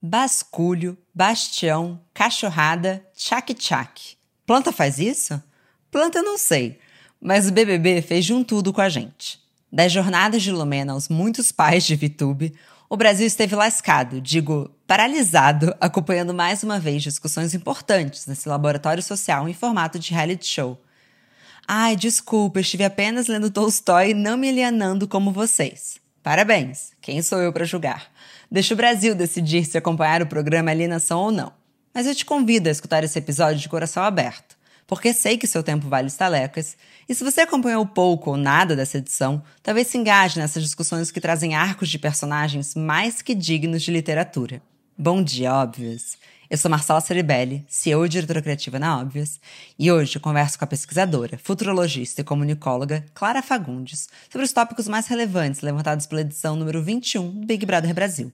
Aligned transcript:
Basculho, 0.00 0.96
bastião, 1.12 2.00
cachorrada, 2.14 3.04
tchac-tchac. 3.16 4.16
Planta 4.46 4.70
faz 4.70 4.98
isso? 5.00 5.42
Planta 5.90 6.18
eu 6.18 6.22
não 6.22 6.38
sei, 6.38 6.78
mas 7.20 7.48
o 7.48 7.52
BBB 7.52 8.00
fez 8.02 8.24
de 8.24 8.32
um 8.32 8.44
tudo 8.44 8.72
com 8.72 8.80
a 8.80 8.88
gente. 8.88 9.40
Das 9.72 9.90
jornadas 9.90 10.42
de 10.42 10.52
Lumena 10.52 10.92
aos 10.92 11.08
muitos 11.08 11.50
pais 11.50 11.84
de 11.84 11.96
VTube, 11.96 12.54
o 12.88 12.96
Brasil 12.96 13.26
esteve 13.26 13.56
lascado, 13.56 14.20
digo, 14.20 14.70
paralisado, 14.86 15.74
acompanhando 15.80 16.32
mais 16.32 16.62
uma 16.62 16.78
vez 16.78 17.02
discussões 17.02 17.52
importantes 17.52 18.24
nesse 18.26 18.48
laboratório 18.48 19.02
social 19.02 19.48
em 19.48 19.52
formato 19.52 19.98
de 19.98 20.14
reality 20.14 20.46
show. 20.46 20.80
Ai, 21.66 21.96
desculpa, 21.96 22.60
estive 22.60 22.84
apenas 22.84 23.26
lendo 23.26 23.50
Tolstói 23.50 24.10
e 24.10 24.14
não 24.14 24.38
me 24.38 24.48
alienando 24.48 25.08
como 25.08 25.32
vocês. 25.32 26.00
Parabéns, 26.22 26.92
quem 27.02 27.20
sou 27.20 27.42
eu 27.42 27.52
para 27.52 27.64
julgar? 27.64 28.10
Deixa 28.50 28.72
o 28.72 28.76
Brasil 28.76 29.14
decidir 29.14 29.66
se 29.66 29.76
acompanhar 29.76 30.22
o 30.22 30.26
programa 30.26 30.70
Alienação 30.70 31.20
ou 31.20 31.30
não. 31.30 31.52
Mas 31.92 32.06
eu 32.06 32.14
te 32.14 32.24
convido 32.24 32.68
a 32.68 32.72
escutar 32.72 33.04
esse 33.04 33.18
episódio 33.18 33.60
de 33.60 33.68
coração 33.68 34.02
aberto, 34.02 34.56
porque 34.86 35.12
sei 35.12 35.36
que 35.36 35.46
seu 35.46 35.62
tempo 35.62 35.86
vale 35.86 36.06
estalecas, 36.06 36.76
e 37.06 37.14
se 37.14 37.22
você 37.22 37.42
acompanhou 37.42 37.84
pouco 37.84 38.30
ou 38.30 38.36
nada 38.38 38.74
dessa 38.74 38.96
edição, 38.96 39.42
talvez 39.62 39.88
se 39.88 39.98
engaje 39.98 40.38
nessas 40.38 40.62
discussões 40.62 41.10
que 41.10 41.20
trazem 41.20 41.54
arcos 41.54 41.90
de 41.90 41.98
personagens 41.98 42.74
mais 42.74 43.20
que 43.20 43.34
dignos 43.34 43.82
de 43.82 43.90
literatura. 43.90 44.62
Bom 44.96 45.22
dia, 45.22 45.52
óbvios! 45.52 46.16
Eu 46.50 46.56
sou 46.56 46.70
Marcela 46.70 47.00
Ceribelli, 47.02 47.62
CEO 47.68 48.06
e 48.06 48.08
diretora 48.08 48.40
criativa 48.40 48.78
na 48.78 48.98
Óbvias, 48.98 49.38
e 49.78 49.92
hoje 49.92 50.18
converso 50.18 50.58
com 50.58 50.64
a 50.64 50.68
pesquisadora, 50.68 51.36
futurologista 51.36 52.22
e 52.22 52.24
comunicóloga 52.24 53.04
Clara 53.12 53.42
Fagundes 53.42 54.08
sobre 54.30 54.46
os 54.46 54.52
tópicos 54.52 54.88
mais 54.88 55.06
relevantes 55.08 55.60
levantados 55.60 56.06
pela 56.06 56.22
edição 56.22 56.56
número 56.56 56.82
21 56.82 57.40
do 57.40 57.46
Big 57.46 57.66
Brother 57.66 57.94
Brasil. 57.94 58.32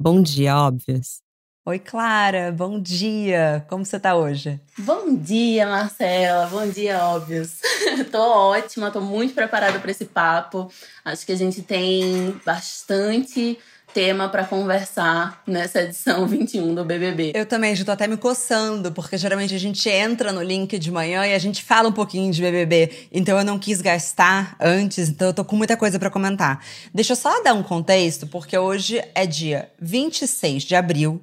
Bom 0.00 0.22
dia, 0.22 0.56
óbvios. 0.56 1.21
Oi, 1.64 1.78
Clara, 1.78 2.50
bom 2.50 2.80
dia. 2.80 3.64
Como 3.68 3.84
você 3.84 4.00
tá 4.00 4.16
hoje? 4.16 4.60
Bom 4.78 5.14
dia, 5.14 5.64
Marcela. 5.64 6.48
Bom 6.48 6.68
dia, 6.68 6.98
óbvios. 7.04 7.60
tô 8.10 8.18
ótima, 8.18 8.90
tô 8.90 9.00
muito 9.00 9.32
preparada 9.32 9.78
para 9.78 9.92
esse 9.92 10.06
papo. 10.06 10.68
Acho 11.04 11.24
que 11.24 11.30
a 11.30 11.36
gente 11.36 11.62
tem 11.62 12.32
bastante 12.44 13.60
tema 13.92 14.28
para 14.28 14.44
conversar 14.44 15.42
nessa 15.46 15.82
edição 15.82 16.26
21 16.28 16.74
do 16.74 16.84
BBB. 16.84 17.32
Eu 17.34 17.46
também, 17.46 17.74
já 17.74 17.84
tô 17.84 17.92
até 17.92 18.06
me 18.06 18.16
coçando, 18.16 18.92
porque 18.92 19.16
geralmente 19.16 19.54
a 19.54 19.58
gente 19.58 19.88
entra 19.88 20.32
no 20.32 20.42
link 20.42 20.78
de 20.78 20.90
manhã 20.90 21.26
e 21.26 21.34
a 21.34 21.38
gente 21.38 21.62
fala 21.62 21.88
um 21.88 21.92
pouquinho 21.92 22.32
de 22.32 22.40
BBB. 22.40 23.08
Então 23.12 23.38
eu 23.38 23.44
não 23.44 23.58
quis 23.58 23.80
gastar 23.80 24.56
antes, 24.60 25.08
então 25.08 25.28
eu 25.28 25.34
tô 25.34 25.44
com 25.44 25.56
muita 25.56 25.76
coisa 25.76 25.98
para 25.98 26.10
comentar. 26.10 26.64
Deixa 26.92 27.12
eu 27.12 27.16
só 27.16 27.42
dar 27.42 27.54
um 27.54 27.62
contexto, 27.62 28.26
porque 28.26 28.56
hoje 28.56 29.02
é 29.14 29.26
dia 29.26 29.70
26 29.80 30.62
de 30.62 30.74
abril 30.74 31.22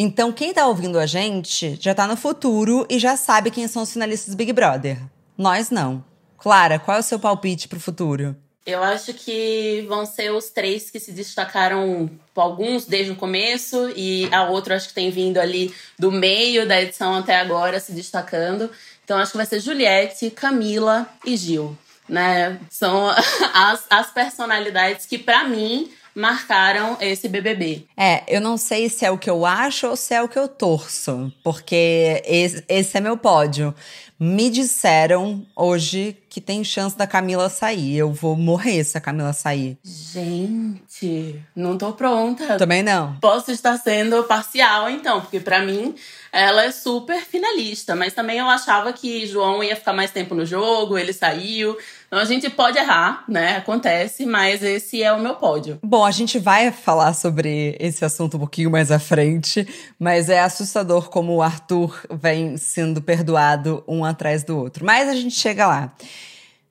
então, 0.00 0.30
quem 0.30 0.54
tá 0.54 0.64
ouvindo 0.64 0.96
a 0.96 1.06
gente 1.06 1.76
já 1.80 1.92
tá 1.92 2.06
no 2.06 2.16
futuro 2.16 2.86
e 2.88 3.00
já 3.00 3.16
sabe 3.16 3.50
quem 3.50 3.66
são 3.66 3.82
os 3.82 3.92
finalistas 3.92 4.32
do 4.32 4.36
Big 4.36 4.52
Brother. 4.52 4.96
Nós 5.36 5.70
não. 5.70 6.04
Clara, 6.36 6.78
qual 6.78 6.96
é 6.96 7.00
o 7.00 7.02
seu 7.02 7.18
palpite 7.18 7.66
pro 7.66 7.80
futuro? 7.80 8.36
Eu 8.68 8.84
acho 8.84 9.14
que 9.14 9.82
vão 9.88 10.04
ser 10.04 10.30
os 10.30 10.50
três 10.50 10.90
que 10.90 11.00
se 11.00 11.10
destacaram, 11.10 12.10
alguns 12.36 12.84
desde 12.84 13.10
o 13.10 13.16
começo, 13.16 13.90
e 13.96 14.28
a 14.30 14.44
outra 14.44 14.76
acho 14.76 14.88
que 14.88 14.94
tem 14.94 15.10
vindo 15.10 15.38
ali 15.38 15.74
do 15.98 16.12
meio 16.12 16.68
da 16.68 16.78
edição 16.78 17.14
até 17.14 17.36
agora 17.36 17.80
se 17.80 17.92
destacando. 17.92 18.70
Então 19.02 19.16
acho 19.16 19.30
que 19.30 19.38
vai 19.38 19.46
ser 19.46 19.60
Juliette, 19.60 20.28
Camila 20.28 21.08
e 21.24 21.34
Gil. 21.34 21.78
Né? 22.06 22.60
São 22.68 23.08
as, 23.54 23.86
as 23.88 24.10
personalidades 24.10 25.06
que, 25.06 25.16
para 25.16 25.44
mim, 25.44 25.90
marcaram 26.18 26.96
esse 27.00 27.28
BBB. 27.28 27.86
É, 27.96 28.24
eu 28.26 28.40
não 28.40 28.56
sei 28.56 28.88
se 28.88 29.04
é 29.04 29.10
o 29.10 29.16
que 29.16 29.30
eu 29.30 29.46
acho 29.46 29.86
ou 29.86 29.96
se 29.96 30.12
é 30.12 30.20
o 30.20 30.28
que 30.28 30.38
eu 30.38 30.48
torço, 30.48 31.32
porque 31.44 32.22
esse, 32.26 32.64
esse 32.68 32.96
é 32.98 33.00
meu 33.00 33.16
pódio. 33.16 33.74
Me 34.20 34.50
disseram 34.50 35.46
hoje 35.54 36.16
que 36.28 36.40
tem 36.40 36.64
chance 36.64 36.96
da 36.96 37.06
Camila 37.06 37.48
sair. 37.48 37.98
Eu 37.98 38.12
vou 38.12 38.34
morrer 38.34 38.82
se 38.82 38.98
a 38.98 39.00
Camila 39.00 39.32
sair. 39.32 39.78
Gente, 39.84 41.40
não 41.54 41.78
tô 41.78 41.92
pronta. 41.92 42.56
Também 42.56 42.82
não. 42.82 43.14
Posso 43.20 43.52
estar 43.52 43.78
sendo 43.78 44.24
parcial, 44.24 44.90
então, 44.90 45.20
porque 45.20 45.38
para 45.38 45.64
mim 45.64 45.94
ela 46.32 46.64
é 46.64 46.70
super 46.70 47.20
finalista, 47.22 47.94
mas 47.94 48.12
também 48.12 48.38
eu 48.38 48.46
achava 48.46 48.92
que 48.92 49.26
João 49.26 49.62
ia 49.62 49.76
ficar 49.76 49.92
mais 49.92 50.10
tempo 50.10 50.34
no 50.34 50.44
jogo, 50.44 50.98
ele 50.98 51.12
saiu. 51.12 51.76
Então 52.06 52.18
a 52.18 52.24
gente 52.24 52.48
pode 52.48 52.78
errar, 52.78 53.24
né? 53.28 53.56
Acontece, 53.56 54.24
mas 54.24 54.62
esse 54.62 55.02
é 55.02 55.12
o 55.12 55.20
meu 55.20 55.34
pódio. 55.34 55.78
Bom, 55.82 56.04
a 56.04 56.10
gente 56.10 56.38
vai 56.38 56.72
falar 56.72 57.12
sobre 57.12 57.76
esse 57.78 58.04
assunto 58.04 58.36
um 58.36 58.40
pouquinho 58.40 58.70
mais 58.70 58.90
à 58.90 58.98
frente, 58.98 59.66
mas 59.98 60.28
é 60.28 60.40
assustador 60.40 61.10
como 61.10 61.34
o 61.34 61.42
Arthur 61.42 61.98
vem 62.10 62.56
sendo 62.56 63.02
perdoado 63.02 63.84
um 63.86 64.04
atrás 64.04 64.42
do 64.42 64.56
outro. 64.56 64.84
Mas 64.84 65.08
a 65.08 65.14
gente 65.14 65.34
chega 65.34 65.66
lá. 65.66 65.92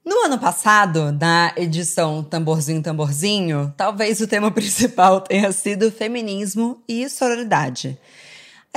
No 0.03 0.23
ano 0.23 0.39
passado, 0.39 1.11
na 1.11 1.51
edição 1.57 2.23
Tamborzinho 2.23 2.81
Tamborzinho, 2.81 3.73
talvez 3.75 4.21
o 4.21 4.27
tema 4.27 4.49
principal 4.53 5.19
tenha 5.19 5.51
sido 5.51 5.91
feminismo 5.91 6.81
e 6.87 7.09
sororidade. 7.09 7.99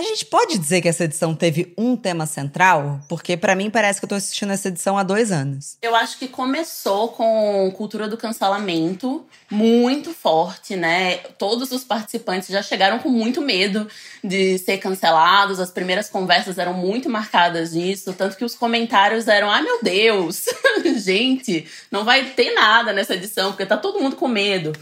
A 0.01 0.03
gente 0.03 0.25
pode 0.25 0.57
dizer 0.57 0.81
que 0.81 0.89
essa 0.89 1.05
edição 1.05 1.35
teve 1.35 1.75
um 1.77 1.95
tema 1.95 2.25
central? 2.25 3.03
Porque 3.07 3.37
para 3.37 3.55
mim 3.55 3.69
parece 3.69 4.01
que 4.01 4.07
eu 4.07 4.09
tô 4.09 4.15
assistindo 4.15 4.51
essa 4.51 4.69
edição 4.69 4.97
há 4.97 5.03
dois 5.03 5.31
anos. 5.31 5.77
Eu 5.83 5.95
acho 5.95 6.19
que 6.19 6.27
começou 6.27 7.09
com 7.09 7.71
cultura 7.77 8.09
do 8.09 8.17
cancelamento 8.17 9.27
muito 9.51 10.15
forte, 10.15 10.75
né? 10.75 11.19
Todos 11.37 11.71
os 11.71 11.85
participantes 11.85 12.49
já 12.49 12.63
chegaram 12.63 12.99
com 12.99 13.11
muito 13.11 13.43
medo 13.43 13.87
de 14.25 14.57
ser 14.61 14.79
cancelados. 14.79 15.61
As 15.61 15.71
primeiras 15.71 16.09
conversas 16.09 16.57
eram 16.57 16.73
muito 16.73 17.11
marcadas 17.11 17.75
nisso, 17.75 18.15
tanto 18.15 18.39
que 18.39 18.45
os 18.45 18.55
comentários 18.55 19.29
eram: 19.29 19.51
"Ai 19.51 19.61
meu 19.61 19.83
Deus, 19.83 20.47
gente, 20.97 21.67
não 21.91 22.07
vai 22.07 22.25
ter 22.25 22.55
nada 22.55 22.95
nessa 22.95 23.13
edição 23.17 23.51
porque 23.51 23.67
tá 23.67 23.77
todo 23.77 24.01
mundo 24.01 24.17
com 24.17 24.29
medo". 24.29 24.73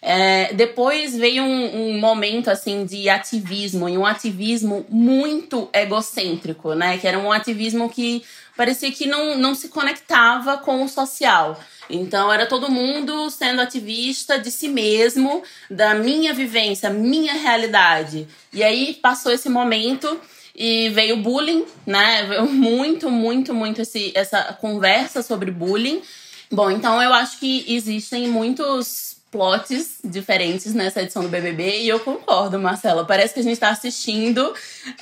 É, 0.00 0.52
depois 0.54 1.16
veio 1.16 1.42
um, 1.42 1.90
um, 1.90 1.98
momento 1.98 2.48
assim 2.48 2.84
de 2.84 3.08
ativismo 3.08 3.88
e 3.88 3.98
um 3.98 4.06
ativismo 4.06 4.86
muito 4.88 5.68
egocêntrico, 5.72 6.74
né? 6.74 6.98
Que 6.98 7.06
era 7.06 7.18
um 7.18 7.32
ativismo 7.32 7.88
que 7.90 8.22
parecia 8.56 8.90
que 8.92 9.06
não, 9.06 9.36
não 9.36 9.54
se 9.54 9.68
conectava 9.68 10.58
com 10.58 10.84
o 10.84 10.88
social. 10.88 11.58
Então 11.90 12.32
era 12.32 12.46
todo 12.46 12.70
mundo 12.70 13.30
sendo 13.30 13.60
ativista 13.60 14.38
de 14.38 14.50
si 14.50 14.68
mesmo, 14.68 15.42
da 15.70 15.94
minha 15.94 16.32
vivência, 16.32 16.90
minha 16.90 17.34
realidade. 17.34 18.28
E 18.52 18.62
aí 18.62 18.94
passou 18.94 19.32
esse 19.32 19.48
momento 19.48 20.20
e 20.54 20.88
veio 20.90 21.16
bullying, 21.16 21.64
né? 21.86 22.24
Veio 22.24 22.46
muito, 22.50 23.10
muito, 23.10 23.52
muito 23.52 23.80
esse, 23.80 24.12
essa 24.14 24.56
conversa 24.60 25.22
sobre 25.22 25.50
bullying. 25.50 26.02
Bom, 26.50 26.70
então 26.70 27.02
eu 27.02 27.12
acho 27.12 27.38
que 27.38 27.64
existem 27.68 28.28
muitos 28.28 29.17
plots 29.30 29.98
diferentes 30.02 30.74
nessa 30.74 31.02
edição 31.02 31.22
do 31.22 31.28
BBB 31.28 31.82
e 31.82 31.88
eu 31.88 32.00
concordo, 32.00 32.58
Marcela. 32.58 33.04
Parece 33.04 33.34
que 33.34 33.40
a 33.40 33.42
gente 33.42 33.52
está 33.54 33.70
assistindo 33.70 34.54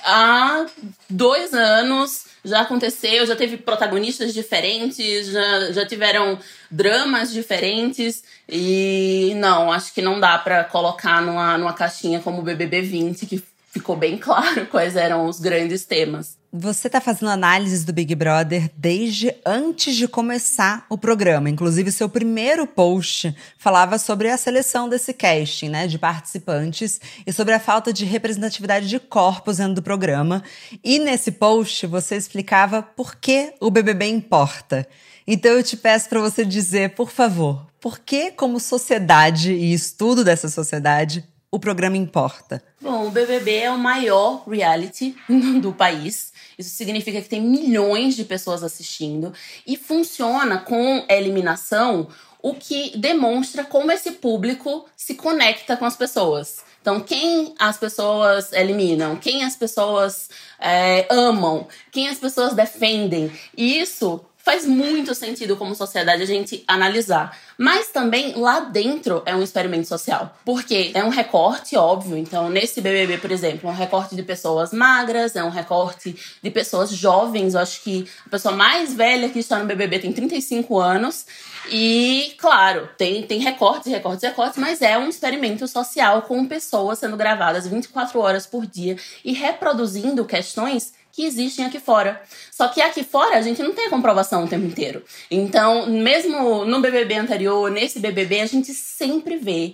há 0.04 0.66
dois 1.08 1.54
anos. 1.54 2.26
Já 2.44 2.60
aconteceu, 2.60 3.26
já 3.26 3.34
teve 3.34 3.56
protagonistas 3.56 4.32
diferentes, 4.32 5.26
já, 5.26 5.72
já 5.72 5.86
tiveram 5.86 6.38
dramas 6.70 7.32
diferentes. 7.32 8.22
E 8.48 9.32
não, 9.36 9.72
acho 9.72 9.92
que 9.92 10.02
não 10.02 10.20
dá 10.20 10.38
para 10.38 10.64
colocar 10.64 11.20
numa, 11.22 11.58
numa 11.58 11.72
caixinha 11.72 12.20
como 12.20 12.40
o 12.40 12.42
BBB 12.42 12.82
20, 12.82 13.26
que 13.26 13.42
ficou 13.76 13.96
bem 13.96 14.16
claro 14.16 14.66
quais 14.70 14.96
eram 14.96 15.26
os 15.26 15.38
grandes 15.38 15.84
temas. 15.84 16.38
Você 16.52 16.86
está 16.86 17.00
fazendo 17.00 17.28
análises 17.28 17.84
do 17.84 17.92
Big 17.92 18.14
Brother 18.14 18.70
desde 18.74 19.34
antes 19.44 19.94
de 19.94 20.08
começar 20.08 20.86
o 20.88 20.96
programa. 20.96 21.50
Inclusive, 21.50 21.92
seu 21.92 22.08
primeiro 22.08 22.66
post 22.66 23.36
falava 23.58 23.98
sobre 23.98 24.30
a 24.30 24.38
seleção 24.38 24.88
desse 24.88 25.12
casting, 25.12 25.68
né, 25.68 25.86
de 25.86 25.98
participantes 25.98 26.98
e 27.26 27.32
sobre 27.32 27.52
a 27.52 27.60
falta 27.60 27.92
de 27.92 28.06
representatividade 28.06 28.88
de 28.88 28.98
corpos 28.98 29.58
dentro 29.58 29.74
do 29.74 29.82
programa. 29.82 30.42
E 30.82 30.98
nesse 30.98 31.32
post 31.32 31.86
você 31.86 32.16
explicava 32.16 32.82
por 32.82 33.16
que 33.16 33.52
o 33.60 33.70
BBB 33.70 34.06
importa. 34.06 34.88
Então 35.26 35.50
eu 35.50 35.62
te 35.62 35.76
peço 35.76 36.08
para 36.08 36.20
você 36.20 36.44
dizer, 36.44 36.94
por 36.94 37.10
favor, 37.10 37.66
por 37.80 37.98
que 37.98 38.30
como 38.30 38.58
sociedade 38.58 39.52
e 39.52 39.74
estudo 39.74 40.24
dessa 40.24 40.48
sociedade 40.48 41.22
o 41.56 41.60
programa 41.60 41.96
importa? 41.96 42.62
Bom, 42.80 43.06
o 43.06 43.10
BBB 43.10 43.56
é 43.58 43.70
o 43.70 43.78
maior 43.78 44.46
reality 44.46 45.16
do 45.60 45.72
país. 45.72 46.32
Isso 46.58 46.70
significa 46.70 47.20
que 47.20 47.28
tem 47.28 47.40
milhões 47.40 48.14
de 48.14 48.24
pessoas 48.24 48.62
assistindo 48.62 49.32
e 49.66 49.76
funciona 49.76 50.58
com 50.58 51.04
eliminação, 51.08 52.08
o 52.42 52.54
que 52.54 52.96
demonstra 52.96 53.64
como 53.64 53.90
esse 53.90 54.12
público 54.12 54.86
se 54.96 55.14
conecta 55.14 55.76
com 55.76 55.84
as 55.84 55.96
pessoas. 55.96 56.64
Então, 56.80 57.00
quem 57.00 57.54
as 57.58 57.76
pessoas 57.76 58.52
eliminam, 58.52 59.16
quem 59.16 59.44
as 59.44 59.56
pessoas 59.56 60.30
é, 60.60 61.06
amam, 61.10 61.66
quem 61.90 62.08
as 62.08 62.18
pessoas 62.18 62.54
defendem. 62.54 63.32
Isso 63.56 64.24
faz 64.46 64.64
muito 64.64 65.12
sentido 65.12 65.56
como 65.56 65.74
sociedade 65.74 66.22
a 66.22 66.24
gente 66.24 66.62
analisar. 66.68 67.36
Mas 67.58 67.88
também 67.88 68.32
lá 68.36 68.60
dentro 68.60 69.20
é 69.26 69.34
um 69.34 69.42
experimento 69.42 69.88
social. 69.88 70.38
Porque 70.44 70.92
é 70.94 71.02
um 71.02 71.08
recorte, 71.08 71.76
óbvio. 71.76 72.16
Então, 72.16 72.48
nesse 72.48 72.80
BBB, 72.80 73.18
por 73.18 73.32
exemplo, 73.32 73.68
é 73.68 73.72
um 73.72 73.74
recorte 73.74 74.14
de 74.14 74.22
pessoas 74.22 74.72
magras, 74.72 75.34
é 75.34 75.42
um 75.42 75.50
recorte 75.50 76.14
de 76.40 76.48
pessoas 76.48 76.90
jovens. 76.90 77.54
Eu 77.54 77.60
acho 77.60 77.82
que 77.82 78.08
a 78.24 78.30
pessoa 78.30 78.54
mais 78.54 78.94
velha 78.94 79.28
que 79.28 79.40
está 79.40 79.58
no 79.58 79.66
BBB 79.66 79.98
tem 79.98 80.12
35 80.12 80.78
anos. 80.78 81.26
E, 81.68 82.36
claro, 82.38 82.88
tem, 82.96 83.24
tem 83.24 83.40
recortes, 83.40 83.90
recortes, 83.90 84.22
recortes, 84.22 84.58
mas 84.58 84.80
é 84.80 84.96
um 84.96 85.08
experimento 85.08 85.66
social 85.66 86.22
com 86.22 86.46
pessoas 86.46 87.00
sendo 87.00 87.16
gravadas 87.16 87.66
24 87.66 88.20
horas 88.20 88.46
por 88.46 88.64
dia 88.64 88.96
e 89.24 89.32
reproduzindo 89.32 90.24
questões 90.24 90.92
que 91.16 91.24
existem 91.24 91.64
aqui 91.64 91.80
fora. 91.80 92.22
Só 92.52 92.68
que 92.68 92.82
aqui 92.82 93.02
fora 93.02 93.38
a 93.38 93.40
gente 93.40 93.62
não 93.62 93.72
tem 93.72 93.86
a 93.86 93.90
comprovação 93.90 94.44
o 94.44 94.48
tempo 94.48 94.66
inteiro. 94.66 95.02
Então, 95.30 95.86
mesmo 95.86 96.66
no 96.66 96.82
BBB 96.82 97.14
anterior, 97.14 97.70
nesse 97.70 97.98
BBB, 97.98 98.42
a 98.42 98.46
gente 98.46 98.74
sempre 98.74 99.38
vê 99.38 99.72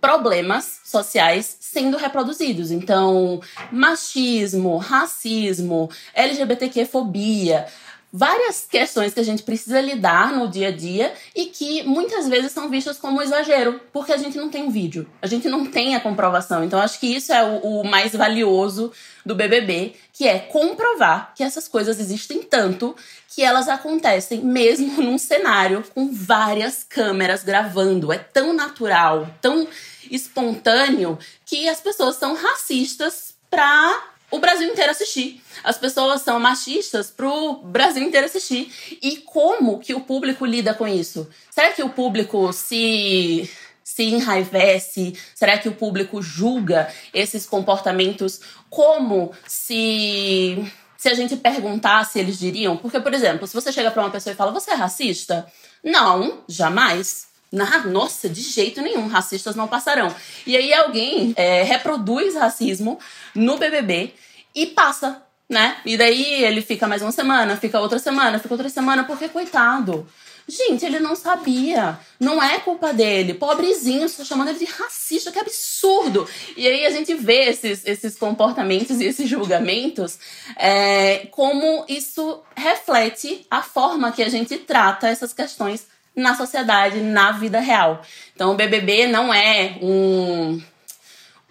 problemas 0.00 0.80
sociais 0.84 1.56
sendo 1.60 1.96
reproduzidos. 1.96 2.72
Então, 2.72 3.40
machismo, 3.70 4.76
racismo, 4.76 5.88
LGBTQ-fobia, 6.12 7.64
várias 8.12 8.66
questões 8.70 9.14
que 9.14 9.20
a 9.20 9.24
gente 9.24 9.42
precisa 9.42 9.80
lidar 9.80 10.32
no 10.32 10.46
dia 10.46 10.68
a 10.68 10.70
dia 10.70 11.14
e 11.34 11.46
que 11.46 11.82
muitas 11.84 12.28
vezes 12.28 12.52
são 12.52 12.68
vistas 12.68 12.98
como 12.98 13.22
exagero, 13.22 13.80
porque 13.90 14.12
a 14.12 14.18
gente 14.18 14.36
não 14.36 14.50
tem 14.50 14.64
um 14.64 14.70
vídeo, 14.70 15.08
a 15.22 15.26
gente 15.26 15.48
não 15.48 15.64
tem 15.64 15.96
a 15.96 16.00
comprovação. 16.00 16.62
Então 16.62 16.78
acho 16.78 17.00
que 17.00 17.06
isso 17.06 17.32
é 17.32 17.42
o, 17.42 17.80
o 17.80 17.84
mais 17.84 18.14
valioso 18.14 18.92
do 19.24 19.34
BBB, 19.34 19.94
que 20.12 20.28
é 20.28 20.38
comprovar 20.38 21.32
que 21.34 21.42
essas 21.42 21.66
coisas 21.66 21.98
existem 21.98 22.42
tanto 22.42 22.94
que 23.28 23.42
elas 23.42 23.66
acontecem 23.66 24.42
mesmo 24.42 25.00
num 25.00 25.16
cenário 25.16 25.82
com 25.94 26.12
várias 26.12 26.84
câmeras 26.86 27.42
gravando. 27.42 28.12
É 28.12 28.18
tão 28.18 28.52
natural, 28.52 29.28
tão 29.40 29.66
espontâneo 30.10 31.18
que 31.46 31.66
as 31.66 31.80
pessoas 31.80 32.16
são 32.16 32.34
racistas 32.34 33.34
pra 33.48 34.11
o 34.32 34.38
Brasil 34.40 34.68
inteiro 34.68 34.90
assistir. 34.90 35.40
As 35.62 35.78
pessoas 35.78 36.22
são 36.22 36.40
machistas 36.40 37.10
pro 37.10 37.58
Brasil 37.58 38.02
inteiro 38.02 38.26
assistir. 38.26 38.72
E 39.00 39.18
como 39.18 39.78
que 39.78 39.94
o 39.94 40.00
público 40.00 40.44
lida 40.44 40.74
com 40.74 40.88
isso? 40.88 41.28
Será 41.50 41.70
que 41.70 41.82
o 41.82 41.90
público 41.90 42.52
se 42.52 43.48
se 43.84 44.04
enraivece? 44.04 45.12
Será 45.34 45.58
que 45.58 45.68
o 45.68 45.74
público 45.74 46.22
julga 46.22 46.88
esses 47.12 47.44
comportamentos 47.44 48.40
como 48.70 49.32
se 49.46 50.72
se 50.96 51.08
a 51.08 51.14
gente 51.14 51.36
perguntasse, 51.36 52.18
eles 52.18 52.38
diriam? 52.38 52.76
Porque, 52.76 53.00
por 53.00 53.12
exemplo, 53.12 53.46
se 53.46 53.54
você 53.54 53.72
chega 53.72 53.90
para 53.90 54.02
uma 54.02 54.10
pessoa 54.10 54.32
e 54.32 54.36
fala: 54.36 54.52
"Você 54.52 54.70
é 54.70 54.74
racista?" 54.74 55.46
Não, 55.84 56.42
jamais. 56.48 57.31
Na, 57.52 57.84
nossa, 57.84 58.30
de 58.30 58.40
jeito 58.40 58.80
nenhum, 58.80 59.06
racistas 59.08 59.54
não 59.54 59.68
passarão. 59.68 60.14
E 60.46 60.56
aí 60.56 60.72
alguém 60.72 61.34
é, 61.36 61.62
reproduz 61.62 62.34
racismo 62.34 62.98
no 63.34 63.58
BBB 63.58 64.14
e 64.54 64.66
passa, 64.68 65.22
né? 65.48 65.76
E 65.84 65.98
daí 65.98 66.42
ele 66.44 66.62
fica 66.62 66.88
mais 66.88 67.02
uma 67.02 67.12
semana, 67.12 67.56
fica 67.58 67.78
outra 67.78 67.98
semana, 67.98 68.38
fica 68.38 68.54
outra 68.54 68.70
semana, 68.70 69.04
porque 69.04 69.28
coitado. 69.28 70.06
Gente, 70.48 70.84
ele 70.84 70.98
não 70.98 71.14
sabia. 71.14 71.98
Não 72.18 72.42
é 72.42 72.58
culpa 72.58 72.92
dele. 72.92 73.34
Pobrezinho, 73.34 74.10
tá 74.10 74.24
chamando 74.24 74.48
ele 74.48 74.58
de 74.58 74.64
racista, 74.64 75.30
que 75.30 75.38
absurdo. 75.38 76.28
E 76.56 76.66
aí 76.66 76.84
a 76.86 76.90
gente 76.90 77.14
vê 77.14 77.44
esses, 77.50 77.84
esses 77.84 78.16
comportamentos 78.16 79.00
e 79.00 79.04
esses 79.04 79.28
julgamentos, 79.28 80.18
é, 80.56 81.26
como 81.30 81.84
isso 81.88 82.42
reflete 82.56 83.46
a 83.50 83.62
forma 83.62 84.10
que 84.10 84.22
a 84.22 84.28
gente 84.28 84.56
trata 84.58 85.08
essas 85.08 85.32
questões 85.32 85.86
na 86.14 86.34
sociedade, 86.34 87.00
na 87.00 87.32
vida 87.32 87.60
real. 87.60 88.02
Então, 88.34 88.52
o 88.52 88.54
BBB 88.54 89.06
não 89.06 89.32
é 89.32 89.76
um, 89.80 90.60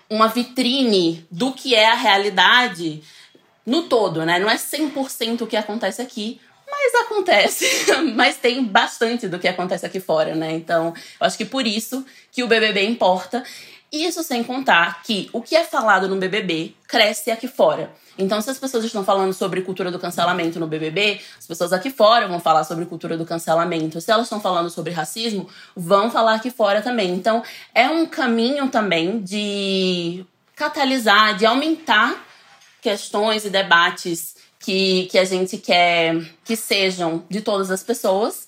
uma 0.10 0.28
vitrine 0.28 1.26
do 1.32 1.52
que 1.52 1.74
é 1.74 1.88
a 1.88 1.96
realidade 1.96 3.02
no 3.66 3.84
todo, 3.84 4.26
né? 4.26 4.40
Não 4.40 4.50
é 4.50 4.56
100% 4.56 5.42
o 5.42 5.48
que 5.48 5.58
acontece 5.58 6.02
aqui, 6.02 6.40
mas 6.70 6.96
acontece, 6.96 7.66
mas 8.16 8.38
tem 8.38 8.64
bastante 8.64 9.28
do 9.28 9.40
que 9.40 9.48
acontece 9.48 9.86
aqui 9.86 10.00
fora, 10.00 10.36
né? 10.36 10.54
Então, 10.54 10.94
eu 11.20 11.28
acho 11.28 11.38
que 11.38 11.46
por 11.46 11.68
isso 11.68 12.06
que 12.32 12.44
o 12.44 12.48
BBB 12.48 12.84
importa. 12.86 13.44
Isso 13.92 14.24
sem 14.24 14.42
contar 14.42 15.04
que 15.04 15.30
o 15.34 15.42
que 15.42 15.54
é 15.54 15.66
falado 15.66 16.08
no 16.08 16.16
BBB 16.16 16.74
cresce 16.88 17.30
aqui 17.30 17.46
fora. 17.46 17.92
Então, 18.18 18.42
se 18.42 18.50
as 18.50 18.58
pessoas 18.58 18.86
estão 18.86 19.04
falando 19.04 19.34
sobre 19.34 19.62
cultura 19.62 19.92
do 19.92 20.00
cancelamento 20.00 20.60
no 20.60 20.68
BBB, 20.68 21.20
as 21.38 21.46
pessoas 21.46 21.74
aqui 21.74 21.90
fora 21.90 22.26
vão 22.26 22.40
falar 22.40 22.64
sobre 22.64 22.86
cultura 22.86 23.18
do 23.18 23.26
cancelamento. 23.26 24.00
Se 24.00 24.10
elas 24.10 24.28
estão 24.28 24.40
falando 24.40 24.70
sobre 24.70 24.94
racismo, 24.94 25.50
vão 25.76 26.10
falar 26.10 26.36
aqui 26.36 26.50
fora 26.50 26.82
também. 26.82 27.12
Então, 27.12 27.44
é 27.76 27.90
um 27.90 28.06
caminho 28.06 28.70
também 28.70 29.20
de 29.20 30.26
catalisar, 30.56 31.36
de 31.36 31.46
aumentar 31.46 32.16
questões 32.82 33.44
e 33.44 33.50
debates 33.50 34.36
que, 34.60 35.08
que 35.12 35.18
a 35.18 35.26
gente 35.26 35.58
quer 35.58 36.16
que 36.46 36.56
sejam 36.56 37.26
de 37.30 37.42
todas 37.42 37.70
as 37.72 37.84
pessoas 37.84 38.48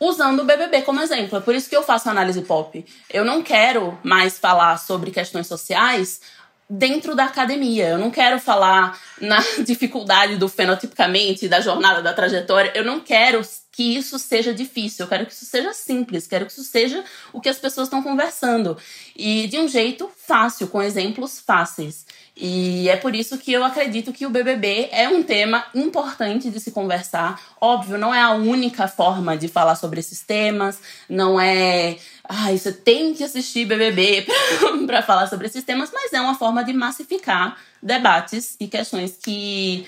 usando 0.00 0.40
o 0.40 0.44
BBB 0.44 0.82
como 0.82 1.00
exemplo. 1.00 1.38
É 1.38 1.40
por 1.40 1.54
isso 1.54 1.68
que 1.68 1.76
eu 1.76 1.82
faço 1.82 2.08
análise 2.08 2.40
pop. 2.42 2.84
Eu 3.10 3.24
não 3.24 3.42
quero 3.42 3.98
mais 4.02 4.38
falar 4.38 4.78
sobre 4.78 5.10
questões 5.10 5.46
sociais 5.46 6.20
dentro 6.68 7.14
da 7.14 7.24
academia. 7.24 7.88
Eu 7.88 7.98
não 7.98 8.10
quero 8.10 8.40
falar 8.40 8.98
na 9.20 9.38
dificuldade 9.62 10.36
do 10.36 10.48
fenotipicamente, 10.48 11.48
da 11.48 11.60
jornada, 11.60 12.00
da 12.00 12.14
trajetória. 12.14 12.72
Eu 12.74 12.84
não 12.84 13.00
quero 13.00 13.42
que 13.80 13.96
isso 13.96 14.18
seja 14.18 14.52
difícil, 14.52 15.06
eu 15.06 15.08
quero 15.08 15.24
que 15.24 15.32
isso 15.32 15.46
seja 15.46 15.72
simples, 15.72 16.26
quero 16.26 16.44
que 16.44 16.52
isso 16.52 16.64
seja 16.64 17.02
o 17.32 17.40
que 17.40 17.48
as 17.48 17.56
pessoas 17.56 17.86
estão 17.86 18.02
conversando. 18.02 18.76
E 19.16 19.46
de 19.46 19.58
um 19.58 19.66
jeito 19.66 20.10
fácil, 20.18 20.68
com 20.68 20.82
exemplos 20.82 21.40
fáceis. 21.40 22.04
E 22.36 22.90
é 22.90 22.96
por 22.96 23.14
isso 23.14 23.38
que 23.38 23.50
eu 23.50 23.64
acredito 23.64 24.12
que 24.12 24.26
o 24.26 24.30
BBB 24.30 24.90
é 24.92 25.08
um 25.08 25.22
tema 25.22 25.64
importante 25.74 26.50
de 26.50 26.60
se 26.60 26.72
conversar. 26.72 27.40
Óbvio, 27.58 27.96
não 27.96 28.14
é 28.14 28.20
a 28.20 28.32
única 28.32 28.86
forma 28.86 29.34
de 29.34 29.48
falar 29.48 29.76
sobre 29.76 29.98
esses 29.98 30.20
temas, 30.20 30.78
não 31.08 31.40
é. 31.40 31.96
Ai, 32.28 32.58
você 32.58 32.72
tem 32.72 33.14
que 33.14 33.24
assistir 33.24 33.64
BBB 33.64 34.26
para 34.86 35.00
falar 35.00 35.26
sobre 35.26 35.46
esses 35.46 35.64
temas, 35.64 35.90
mas 35.90 36.12
é 36.12 36.20
uma 36.20 36.34
forma 36.34 36.62
de 36.62 36.74
massificar 36.74 37.56
debates 37.82 38.56
e 38.60 38.68
questões 38.68 39.16
que 39.16 39.86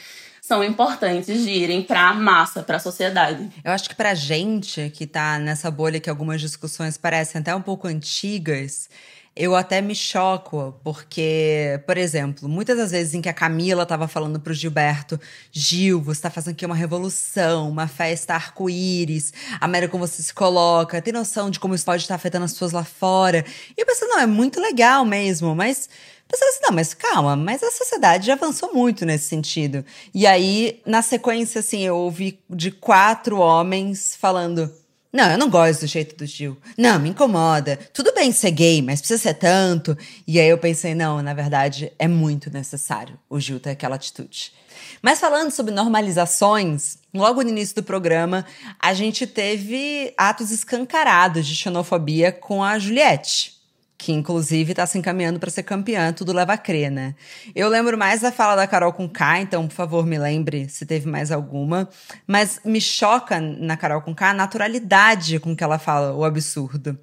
são 0.52 0.62
importantes 0.62 1.44
de 1.44 1.50
irem 1.50 1.82
para 1.82 2.10
a 2.10 2.12
massa, 2.12 2.62
para 2.62 2.76
a 2.76 2.78
sociedade. 2.78 3.48
Eu 3.64 3.72
acho 3.72 3.88
que 3.88 3.94
para 3.94 4.14
gente 4.14 4.90
que 4.90 5.04
está 5.04 5.38
nessa 5.38 5.70
bolha 5.70 5.98
que 5.98 6.10
algumas 6.10 6.42
discussões 6.42 6.98
parecem 6.98 7.40
até 7.40 7.54
um 7.54 7.62
pouco 7.62 7.88
antigas, 7.88 8.90
eu 9.34 9.56
até 9.56 9.80
me 9.80 9.94
choco, 9.94 10.78
porque, 10.84 11.80
por 11.86 11.96
exemplo, 11.96 12.48
muitas 12.48 12.76
das 12.76 12.90
vezes 12.90 13.14
em 13.14 13.22
que 13.22 13.30
a 13.30 13.32
Camila 13.32 13.84
estava 13.84 14.06
falando 14.06 14.38
pro 14.38 14.52
Gilberto, 14.52 15.18
Gil, 15.50 16.02
você 16.02 16.18
está 16.18 16.30
fazendo 16.30 16.52
aqui 16.52 16.66
uma 16.66 16.74
revolução, 16.74 17.70
uma 17.70 17.88
festa 17.88 18.34
arco-íris, 18.34 19.32
a 19.58 19.66
maneira 19.66 19.88
como 19.88 20.06
você 20.06 20.22
se 20.22 20.34
coloca, 20.34 21.00
tem 21.00 21.14
noção 21.14 21.50
de 21.50 21.58
como 21.58 21.74
isso 21.74 21.84
pode 21.84 22.02
estar 22.02 22.14
afetando 22.14 22.44
as 22.44 22.52
pessoas 22.52 22.72
lá 22.72 22.84
fora. 22.84 23.42
E 23.76 23.80
eu 23.80 23.86
pensei, 23.86 24.06
não, 24.06 24.20
é 24.20 24.26
muito 24.26 24.60
legal 24.60 25.02
mesmo, 25.04 25.54
mas 25.54 25.88
pensando 26.28 26.48
assim, 26.50 26.60
não, 26.62 26.72
mas 26.72 26.92
calma, 26.92 27.34
mas 27.34 27.62
a 27.62 27.70
sociedade 27.70 28.26
já 28.26 28.34
avançou 28.34 28.74
muito 28.74 29.06
nesse 29.06 29.28
sentido. 29.28 29.82
E 30.14 30.26
aí, 30.26 30.82
na 30.84 31.00
sequência, 31.00 31.60
assim, 31.60 31.80
eu 31.82 31.96
ouvi 31.96 32.38
de 32.50 32.70
quatro 32.70 33.38
homens 33.38 34.14
falando 34.14 34.70
não, 35.12 35.30
eu 35.30 35.36
não 35.36 35.50
gosto 35.50 35.80
do 35.80 35.86
jeito 35.86 36.16
do 36.16 36.24
Gil. 36.24 36.56
Não, 36.76 36.98
me 36.98 37.10
incomoda. 37.10 37.78
Tudo 37.92 38.14
bem 38.14 38.32
ser 38.32 38.50
gay, 38.50 38.80
mas 38.80 39.00
precisa 39.00 39.22
ser 39.22 39.34
tanto. 39.34 39.96
E 40.26 40.40
aí 40.40 40.48
eu 40.48 40.56
pensei, 40.56 40.94
não, 40.94 41.20
na 41.20 41.34
verdade 41.34 41.92
é 41.98 42.08
muito 42.08 42.50
necessário 42.50 43.18
o 43.28 43.38
Gil 43.38 43.60
ter 43.60 43.70
aquela 43.70 43.96
atitude. 43.96 44.52
Mas 45.02 45.20
falando 45.20 45.50
sobre 45.50 45.72
normalizações, 45.72 46.96
logo 47.12 47.42
no 47.42 47.50
início 47.50 47.74
do 47.76 47.82
programa, 47.82 48.46
a 48.80 48.94
gente 48.94 49.26
teve 49.26 50.14
atos 50.16 50.50
escancarados 50.50 51.46
de 51.46 51.54
xenofobia 51.54 52.32
com 52.32 52.64
a 52.64 52.78
Juliette 52.78 53.61
que 54.02 54.10
inclusive 54.10 54.72
está 54.72 54.84
se 54.84 54.98
encaminhando 54.98 55.38
para 55.38 55.48
ser 55.48 55.62
campeã, 55.62 56.12
tudo 56.12 56.32
leva 56.32 56.54
a 56.54 56.58
crer, 56.58 56.90
né? 56.90 57.14
Eu 57.54 57.68
lembro 57.68 57.96
mais 57.96 58.20
da 58.20 58.32
fala 58.32 58.56
da 58.56 58.66
Carol 58.66 58.92
com 58.92 59.08
K, 59.08 59.38
então, 59.38 59.68
por 59.68 59.74
favor, 59.74 60.04
me 60.04 60.18
lembre 60.18 60.68
se 60.68 60.84
teve 60.84 61.08
mais 61.08 61.30
alguma. 61.30 61.88
Mas 62.26 62.58
me 62.64 62.80
choca 62.80 63.40
na 63.40 63.76
Carol 63.76 64.02
com 64.02 64.12
K 64.12 64.30
a 64.30 64.34
naturalidade 64.34 65.38
com 65.38 65.54
que 65.54 65.62
ela 65.62 65.78
fala 65.78 66.12
o 66.14 66.24
absurdo. 66.24 66.98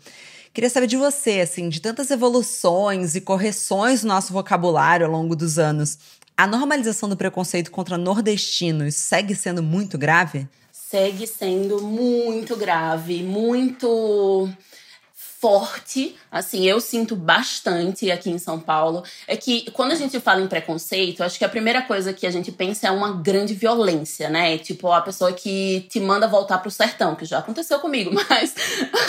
Queria 0.53 0.70
saber 0.70 0.88
de 0.88 0.98
você, 0.98 1.39
assim, 1.39 1.70
de 1.70 1.79
tantas 1.79 2.12
evoluções 2.12 3.15
e 3.15 3.22
correções 3.22 4.03
no 4.03 4.10
nosso 4.10 4.34
vocabulário 4.34 5.06
ao 5.06 5.12
longo 5.12 5.38
dos 5.38 5.58
anos. 5.58 5.98
A 6.36 6.46
normalização 6.46 7.08
do 7.08 7.15
preconceito 7.15 7.72
contra 7.72 7.98
nordestinos 7.98 8.96
segue 8.96 9.36
sendo 9.36 9.63
muito 9.63 9.98
grave? 9.98 10.50
Segue 10.70 11.25
sendo 11.25 11.82
muito 11.82 12.58
grave, 12.58 13.24
muito 13.24 14.50
forte, 15.39 16.17
assim, 16.29 16.65
eu 16.65 16.81
sinto 16.81 17.15
bastante 17.15 18.12
aqui 18.12 18.29
em 18.29 18.38
São 18.38 18.60
Paulo, 18.60 19.03
é 19.25 19.38
que 19.38 19.72
quando 19.72 19.93
a 19.93 19.96
gente 19.96 20.19
fala 20.19 20.41
em 20.41 20.48
preconceito, 20.48 21.24
acho 21.24 21.39
que 21.39 21.46
a 21.46 21.50
primeira 21.50 21.81
coisa 21.81 22.12
que 22.12 22.27
a 22.27 22.31
gente 22.31 22.51
pensa 22.51 22.88
é 22.88 22.91
uma 22.91 23.13
grande 23.13 23.53
violência, 23.53 24.29
né? 24.29 24.58
Tipo, 24.58 24.91
a 24.91 25.01
pessoa 25.01 25.31
que 25.31 25.88
te 25.89 25.98
manda 26.01 26.27
voltar 26.27 26.58
pro 26.58 26.69
sertão, 26.69 27.15
que 27.15 27.24
já 27.24 27.39
aconteceu 27.39 27.79
comigo, 27.79 28.12
mas, 28.29 28.53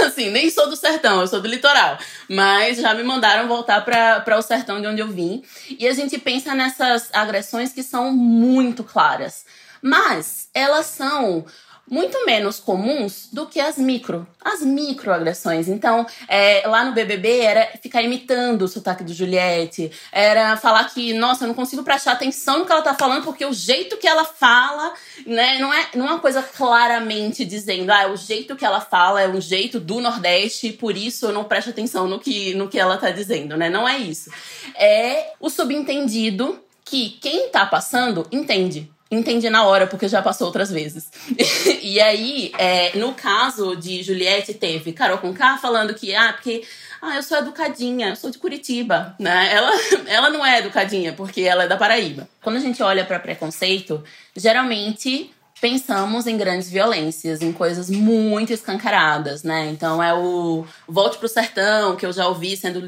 assim, 0.06 0.30
nem 0.30 0.49
sou 0.50 0.70
do 0.70 0.76
sertão, 0.76 1.20
eu 1.20 1.26
sou 1.26 1.40
do 1.40 1.49
litoral, 1.49 1.99
mas 2.28 2.78
já 2.78 2.94
me 2.94 3.02
mandaram 3.02 3.49
voltar 3.49 3.84
para 3.84 4.38
o 4.38 4.42
sertão 4.42 4.80
de 4.80 4.87
onde 4.87 5.00
eu 5.00 5.08
vim. 5.08 5.42
E 5.80 5.88
a 5.88 5.92
gente 5.92 6.16
pensa 6.16 6.54
nessas 6.54 7.08
agressões 7.12 7.72
que 7.72 7.82
são 7.82 8.12
muito 8.12 8.84
claras, 8.84 9.44
mas 9.82 10.49
elas 10.54 10.87
são 10.87 11.44
muito 11.90 12.25
menos 12.25 12.61
comuns 12.61 13.28
do 13.32 13.47
que 13.47 13.59
as 13.59 13.76
micro, 13.76 14.25
as 14.40 14.62
microagressões. 14.62 15.66
Então, 15.66 16.06
é, 16.28 16.62
lá 16.64 16.85
no 16.85 16.92
BBB 16.92 17.40
era 17.40 17.66
ficar 17.82 18.00
imitando 18.00 18.62
o 18.62 18.68
sotaque 18.68 19.02
do 19.02 19.12
Juliette, 19.12 19.90
era 20.12 20.56
falar 20.56 20.85
que, 20.85 21.12
nossa, 21.12 21.42
eu 21.42 21.49
não 21.49 21.54
consigo 21.54 21.82
prestar 21.82 22.12
atenção 22.12 22.61
no 22.61 22.66
que 22.66 22.70
ela 22.70 22.80
tá 22.80 22.94
falando 22.94 23.25
porque 23.25 23.44
o 23.44 23.52
jeito 23.52 23.97
que 23.97 24.06
ela 24.06 24.25
fala, 24.25 24.94
né, 25.26 25.59
não 25.59 25.75
é, 25.75 25.88
não 25.97 26.06
é 26.06 26.11
uma 26.11 26.20
coisa 26.20 26.42
claramente 26.44 27.44
dizendo, 27.44 27.90
ah, 27.90 28.06
o 28.06 28.16
jeito 28.16 28.54
que 28.54 28.64
ela 28.64 28.80
fala 28.80 29.20
é 29.20 29.28
um 29.28 29.40
jeito 29.40 29.80
do 29.80 30.00
Nordeste 30.00 30.68
e 30.68 30.73
por 30.73 30.97
isso 30.97 31.26
eu 31.26 31.32
não 31.32 31.42
presto 31.42 31.70
atenção 31.70 32.06
no 32.06 32.20
que, 32.20 32.54
no 32.54 32.68
que 32.68 32.78
ela 32.78 32.99
tá 32.99 33.11
dizendo, 33.11 33.56
né? 33.56 33.68
Não 33.68 33.88
é 33.88 33.99
isso. 33.99 34.30
É 34.76 35.32
o 35.40 35.50
subentendido 35.50 36.61
que 36.85 37.11
quem 37.20 37.49
tá 37.49 37.66
passando 37.66 38.26
entende 38.30 38.88
entendi 39.11 39.50
na 39.50 39.64
hora, 39.64 39.87
porque 39.87 40.07
já 40.09 40.23
passou 40.23 40.47
outras 40.47 40.71
vezes. 40.71 41.11
e 41.83 42.00
aí, 42.00 42.52
é, 42.59 42.97
no 42.97 43.12
caso 43.14 43.75
de 43.75 44.02
Juliette, 44.02 44.55
teve 44.55 44.93
Carol 44.93 45.19
Conká 45.19 45.59
falando 45.59 45.95
que, 45.95 46.14
ah, 46.14 46.33
porque 46.33 46.62
ah, 47.02 47.17
eu 47.17 47.23
sou 47.23 47.38
educadinha, 47.38 48.11
eu 48.11 48.17
sou 48.17 48.31
de 48.31 48.38
Curitiba, 48.38 49.14
né? 49.19 49.52
Ela, 49.52 49.73
ela 50.07 50.31
não 50.31 50.45
é 50.45 50.59
educadinha, 50.59 51.12
porque 51.12 51.43
ela 51.43 51.64
é 51.64 51.69
da 51.69 51.76
Paraíba. 51.76 52.29
Quando 52.43 52.57
a 52.57 52.61
gente 52.61 52.83
olha 52.83 53.05
para 53.05 53.19
preconceito, 53.19 54.02
geralmente 54.37 55.31
pensamos 55.61 56.26
em 56.26 56.37
grandes 56.37 56.71
violências, 56.71 57.43
em 57.43 57.52
coisas 57.52 57.90
muito 57.90 58.52
escancaradas, 58.52 59.43
né? 59.43 59.69
Então 59.69 60.02
é 60.02 60.14
o 60.14 60.64
Volte 60.88 61.19
pro 61.19 61.29
Sertão, 61.29 61.97
que 61.97 62.07
eu 62.07 62.12
já 62.12 62.26
ouvi 62.26 62.57
sendo 62.57 62.81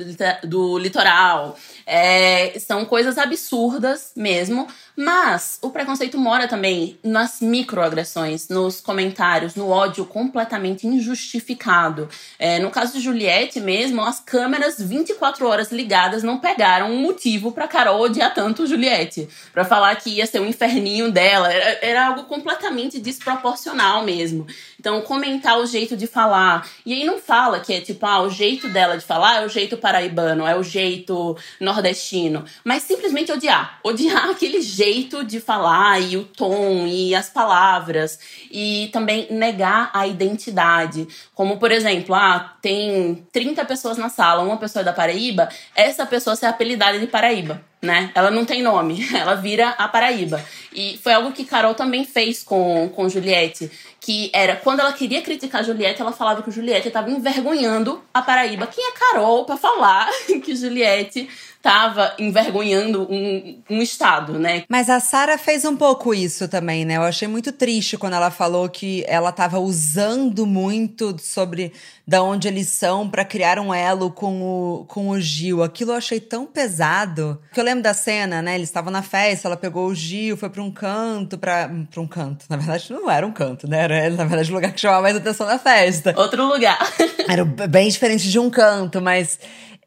do 0.44 0.78
litoral. 0.78 1.56
É, 1.86 2.58
são 2.58 2.84
coisas 2.84 3.18
absurdas 3.18 4.12
mesmo, 4.16 4.66
mas 4.96 5.58
o 5.62 5.70
preconceito 5.70 6.18
mora 6.18 6.46
também 6.46 6.98
nas 7.02 7.40
microagressões, 7.40 8.48
nos 8.48 8.80
comentários, 8.80 9.54
no 9.54 9.68
ódio 9.68 10.04
completamente 10.04 10.86
injustificado. 10.86 12.08
É, 12.38 12.58
no 12.58 12.70
caso 12.70 12.92
de 12.92 13.00
Juliette 13.00 13.60
mesmo, 13.60 14.02
as 14.02 14.20
câmeras 14.20 14.80
24 14.80 15.46
horas 15.46 15.72
ligadas 15.72 16.22
não 16.22 16.38
pegaram 16.38 16.90
um 16.90 17.00
motivo 17.00 17.52
para 17.52 17.68
Carol 17.68 18.00
odiar 18.00 18.34
tanto 18.34 18.66
Juliette, 18.66 19.28
para 19.52 19.64
falar 19.64 19.96
que 19.96 20.10
ia 20.10 20.26
ser 20.26 20.40
um 20.40 20.46
inferninho 20.46 21.10
dela. 21.10 21.52
Era, 21.52 21.78
era 21.82 22.06
algo 22.08 22.24
completamente 22.24 23.00
desproporcional 23.00 24.04
mesmo. 24.04 24.46
Então, 24.78 25.00
comentar 25.02 25.58
o 25.58 25.66
jeito 25.66 25.96
de 25.96 26.06
falar. 26.06 26.68
E 26.84 26.92
aí 26.92 27.04
não 27.04 27.18
fala 27.18 27.60
que 27.60 27.72
é 27.72 27.80
tipo, 27.80 28.04
ah, 28.04 28.20
o 28.22 28.30
jeito 28.30 28.68
dela 28.68 28.98
de 28.98 29.04
falar 29.04 29.42
é 29.42 29.46
o 29.46 29.48
jeito 29.48 29.76
paraibano, 29.76 30.46
é 30.46 30.56
o 30.56 30.62
jeito 30.62 31.36
nordestino. 31.72 32.44
Mas 32.64 32.82
simplesmente 32.82 33.32
odiar. 33.32 33.78
Odiar 33.82 34.28
aquele 34.30 34.60
jeito 34.60 35.24
de 35.24 35.40
falar 35.40 36.00
e 36.00 36.16
o 36.16 36.24
tom 36.24 36.86
e 36.86 37.14
as 37.14 37.28
palavras. 37.30 38.18
E 38.50 38.90
também 38.92 39.26
negar 39.30 39.90
a 39.94 40.06
identidade. 40.06 41.08
Como, 41.34 41.58
por 41.58 41.72
exemplo, 41.72 42.14
ah, 42.14 42.56
tem 42.60 43.26
30 43.32 43.64
pessoas 43.64 43.96
na 43.96 44.08
sala, 44.08 44.42
uma 44.42 44.56
pessoa 44.56 44.82
é 44.82 44.84
da 44.84 44.92
Paraíba, 44.92 45.48
essa 45.74 46.04
pessoa 46.04 46.36
ser 46.36 46.46
apelidada 46.46 46.98
de 46.98 47.06
Paraíba 47.06 47.62
né? 47.82 48.12
Ela 48.14 48.30
não 48.30 48.44
tem 48.44 48.62
nome, 48.62 49.04
ela 49.12 49.34
vira 49.34 49.70
a 49.70 49.88
Paraíba. 49.88 50.42
E 50.72 50.96
foi 51.02 51.12
algo 51.12 51.32
que 51.32 51.44
Carol 51.44 51.74
também 51.74 52.04
fez 52.04 52.42
com, 52.42 52.88
com 52.94 53.08
Juliette, 53.08 53.70
que 54.00 54.30
era 54.32 54.54
quando 54.54 54.80
ela 54.80 54.92
queria 54.92 55.20
criticar 55.20 55.64
Juliette, 55.64 56.00
ela 56.00 56.12
falava 56.12 56.42
que 56.42 56.50
Juliette 56.50 56.88
estava 56.88 57.10
envergonhando 57.10 58.00
a 58.14 58.22
Paraíba. 58.22 58.68
Quem 58.68 58.88
é 58.88 58.92
Carol 58.92 59.44
para 59.44 59.56
falar 59.56 60.08
que 60.44 60.54
Juliette 60.54 61.28
estava 61.62 62.12
envergonhando 62.18 63.06
um, 63.08 63.62
um 63.70 63.80
estado, 63.80 64.36
né? 64.36 64.64
Mas 64.68 64.90
a 64.90 64.98
Sara 64.98 65.38
fez 65.38 65.64
um 65.64 65.76
pouco 65.76 66.12
isso 66.12 66.48
também, 66.48 66.84
né? 66.84 66.96
Eu 66.96 67.02
achei 67.02 67.28
muito 67.28 67.52
triste 67.52 67.96
quando 67.96 68.14
ela 68.14 68.32
falou 68.32 68.68
que 68.68 69.04
ela 69.06 69.30
estava 69.30 69.60
usando 69.60 70.44
muito 70.44 71.16
sobre 71.20 71.72
da 72.04 72.20
onde 72.20 72.48
eles 72.48 72.68
são 72.68 73.08
para 73.08 73.24
criar 73.24 73.60
um 73.60 73.72
elo 73.72 74.10
com 74.10 74.42
o, 74.42 74.84
com 74.86 75.10
o 75.10 75.20
Gil. 75.20 75.62
Aquilo 75.62 75.92
eu 75.92 75.96
achei 75.96 76.18
tão 76.18 76.44
pesado. 76.44 77.40
Que 77.52 77.60
eu 77.60 77.64
lembro 77.64 77.84
da 77.84 77.94
cena, 77.94 78.42
né? 78.42 78.56
Eles 78.56 78.68
estavam 78.68 78.90
na 78.90 79.02
festa, 79.02 79.46
ela 79.46 79.56
pegou 79.56 79.86
o 79.86 79.94
Gil, 79.94 80.36
foi 80.36 80.50
para 80.50 80.62
um 80.62 80.70
canto, 80.70 81.38
para 81.38 81.70
um 81.96 82.06
canto. 82.08 82.44
Na 82.50 82.56
verdade, 82.56 82.92
não 82.92 83.08
era 83.08 83.24
um 83.24 83.32
canto, 83.32 83.68
né? 83.68 83.84
Era, 83.84 84.10
na 84.10 84.24
verdade, 84.24 84.50
o 84.50 84.54
lugar 84.54 84.72
que 84.72 84.80
chamava 84.80 85.02
mais 85.02 85.16
atenção 85.16 85.46
na 85.46 85.60
festa. 85.60 86.12
Outro 86.16 86.44
lugar. 86.44 86.78
era 87.28 87.44
bem 87.44 87.88
diferente 87.88 88.28
de 88.28 88.38
um 88.40 88.50
canto, 88.50 89.00
mas 89.00 89.38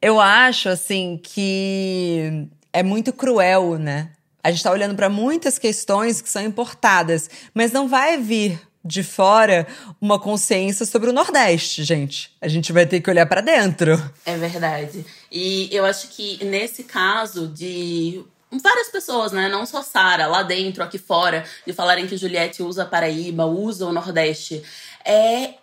eu 0.01 0.19
acho, 0.19 0.69
assim, 0.69 1.19
que 1.21 2.47
é 2.71 2.83
muito 2.83 3.13
cruel, 3.13 3.77
né? 3.77 4.11
A 4.43 4.49
gente 4.49 4.59
está 4.59 4.71
olhando 4.71 4.95
para 4.95 5.09
muitas 5.09 5.57
questões 5.57 6.21
que 6.21 6.29
são 6.29 6.43
importadas, 6.43 7.29
mas 7.53 7.71
não 7.71 7.87
vai 7.87 8.17
vir 8.17 8.61
de 8.83 9.01
fora 9.01 9.65
uma 9.99 10.19
consciência 10.19 10.85
sobre 10.85 11.09
o 11.09 11.13
Nordeste, 11.13 11.83
gente. 11.83 12.31
A 12.39 12.47
gente 12.47 12.71
vai 12.71 12.85
ter 12.85 13.01
que 13.01 13.09
olhar 13.09 13.25
para 13.25 13.41
dentro. 13.41 13.99
É 14.23 14.37
verdade. 14.37 15.03
E 15.31 15.67
eu 15.71 15.83
acho 15.83 16.09
que 16.09 16.43
nesse 16.45 16.83
caso 16.83 17.47
de 17.47 18.23
várias 18.61 18.89
pessoas, 18.89 19.31
né? 19.31 19.49
Não 19.49 19.65
só 19.65 19.81
Sara, 19.81 20.27
lá 20.27 20.43
dentro, 20.43 20.83
aqui 20.83 20.99
fora, 20.99 21.43
de 21.65 21.73
falarem 21.73 22.05
que 22.05 22.15
Juliette 22.15 22.61
usa 22.61 22.85
Paraíba, 22.85 23.45
usa 23.45 23.87
o 23.87 23.91
Nordeste, 23.91 24.61
é 25.03 25.55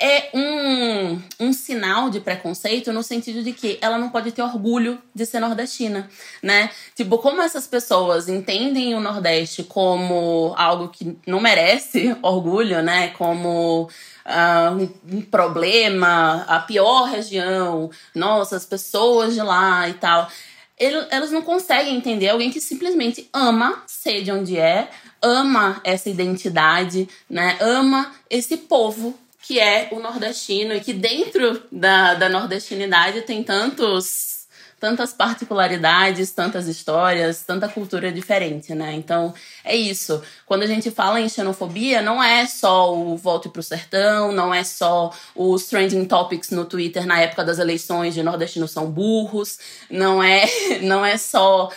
é 0.00 0.30
um, 0.32 1.20
um 1.38 1.52
sinal 1.52 2.08
de 2.08 2.20
preconceito 2.20 2.90
no 2.90 3.02
sentido 3.02 3.42
de 3.42 3.52
que 3.52 3.78
ela 3.82 3.98
não 3.98 4.08
pode 4.08 4.32
ter 4.32 4.40
orgulho 4.40 4.98
de 5.14 5.26
ser 5.26 5.40
nordestina, 5.40 6.08
né? 6.42 6.70
Tipo, 6.96 7.18
como 7.18 7.42
essas 7.42 7.66
pessoas 7.66 8.26
entendem 8.26 8.94
o 8.94 9.00
Nordeste 9.00 9.62
como 9.62 10.54
algo 10.56 10.88
que 10.88 11.18
não 11.26 11.38
merece 11.38 12.16
orgulho, 12.22 12.82
né? 12.82 13.08
Como 13.08 13.90
uh, 14.24 14.90
um, 15.12 15.20
problema, 15.20 16.46
a 16.48 16.60
pior 16.60 17.10
região, 17.10 17.90
nossa, 18.14 18.56
as 18.56 18.64
pessoas 18.64 19.34
de 19.34 19.42
lá 19.42 19.86
e 19.86 19.94
tal. 19.94 20.30
Elas 20.78 21.30
não 21.30 21.42
conseguem 21.42 21.94
entender 21.94 22.30
alguém 22.30 22.50
que 22.50 22.58
simplesmente 22.58 23.28
ama 23.34 23.82
ser 23.86 24.22
de 24.22 24.32
onde 24.32 24.56
é, 24.56 24.88
ama 25.20 25.78
essa 25.84 26.08
identidade, 26.08 27.06
né? 27.28 27.58
Ama 27.60 28.10
esse 28.30 28.56
povo 28.56 29.14
que 29.42 29.58
é 29.58 29.88
o 29.90 30.00
nordestino 30.00 30.74
e 30.74 30.80
que 30.80 30.92
dentro 30.92 31.62
da, 31.72 32.14
da 32.14 32.28
nordestinidade 32.28 33.22
tem 33.22 33.42
tantos 33.42 34.40
tantas 34.80 35.12
particularidades, 35.12 36.32
tantas 36.32 36.66
histórias, 36.66 37.42
tanta 37.42 37.68
cultura 37.68 38.10
diferente, 38.10 38.74
né? 38.74 38.94
Então, 38.94 39.34
é 39.62 39.76
isso. 39.76 40.22
Quando 40.46 40.62
a 40.62 40.66
gente 40.66 40.90
fala 40.90 41.20
em 41.20 41.28
xenofobia, 41.28 42.00
não 42.00 42.22
é 42.22 42.46
só 42.46 42.96
o 42.96 43.14
volte 43.14 43.50
pro 43.50 43.62
sertão, 43.62 44.32
não 44.32 44.54
é 44.54 44.64
só 44.64 45.12
os 45.36 45.66
trending 45.66 46.06
topics 46.06 46.48
no 46.48 46.64
Twitter 46.64 47.06
na 47.06 47.20
época 47.20 47.44
das 47.44 47.58
eleições 47.58 48.14
de 48.14 48.22
nordestinos 48.22 48.70
são 48.70 48.90
burros, 48.90 49.58
não 49.90 50.22
é, 50.22 50.46
não 50.80 51.04
é 51.04 51.18
só 51.18 51.70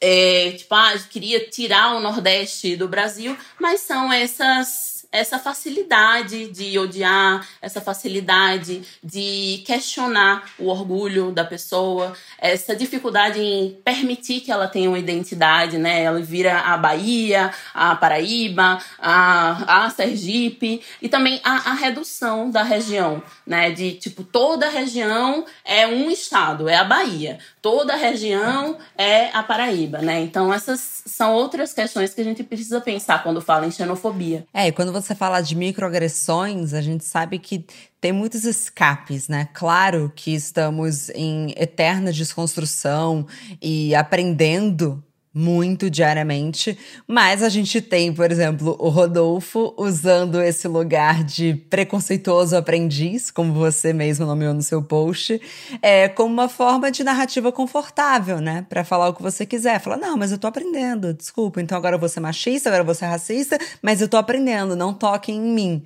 é, 0.00 0.50
tipo, 0.58 0.74
ah, 0.74 0.94
queria 1.08 1.48
tirar 1.48 1.94
o 1.94 2.00
Nordeste 2.00 2.74
do 2.74 2.88
Brasil, 2.88 3.36
mas 3.60 3.82
são 3.82 4.12
essas 4.12 4.97
essa 5.10 5.38
facilidade 5.38 6.48
de 6.48 6.78
odiar, 6.78 7.46
essa 7.62 7.80
facilidade 7.80 8.82
de 9.02 9.62
questionar 9.66 10.50
o 10.58 10.66
orgulho 10.66 11.32
da 11.32 11.44
pessoa, 11.44 12.12
essa 12.38 12.76
dificuldade 12.76 13.40
em 13.40 13.78
permitir 13.84 14.40
que 14.40 14.52
ela 14.52 14.68
tenha 14.68 14.88
uma 14.88 14.98
identidade, 14.98 15.78
né? 15.78 16.02
Ela 16.02 16.20
vira 16.20 16.60
a 16.60 16.76
Bahia, 16.76 17.50
a 17.72 17.96
Paraíba, 17.96 18.78
a, 18.98 19.86
a 19.86 19.90
Sergipe 19.90 20.82
e 21.00 21.08
também 21.08 21.40
a, 21.42 21.70
a 21.70 21.74
redução 21.74 22.50
da 22.50 22.62
região, 22.62 23.22
né? 23.48 23.70
De 23.70 23.92
tipo 23.92 24.22
toda 24.22 24.68
região 24.68 25.44
é 25.64 25.86
um 25.86 26.10
estado, 26.10 26.68
é 26.68 26.76
a 26.76 26.84
Bahia. 26.84 27.38
toda 27.62 27.96
região 27.96 28.76
é 28.96 29.30
a 29.30 29.42
Paraíba, 29.42 29.98
né? 29.98 30.20
Então 30.20 30.52
essas 30.52 31.02
são 31.06 31.32
outras 31.32 31.72
questões 31.72 32.12
que 32.14 32.20
a 32.20 32.24
gente 32.24 32.44
precisa 32.44 32.80
pensar 32.80 33.22
quando 33.22 33.40
fala 33.40 33.66
em 33.66 33.70
xenofobia. 33.70 34.46
É, 34.52 34.68
e 34.68 34.72
quando 34.72 34.92
você 34.92 35.14
fala 35.14 35.40
de 35.40 35.56
microagressões, 35.56 36.74
a 36.74 36.82
gente 36.82 37.04
sabe 37.04 37.38
que 37.38 37.64
tem 38.00 38.12
muitos 38.12 38.44
escapes, 38.44 39.28
né? 39.28 39.48
Claro 39.54 40.12
que 40.14 40.34
estamos 40.34 41.08
em 41.10 41.52
eterna 41.56 42.12
desconstrução 42.12 43.26
e 43.60 43.94
aprendendo 43.94 45.02
muito 45.32 45.90
diariamente, 45.90 46.76
mas 47.06 47.42
a 47.42 47.48
gente 47.48 47.80
tem, 47.80 48.12
por 48.12 48.30
exemplo, 48.30 48.76
o 48.78 48.88
Rodolfo 48.88 49.74
usando 49.76 50.40
esse 50.40 50.66
lugar 50.66 51.22
de 51.22 51.54
preconceituoso 51.54 52.56
aprendiz, 52.56 53.30
como 53.30 53.52
você 53.52 53.92
mesmo 53.92 54.26
nomeou 54.26 54.54
no 54.54 54.62
seu 54.62 54.82
post, 54.82 55.40
é, 55.82 56.08
como 56.08 56.32
uma 56.32 56.48
forma 56.48 56.90
de 56.90 57.04
narrativa 57.04 57.52
confortável, 57.52 58.40
né? 58.40 58.66
Para 58.68 58.84
falar 58.84 59.08
o 59.08 59.14
que 59.14 59.22
você 59.22 59.46
quiser. 59.46 59.80
Falar, 59.80 59.98
não, 59.98 60.16
mas 60.16 60.32
eu 60.32 60.38
tô 60.38 60.46
aprendendo, 60.46 61.14
desculpa, 61.14 61.60
então 61.60 61.76
agora 61.76 61.96
eu 61.96 62.00
vou 62.00 62.08
ser 62.08 62.20
machista, 62.20 62.68
agora 62.68 62.82
eu 62.82 62.86
vou 62.86 62.94
ser 62.94 63.06
racista, 63.06 63.58
mas 63.82 64.00
eu 64.00 64.08
tô 64.08 64.16
aprendendo, 64.16 64.74
não 64.74 64.92
toquem 64.94 65.36
em 65.36 65.52
mim. 65.52 65.84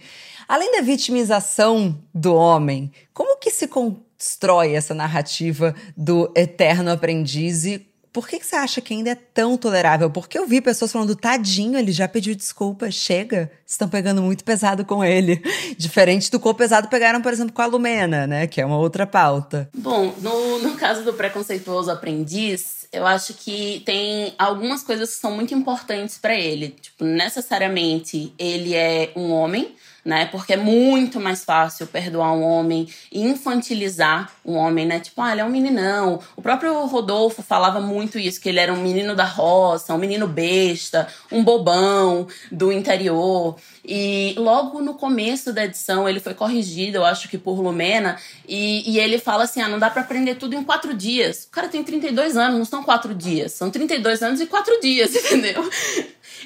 Além 0.48 0.72
da 0.72 0.80
vitimização 0.80 1.98
do 2.14 2.34
homem, 2.34 2.92
como 3.12 3.38
que 3.38 3.50
se 3.50 3.66
constrói 3.66 4.74
essa 4.74 4.94
narrativa 4.94 5.74
do 5.96 6.32
eterno 6.36 6.90
aprendiz 6.90 7.64
e 7.64 7.91
por 8.12 8.28
que, 8.28 8.38
que 8.38 8.46
você 8.46 8.56
acha 8.56 8.80
que 8.80 8.92
ainda 8.92 9.10
é 9.10 9.14
tão 9.14 9.56
tolerável? 9.56 10.10
Porque 10.10 10.38
eu 10.38 10.46
vi 10.46 10.60
pessoas 10.60 10.92
falando, 10.92 11.16
tadinho, 11.16 11.78
ele 11.78 11.92
já 11.92 12.06
pediu 12.06 12.34
desculpa, 12.34 12.90
chega, 12.90 13.50
estão 13.66 13.88
pegando 13.88 14.20
muito 14.20 14.44
pesado 14.44 14.84
com 14.84 15.02
ele. 15.02 15.42
Diferente 15.78 16.30
do 16.30 16.38
quão 16.38 16.54
pesado 16.54 16.88
pegaram, 16.88 17.22
por 17.22 17.32
exemplo, 17.32 17.52
com 17.52 17.62
a 17.62 17.66
Lumena, 17.66 18.26
né? 18.26 18.46
Que 18.46 18.60
é 18.60 18.66
uma 18.66 18.76
outra 18.76 19.06
pauta. 19.06 19.70
Bom, 19.74 20.14
no, 20.20 20.58
no 20.58 20.76
caso 20.76 21.02
do 21.02 21.14
preconceituoso 21.14 21.90
aprendiz, 21.90 22.86
eu 22.92 23.06
acho 23.06 23.32
que 23.32 23.82
tem 23.86 24.34
algumas 24.38 24.82
coisas 24.82 25.14
que 25.14 25.20
são 25.20 25.30
muito 25.30 25.54
importantes 25.54 26.18
para 26.18 26.34
ele. 26.34 26.76
Tipo, 26.80 27.04
necessariamente 27.04 28.34
ele 28.38 28.74
é 28.74 29.10
um 29.16 29.30
homem, 29.32 29.74
né? 30.04 30.26
Porque 30.26 30.54
é 30.54 30.56
muito 30.56 31.20
mais 31.20 31.44
fácil 31.44 31.86
perdoar 31.86 32.32
um 32.32 32.42
homem 32.42 32.88
e 33.10 33.22
infantilizar 33.22 34.32
um 34.44 34.54
homem, 34.54 34.86
né? 34.86 34.98
Tipo, 34.98 35.22
ah, 35.22 35.32
ele 35.32 35.40
é 35.40 35.44
um 35.44 35.50
meninão. 35.50 36.20
O 36.36 36.42
próprio 36.42 36.84
Rodolfo 36.86 37.42
falava 37.42 37.80
muito 37.80 38.18
isso, 38.18 38.40
que 38.40 38.48
ele 38.48 38.58
era 38.58 38.72
um 38.72 38.82
menino 38.82 39.14
da 39.14 39.24
roça, 39.24 39.94
um 39.94 39.98
menino 39.98 40.26
besta, 40.26 41.06
um 41.30 41.44
bobão 41.44 42.26
do 42.50 42.72
interior. 42.72 43.56
E 43.84 44.34
logo 44.36 44.80
no 44.80 44.94
começo 44.94 45.52
da 45.52 45.64
edição 45.64 46.08
ele 46.08 46.20
foi 46.20 46.34
corrigido, 46.34 46.98
eu 46.98 47.04
acho 47.04 47.28
que 47.28 47.38
por 47.38 47.60
Lumena, 47.60 48.16
e, 48.48 48.90
e 48.90 48.98
ele 48.98 49.18
fala 49.18 49.44
assim: 49.44 49.60
ah, 49.60 49.68
não 49.68 49.78
dá 49.78 49.90
para 49.90 50.02
aprender 50.02 50.34
tudo 50.34 50.54
em 50.54 50.64
quatro 50.64 50.94
dias. 50.94 51.44
O 51.44 51.50
cara 51.50 51.68
tem 51.68 51.82
32 51.84 52.36
anos, 52.36 52.58
não 52.58 52.64
são 52.64 52.82
quatro 52.82 53.14
dias, 53.14 53.52
são 53.52 53.70
32 53.70 54.22
anos 54.22 54.40
e 54.40 54.46
quatro 54.46 54.80
dias, 54.80 55.14
entendeu? 55.14 55.68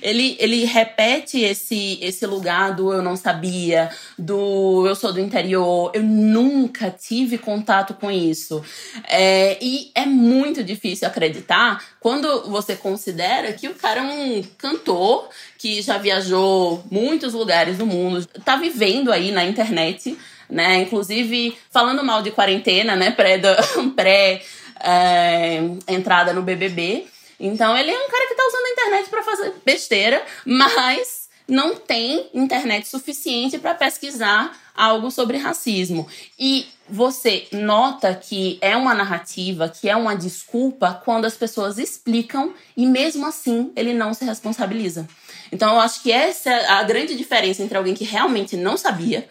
Ele, 0.03 0.37
ele 0.39 0.65
repete 0.65 1.41
esse, 1.41 1.99
esse 2.01 2.27
lugar 2.27 2.75
do 2.75 2.93
eu 2.93 3.03
não 3.03 3.17
sabia, 3.17 3.91
do 4.19 4.87
eu 4.87 4.95
sou 4.95 5.13
do 5.13 5.21
interior, 5.21 5.91
eu 5.95 6.03
nunca 6.03 6.91
tive 6.91 7.39
contato 7.39 7.95
com 7.95 8.11
isso. 8.11 8.63
É, 9.09 9.59
e 9.61 9.91
é 9.95 10.07
muito 10.07 10.63
difícil 10.63 11.09
acreditar 11.09 11.83
quando 12.01 12.49
você 12.51 12.77
considera 12.77 13.53
que 13.53 13.69
o 13.69 13.75
cara 13.75 14.01
é 14.01 14.03
um 14.03 14.43
cantor 14.59 15.29
que 15.59 15.83
já 15.83 15.99
viajou 15.99 16.85
muitos 16.91 17.33
lugares 17.33 17.79
do 17.79 17.87
mundo, 17.87 18.25
tá 18.45 18.57
vivendo 18.57 19.11
aí 19.11 19.33
na 19.33 19.45
internet, 19.45 20.17
né? 20.49 20.77
Inclusive 20.77 21.57
falando 21.71 22.05
mal 22.05 22.23
de 22.23 22.31
quarentena, 22.31 22.95
né? 22.95 23.11
Pré, 23.11 23.41
pré 23.95 24.43
é, 24.81 25.61
entrada 25.89 26.33
no 26.33 26.43
BBB. 26.43 27.07
Então 27.39 27.77
ele 27.77 27.91
é 27.91 27.99
um 27.99 28.09
cara 28.09 28.29
que 28.29 28.35
tá 28.35 28.47
usando 28.47 28.65
a 28.65 28.71
internet 28.71 29.11
para 29.11 29.23
fazer 29.23 29.55
besteira, 29.65 30.25
mas 30.45 31.27
não 31.49 31.77
tem 31.77 32.29
internet 32.35 32.89
suficiente 32.89 33.59
para 33.59 33.75
pesquisar 33.75 34.57
algo 34.75 35.11
sobre 35.11 35.39
racismo. 35.39 36.07
E 36.39 36.67
você 36.89 37.47
nota 37.53 38.15
que 38.15 38.59
é 38.61 38.77
uma 38.77 38.95
narrativa, 38.95 39.69
que 39.69 39.89
é 39.89 39.97
uma 39.97 40.15
desculpa 40.15 41.01
quando 41.05 41.25
as 41.25 41.37
pessoas 41.37 41.79
explicam 41.79 42.53
e 42.77 42.87
mesmo 42.87 43.27
assim 43.27 43.73
ele 43.77 43.95
não 43.95 44.13
se 44.13 44.25
responsabiliza. 44.25 45.09
Então 45.51 45.75
eu 45.75 45.81
acho 45.81 46.03
que 46.03 46.13
essa 46.13 46.51
é 46.51 46.67
a 46.67 46.83
grande 46.83 47.17
diferença 47.17 47.63
entre 47.63 47.77
alguém 47.77 47.95
que 47.95 48.05
realmente 48.05 48.57
não 48.57 48.77
sabia 48.77 49.29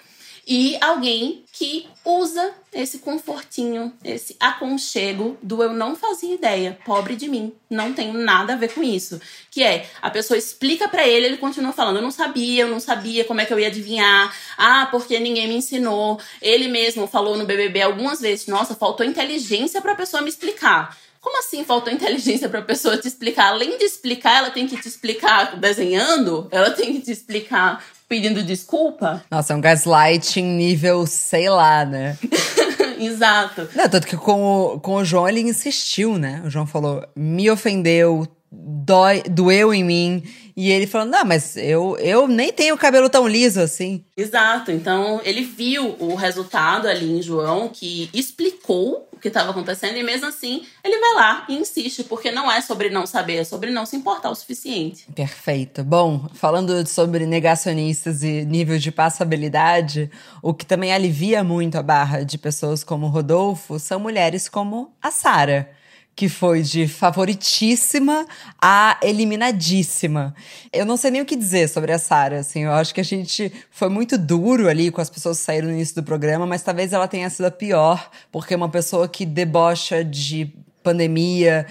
e 0.48 0.78
alguém 0.80 1.44
que 1.52 1.88
usa 2.04 2.54
esse 2.72 3.00
confortinho, 3.00 3.92
esse 4.04 4.36
aconchego 4.40 5.38
do 5.42 5.64
eu 5.64 5.74
não 5.74 5.96
fazia 5.96 6.36
ideia, 6.36 6.78
pobre 6.86 7.16
de 7.16 7.28
mim, 7.28 7.54
não 7.68 7.94
tenho 7.94 8.14
nada 8.14 8.54
a 8.54 8.56
ver 8.56 8.72
com 8.72 8.84
isso. 8.84 9.20
Que 9.50 9.64
é, 9.64 9.90
a 10.02 10.12
pessoa 10.12 10.38
explica 10.38 10.88
para 10.88 11.08
ele, 11.08 11.26
ele 11.26 11.38
continua 11.38 11.72
falando, 11.72 11.96
eu 11.96 12.02
não 12.02 12.12
sabia, 12.12 12.64
eu 12.64 12.68
não 12.68 12.80
sabia 12.80 13.26
como 13.26 13.42
é 13.42 13.46
que 13.46 13.54
eu 13.54 13.60
ia 13.60 13.68
adivinhar, 13.68 14.36
ah, 14.58 14.88
porque 14.92 15.20
ninguém 15.20 15.48
me 15.48 15.56
ensinou. 15.56 16.20
Ele 16.40 16.68
mesmo 16.68 17.08
falou 17.08 17.38
no 17.38 17.46
BBB 17.46 17.82
algumas 17.82 18.22
vezes, 18.22 18.46
nossa, 18.46 18.76
faltou 18.76 19.06
inteligência 19.06 19.82
para 19.82 19.94
a 19.94 19.96
pessoa 19.96 20.22
me 20.22 20.30
explicar. 20.30 20.96
Como 21.26 21.40
assim 21.40 21.64
faltou 21.64 21.92
inteligência 21.92 22.48
para 22.48 22.60
a 22.60 22.62
pessoa 22.62 22.98
te 22.98 23.08
explicar? 23.08 23.48
Além 23.48 23.80
de 23.80 23.84
explicar, 23.84 24.38
ela 24.38 24.52
tem 24.52 24.68
que 24.68 24.80
te 24.80 24.88
explicar 24.88 25.58
desenhando, 25.58 26.48
ela 26.52 26.70
tem 26.70 26.94
que 26.94 27.02
te 27.02 27.12
explicar 27.12 27.84
pedindo 28.08 28.44
desculpa. 28.44 29.24
Nossa, 29.30 29.54
é 29.54 29.56
um 29.56 29.62
gaslighting 29.62 30.44
nível, 30.44 31.06
sei 31.06 31.50
lá, 31.50 31.86
né? 31.86 32.18
Exato. 33.00 33.68
Não, 33.76 33.90
tanto 33.90 34.08
que 34.08 34.16
com 34.18 34.44
o, 34.44 34.80
com 34.80 34.96
o 34.96 35.06
João 35.06 35.28
ele 35.28 35.42
insistiu, 35.42 36.18
né? 36.18 36.42
O 36.46 36.50
João 36.50 36.66
falou: 36.66 37.06
me 37.16 37.50
ofendeu, 37.50 38.28
dói, 38.52 39.24
doeu 39.24 39.74
em 39.74 39.84
mim. 39.84 40.24
E 40.56 40.72
ele 40.72 40.88
falou: 40.88 41.08
Não, 41.08 41.26
mas 41.26 41.58
eu, 41.58 41.98
eu 41.98 42.28
nem 42.28 42.52
tenho 42.52 42.78
cabelo 42.78 43.10
tão 43.10 43.28
liso 43.28 43.60
assim. 43.60 44.06
Exato. 44.16 44.72
Então 44.72 45.20
ele 45.24 45.42
viu 45.42 45.96
o 46.00 46.16
resultado 46.16 46.88
ali 46.88 47.18
em 47.18 47.22
João, 47.22 47.68
que 47.68 48.10
explicou 48.14 49.10
o 49.12 49.20
que 49.20 49.28
estava 49.28 49.52
acontecendo, 49.52 49.98
e 49.98 50.04
mesmo 50.04 50.28
assim 50.28 50.66
ele 50.84 51.00
vai 51.00 51.14
lá 51.16 51.46
e 51.50 51.56
insiste, 51.56 52.04
porque 52.04 52.32
não 52.32 52.50
é 52.50 52.62
sobre 52.62 52.90
não 52.90 53.06
saber, 53.06 53.38
é 53.38 53.44
sobre 53.44 53.70
não 53.70 53.86
se 53.86 53.98
importar 53.98 54.30
o 54.30 54.36
suficiente. 54.36 55.08
Perfeito. 55.14 55.84
Bom, 55.84 56.30
falando 56.34 56.88
sobre 56.88 57.26
negacionistas 57.26 58.24
e 58.24 58.46
nível 58.46 58.78
de 58.78 58.92
passabilidade, 58.92 60.10
o 60.42 60.54
que 60.54 60.66
também 60.66 60.94
alivia 60.94 61.44
muito 61.44 61.78
a 61.78 61.84
barra 61.84 62.24
de 62.24 62.38
pessoas 62.38 62.84
como 62.84 63.08
Rodolfo 63.08 63.78
são 63.78 64.00
mulheres 64.00 64.48
como 64.48 64.94
a 65.02 65.12
Sara 65.12 65.70
que 66.16 66.30
foi 66.30 66.62
de 66.62 66.88
favoritíssima 66.88 68.26
a 68.62 68.98
eliminadíssima. 69.04 70.34
Eu 70.72 70.86
não 70.86 70.96
sei 70.96 71.12
nem 71.12 71.22
o 71.22 71.26
que 71.26 71.36
dizer 71.36 71.68
sobre 71.68 71.92
a 71.92 72.00
Sara, 72.00 72.40
assim, 72.40 72.62
eu 72.62 72.72
acho 72.72 72.94
que 72.94 73.02
a 73.02 73.06
gente 73.06 73.52
foi 73.70 73.90
muito 73.90 74.18
duro 74.18 74.70
ali 74.70 74.90
com 74.90 75.02
as 75.02 75.10
pessoas 75.10 75.40
que 75.40 75.46
saíram 75.46 75.68
no 75.68 75.74
início 75.74 75.96
do 75.96 76.04
programa, 76.04 76.46
mas 76.46 76.62
talvez 76.62 76.94
ela 76.94 77.08
tenha 77.08 77.30
sido 77.30 77.46
a 77.46 77.52
pior, 77.52 78.10
porque 78.32 78.56
uma 78.56 78.70
pessoa 78.70 79.08
que 79.10 79.26
debocha 79.26 80.04
de 80.06 80.54
pandemia, 80.82 81.66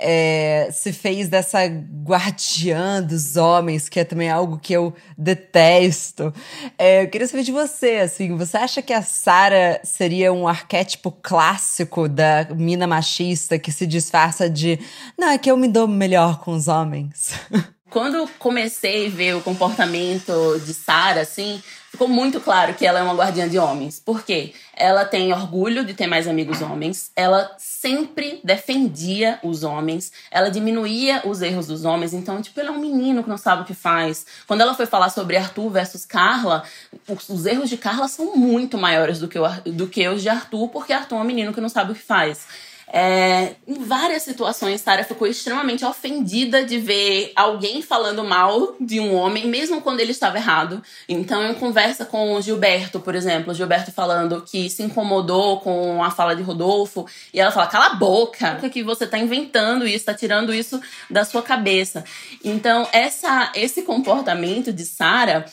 é, 0.00 0.70
se 0.72 0.92
fez 0.92 1.28
dessa 1.28 1.60
guardiã 1.66 3.02
dos 3.02 3.36
homens, 3.36 3.88
que 3.88 4.00
é 4.00 4.04
também 4.04 4.30
algo 4.30 4.58
que 4.58 4.72
eu 4.72 4.94
detesto. 5.16 6.32
É, 6.78 7.04
eu 7.04 7.08
queria 7.08 7.26
saber 7.26 7.42
de 7.42 7.52
você, 7.52 7.96
assim, 7.96 8.36
você 8.36 8.56
acha 8.56 8.82
que 8.82 8.92
a 8.92 9.02
Sara 9.02 9.80
seria 9.84 10.32
um 10.32 10.48
arquétipo 10.48 11.12
clássico 11.12 12.08
da 12.08 12.48
mina 12.54 12.86
machista 12.86 13.58
que 13.58 13.70
se 13.70 13.86
disfarça 13.86 14.48
de 14.48 14.78
não, 15.18 15.28
é 15.28 15.38
que 15.38 15.50
eu 15.50 15.56
me 15.56 15.68
dou 15.68 15.86
melhor 15.86 16.40
com 16.40 16.52
os 16.52 16.66
homens? 16.66 17.32
Quando 17.90 18.28
comecei 18.38 19.08
a 19.08 19.10
ver 19.10 19.34
o 19.34 19.40
comportamento 19.40 20.60
de 20.64 20.72
Sara, 20.72 21.22
assim, 21.22 21.60
ficou 21.90 22.06
muito 22.06 22.40
claro 22.40 22.74
que 22.74 22.86
ela 22.86 23.00
é 23.00 23.02
uma 23.02 23.14
guardiã 23.14 23.48
de 23.48 23.58
homens. 23.58 23.98
Por 23.98 24.22
quê? 24.22 24.52
Ela 24.76 25.04
tem 25.04 25.32
orgulho 25.32 25.84
de 25.84 25.92
ter 25.92 26.06
mais 26.06 26.28
amigos 26.28 26.62
homens, 26.62 27.10
ela 27.16 27.50
sempre 27.58 28.40
defendia 28.44 29.40
os 29.42 29.64
homens, 29.64 30.12
ela 30.30 30.48
diminuía 30.50 31.22
os 31.24 31.42
erros 31.42 31.66
dos 31.66 31.84
homens. 31.84 32.14
Então, 32.14 32.40
tipo, 32.40 32.60
ele 32.60 32.68
é 32.68 32.72
um 32.72 32.78
menino 32.78 33.24
que 33.24 33.28
não 33.28 33.36
sabe 33.36 33.62
o 33.62 33.64
que 33.64 33.74
faz. 33.74 34.24
Quando 34.46 34.60
ela 34.60 34.74
foi 34.74 34.86
falar 34.86 35.10
sobre 35.10 35.36
Arthur 35.36 35.68
versus 35.68 36.06
Carla, 36.06 36.62
os, 37.08 37.28
os 37.28 37.44
erros 37.44 37.68
de 37.68 37.76
Carla 37.76 38.06
são 38.06 38.36
muito 38.36 38.78
maiores 38.78 39.18
do 39.18 39.26
que, 39.26 39.38
o, 39.38 39.48
do 39.66 39.88
que 39.88 40.06
os 40.08 40.22
de 40.22 40.28
Arthur, 40.28 40.68
porque 40.68 40.92
Arthur 40.92 41.16
é 41.16 41.20
um 41.20 41.24
menino 41.24 41.52
que 41.52 41.60
não 41.60 41.68
sabe 41.68 41.90
o 41.90 41.94
que 41.94 42.02
faz. 42.02 42.46
É, 42.92 43.54
em 43.68 43.84
várias 43.84 44.24
situações, 44.24 44.80
Sarah 44.80 45.04
ficou 45.04 45.28
extremamente 45.28 45.84
ofendida 45.84 46.64
de 46.64 46.78
ver 46.78 47.32
alguém 47.36 47.82
falando 47.82 48.24
mal 48.24 48.74
de 48.80 48.98
um 48.98 49.14
homem, 49.14 49.46
mesmo 49.46 49.80
quando 49.80 50.00
ele 50.00 50.10
estava 50.10 50.38
errado. 50.38 50.82
Então, 51.08 51.48
em 51.48 51.54
conversa 51.54 52.04
com 52.04 52.34
o 52.34 52.42
Gilberto, 52.42 52.98
por 52.98 53.14
exemplo, 53.14 53.54
Gilberto 53.54 53.92
falando 53.92 54.42
que 54.42 54.68
se 54.68 54.82
incomodou 54.82 55.60
com 55.60 56.02
a 56.02 56.10
fala 56.10 56.34
de 56.34 56.42
Rodolfo, 56.42 57.06
e 57.32 57.38
ela 57.38 57.52
fala: 57.52 57.68
cala 57.68 57.86
a 57.86 57.94
boca, 57.94 58.56
que 58.72 58.82
você 58.82 59.04
está 59.04 59.18
inventando 59.18 59.86
isso, 59.86 59.96
está 59.96 60.14
tirando 60.14 60.52
isso 60.52 60.80
da 61.08 61.24
sua 61.24 61.42
cabeça. 61.42 62.04
Então, 62.44 62.88
essa, 62.92 63.52
esse 63.54 63.82
comportamento 63.82 64.72
de 64.72 64.84
Sarah, 64.84 65.44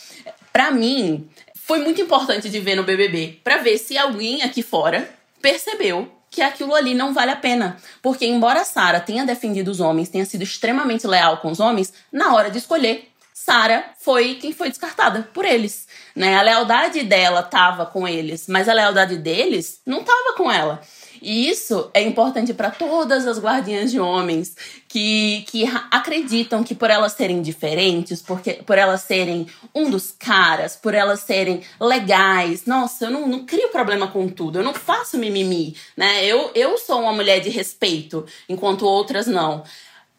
para 0.51 0.71
mim, 0.71 1.29
foi 1.53 1.79
muito 1.79 2.01
importante 2.01 2.49
de 2.49 2.59
ver 2.59 2.75
no 2.75 2.83
BBB, 2.83 3.41
para 3.43 3.57
ver 3.57 3.77
se 3.77 3.95
alguém 3.95 4.41
aqui 4.41 4.63
fora 4.63 5.07
percebeu 5.39 6.16
que 6.29 6.41
aquilo 6.41 6.75
ali 6.75 6.93
não 6.93 7.13
vale 7.13 7.31
a 7.31 7.35
pena. 7.35 7.77
Porque, 8.01 8.25
embora 8.25 8.65
Sara 8.65 8.99
tenha 8.99 9.25
defendido 9.25 9.69
os 9.69 9.79
homens, 9.79 10.09
tenha 10.09 10.25
sido 10.25 10.43
extremamente 10.43 11.07
leal 11.07 11.37
com 11.37 11.51
os 11.51 11.59
homens, 11.59 11.93
na 12.11 12.33
hora 12.33 12.49
de 12.49 12.57
escolher, 12.57 13.09
Sara 13.33 13.91
foi 13.99 14.35
quem 14.35 14.51
foi 14.51 14.67
descartada 14.67 15.29
por 15.33 15.45
eles. 15.45 15.87
Né? 16.15 16.35
A 16.35 16.41
lealdade 16.41 17.03
dela 17.03 17.39
estava 17.39 17.85
com 17.85 18.07
eles, 18.07 18.47
mas 18.47 18.67
a 18.67 18.73
lealdade 18.73 19.15
deles 19.17 19.79
não 19.85 20.01
estava 20.01 20.33
com 20.35 20.51
ela. 20.51 20.81
E 21.21 21.49
isso 21.49 21.89
é 21.93 22.01
importante 22.01 22.53
para 22.53 22.71
todas 22.71 23.25
as 23.25 23.39
guardiãs 23.39 23.91
de 23.91 23.99
homens 23.99 24.55
que, 24.97 25.43
que 25.45 25.63
acreditam 25.91 26.63
que 26.63 26.73
por 26.73 26.89
elas 26.89 27.13
serem 27.13 27.39
diferentes, 27.39 28.19
porque, 28.19 28.53
por 28.53 28.79
elas 28.79 29.01
serem 29.01 29.45
um 29.73 29.91
dos 29.91 30.11
caras, 30.11 30.75
por 30.75 30.95
elas 30.95 31.19
serem 31.19 31.61
legais, 31.79 32.65
nossa, 32.65 33.05
eu 33.05 33.11
não, 33.11 33.27
não 33.27 33.45
crio 33.45 33.69
problema 33.69 34.07
com 34.07 34.27
tudo, 34.27 34.57
eu 34.57 34.63
não 34.63 34.73
faço 34.73 35.19
mimimi, 35.19 35.75
né? 35.95 36.25
Eu, 36.25 36.49
eu 36.55 36.79
sou 36.79 36.99
uma 37.01 37.13
mulher 37.13 37.39
de 37.41 37.49
respeito, 37.49 38.25
enquanto 38.49 38.87
outras 38.87 39.27
não. 39.27 39.63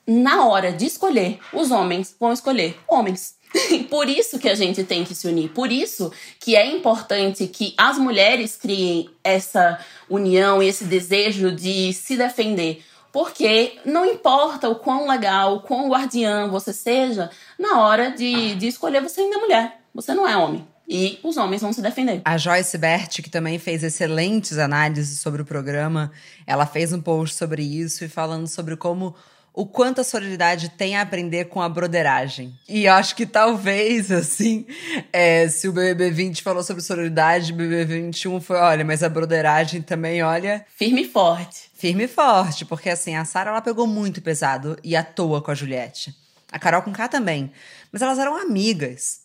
Na 0.06 0.46
hora 0.46 0.70
de 0.70 0.86
escolher, 0.86 1.40
os 1.52 1.72
homens 1.72 2.14
vão 2.18 2.32
escolher 2.32 2.78
homens. 2.86 3.34
Por 3.90 4.08
isso 4.08 4.38
que 4.38 4.48
a 4.48 4.54
gente 4.54 4.84
tem 4.84 5.04
que 5.04 5.14
se 5.14 5.26
unir. 5.26 5.48
Por 5.48 5.72
isso 5.72 6.12
que 6.38 6.54
é 6.54 6.64
importante 6.64 7.48
que 7.48 7.74
as 7.76 7.98
mulheres 7.98 8.54
criem 8.54 9.10
essa 9.24 9.80
união 10.08 10.62
e 10.62 10.68
esse 10.68 10.84
desejo 10.84 11.50
de 11.50 11.92
se 11.92 12.16
defender. 12.16 12.84
Porque 13.12 13.78
não 13.84 14.04
importa 14.04 14.68
o 14.68 14.76
quão 14.76 15.08
legal, 15.08 15.56
o 15.56 15.60
quão 15.60 15.88
guardiã 15.88 16.48
você 16.48 16.72
seja, 16.72 17.30
na 17.58 17.80
hora 17.80 18.10
de, 18.10 18.54
de 18.54 18.66
escolher, 18.66 19.02
você 19.02 19.22
ainda 19.22 19.36
é 19.36 19.40
mulher. 19.40 19.80
Você 19.94 20.14
não 20.14 20.28
é 20.28 20.36
homem. 20.36 20.66
E 20.88 21.18
os 21.22 21.36
homens 21.36 21.60
vão 21.60 21.72
se 21.72 21.82
defender. 21.82 22.22
A 22.24 22.38
Joyce 22.38 22.78
Bert, 22.78 23.20
que 23.22 23.28
também 23.28 23.58
fez 23.58 23.82
excelentes 23.82 24.56
análises 24.56 25.20
sobre 25.20 25.42
o 25.42 25.44
programa, 25.44 26.10
ela 26.46 26.64
fez 26.64 26.92
um 26.92 27.00
post 27.00 27.36
sobre 27.36 27.62
isso 27.62 28.04
e 28.04 28.08
falando 28.08 28.46
sobre 28.46 28.74
como 28.74 29.14
o 29.58 29.66
quanto 29.66 30.00
a 30.00 30.04
sororidade 30.04 30.68
tem 30.68 30.94
a 30.94 31.02
aprender 31.02 31.46
com 31.46 31.60
a 31.60 31.68
broderagem. 31.68 32.56
E 32.68 32.86
acho 32.86 33.16
que 33.16 33.26
talvez, 33.26 34.08
assim, 34.12 34.64
é, 35.12 35.48
se 35.48 35.66
o 35.66 35.72
BBB 35.72 36.12
20 36.12 36.42
falou 36.44 36.62
sobre 36.62 36.80
sororidade, 36.80 37.52
o 37.52 37.56
BBB 37.56 38.02
21 38.02 38.40
foi, 38.40 38.56
olha, 38.56 38.84
mas 38.84 39.02
a 39.02 39.08
broderagem 39.08 39.82
também, 39.82 40.22
olha... 40.22 40.64
Firme 40.76 41.02
e 41.02 41.08
forte. 41.08 41.72
Firme 41.74 42.04
e 42.04 42.08
forte, 42.08 42.64
porque 42.64 42.88
assim, 42.88 43.16
a 43.16 43.24
Sara 43.24 43.50
ela 43.50 43.60
pegou 43.60 43.84
muito 43.84 44.22
pesado 44.22 44.78
e 44.84 44.94
à 44.94 45.02
toa 45.02 45.42
com 45.42 45.50
a 45.50 45.56
Juliette. 45.56 46.14
A 46.52 46.58
Carol 46.60 46.82
com 46.82 46.92
K 46.92 47.08
também. 47.08 47.50
Mas 47.90 48.00
elas 48.00 48.20
eram 48.20 48.36
amigas. 48.36 49.22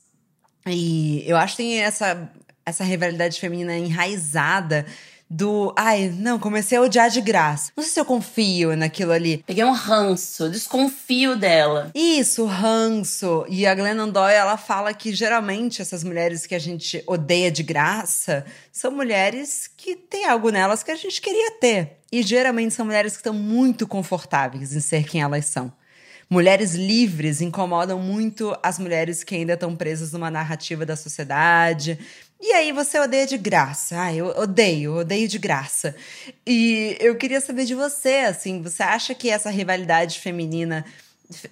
E 0.65 1.23
eu 1.27 1.37
acho 1.37 1.55
que 1.55 1.61
tem 1.61 1.79
essa, 1.79 2.27
essa 2.65 2.83
rivalidade 2.83 3.39
feminina 3.39 3.77
enraizada 3.77 4.83
do. 5.33 5.73
Ai, 5.75 6.13
não, 6.15 6.37
comecei 6.37 6.77
a 6.77 6.81
odiar 6.81 7.09
de 7.09 7.19
graça. 7.19 7.71
Não 7.75 7.83
sei 7.83 7.93
se 7.93 7.99
eu 7.99 8.05
confio 8.05 8.75
naquilo 8.77 9.11
ali. 9.11 9.43
Peguei 9.47 9.63
um 9.63 9.71
ranço, 9.71 10.47
desconfio 10.47 11.35
dela. 11.35 11.89
Isso, 11.95 12.45
ranço. 12.45 13.43
E 13.49 13.65
a 13.65 13.73
Glennon 13.73 14.09
Doyle, 14.09 14.37
ela 14.37 14.57
fala 14.57 14.93
que 14.93 15.13
geralmente 15.13 15.81
essas 15.81 16.03
mulheres 16.03 16.45
que 16.45 16.53
a 16.53 16.59
gente 16.59 17.03
odeia 17.07 17.51
de 17.51 17.63
graça 17.63 18.45
são 18.71 18.91
mulheres 18.91 19.67
que 19.75 19.95
tem 19.95 20.25
algo 20.25 20.51
nelas 20.51 20.83
que 20.83 20.91
a 20.91 20.95
gente 20.95 21.19
queria 21.19 21.51
ter. 21.59 21.97
E 22.11 22.21
geralmente 22.21 22.75
são 22.75 22.85
mulheres 22.85 23.13
que 23.13 23.19
estão 23.19 23.33
muito 23.33 23.87
confortáveis 23.87 24.75
em 24.75 24.79
ser 24.79 25.03
quem 25.03 25.21
elas 25.21 25.45
são. 25.45 25.73
Mulheres 26.29 26.73
livres 26.73 27.41
incomodam 27.41 27.99
muito 27.99 28.57
as 28.63 28.79
mulheres 28.79 29.23
que 29.23 29.35
ainda 29.35 29.53
estão 29.53 29.75
presas 29.75 30.11
numa 30.13 30.31
narrativa 30.31 30.85
da 30.85 30.95
sociedade, 30.95 31.99
e 32.45 32.51
aí 32.51 32.73
você 32.73 32.99
odeia 32.99 33.25
de 33.25 33.37
graça. 33.37 34.01
Ah, 34.01 34.13
eu 34.13 34.27
odeio, 34.37 34.97
odeio 34.97 35.29
de 35.29 35.37
graça. 35.37 35.95
E 36.45 36.97
eu 36.99 37.15
queria 37.15 37.39
saber 37.39 37.63
de 37.63 37.73
você, 37.73 38.25
assim, 38.27 38.61
você 38.61 38.83
acha 38.83 39.15
que 39.15 39.29
essa 39.29 39.49
rivalidade 39.49 40.19
feminina 40.19 40.83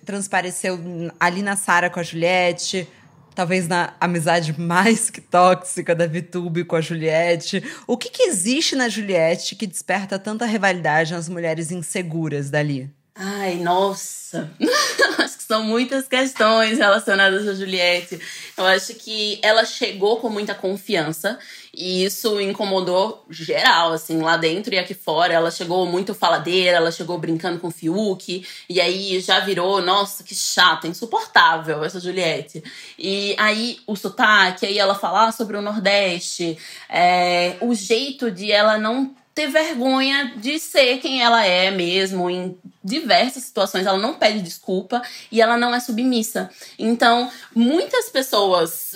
transpareceu 0.06 0.78
ali 1.18 1.42
na 1.42 1.56
Sara 1.56 1.90
com 1.90 2.02
a 2.02 2.04
Juliette? 2.04 2.86
Talvez 3.34 3.70
na 3.70 3.94
amizade 4.02 4.60
mais 4.60 5.10
que 5.10 5.22
tóxica 5.22 5.96
da 5.96 6.06
Vitube 6.06 6.66
com 6.66 6.76
a 6.76 6.82
Juliette. 6.82 7.64
O 7.88 7.96
que, 7.96 8.10
que 8.10 8.24
existe 8.24 8.76
na 8.76 8.90
Juliette 8.90 9.56
que 9.56 9.66
desperta 9.66 10.20
tanta 10.20 10.46
rivalidade 10.46 11.14
nas 11.14 11.30
mulheres 11.30 11.72
inseguras 11.72 12.50
dali? 12.50 12.94
Ai, 13.24 13.58
nossa! 13.58 14.50
acho 15.20 15.38
que 15.38 15.44
são 15.44 15.64
muitas 15.64 16.08
questões 16.08 16.80
relacionadas 16.80 17.48
a 17.48 17.54
Juliette. 17.54 18.20
Eu 18.58 18.66
acho 18.66 18.96
que 18.96 19.40
ela 19.44 19.64
chegou 19.64 20.18
com 20.18 20.28
muita 20.28 20.56
confiança 20.56 21.38
e 21.72 22.04
isso 22.04 22.42
incomodou 22.42 23.24
geral, 23.30 23.94
assim, 23.94 24.20
lá 24.24 24.38
dentro 24.38 24.74
e 24.74 24.80
aqui 24.80 24.96
fora. 24.96 25.36
Ela 25.36 25.52
chegou 25.52 25.86
muito 25.86 26.16
faladeira, 26.16 26.78
ela 26.78 26.92
chegou 26.92 27.20
brincando 27.20 27.60
com 27.60 27.68
o 27.68 27.72
Fiuk, 27.72 28.44
e 28.68 28.82
aí 28.82 29.20
já 29.20 29.40
virou, 29.40 29.84
nossa, 29.84 30.24
que 30.24 30.34
chata, 30.34 30.88
insuportável 30.88 31.84
essa 31.84 32.00
Juliette. 32.00 32.64
E 32.98 33.36
aí 33.38 33.78
o 33.86 33.96
sotaque, 33.96 34.66
aí 34.66 34.80
ela 34.80 34.96
falar 34.96 35.32
sobre 35.32 35.56
o 35.58 35.62
Nordeste, 35.62 36.58
é, 36.90 37.56
o 37.62 37.76
jeito 37.76 38.32
de 38.32 38.52
ela 38.52 38.80
não 38.80 39.16
ter 39.34 39.48
vergonha 39.48 40.34
de 40.36 40.60
ser 40.60 41.00
quem 41.00 41.22
ela 41.22 41.46
é 41.46 41.72
mesmo 41.72 42.30
em 42.30 42.58
diversas 42.84 43.44
situações. 43.44 43.86
Ela 43.86 43.98
não 43.98 44.16
pede 44.16 44.42
desculpa 44.42 45.02
e 45.32 45.42
ela 45.42 45.58
não 45.58 45.74
é 45.74 45.80
submissa. 45.80 46.50
Então, 46.78 47.32
muitas 47.56 48.10
pessoas 48.10 48.96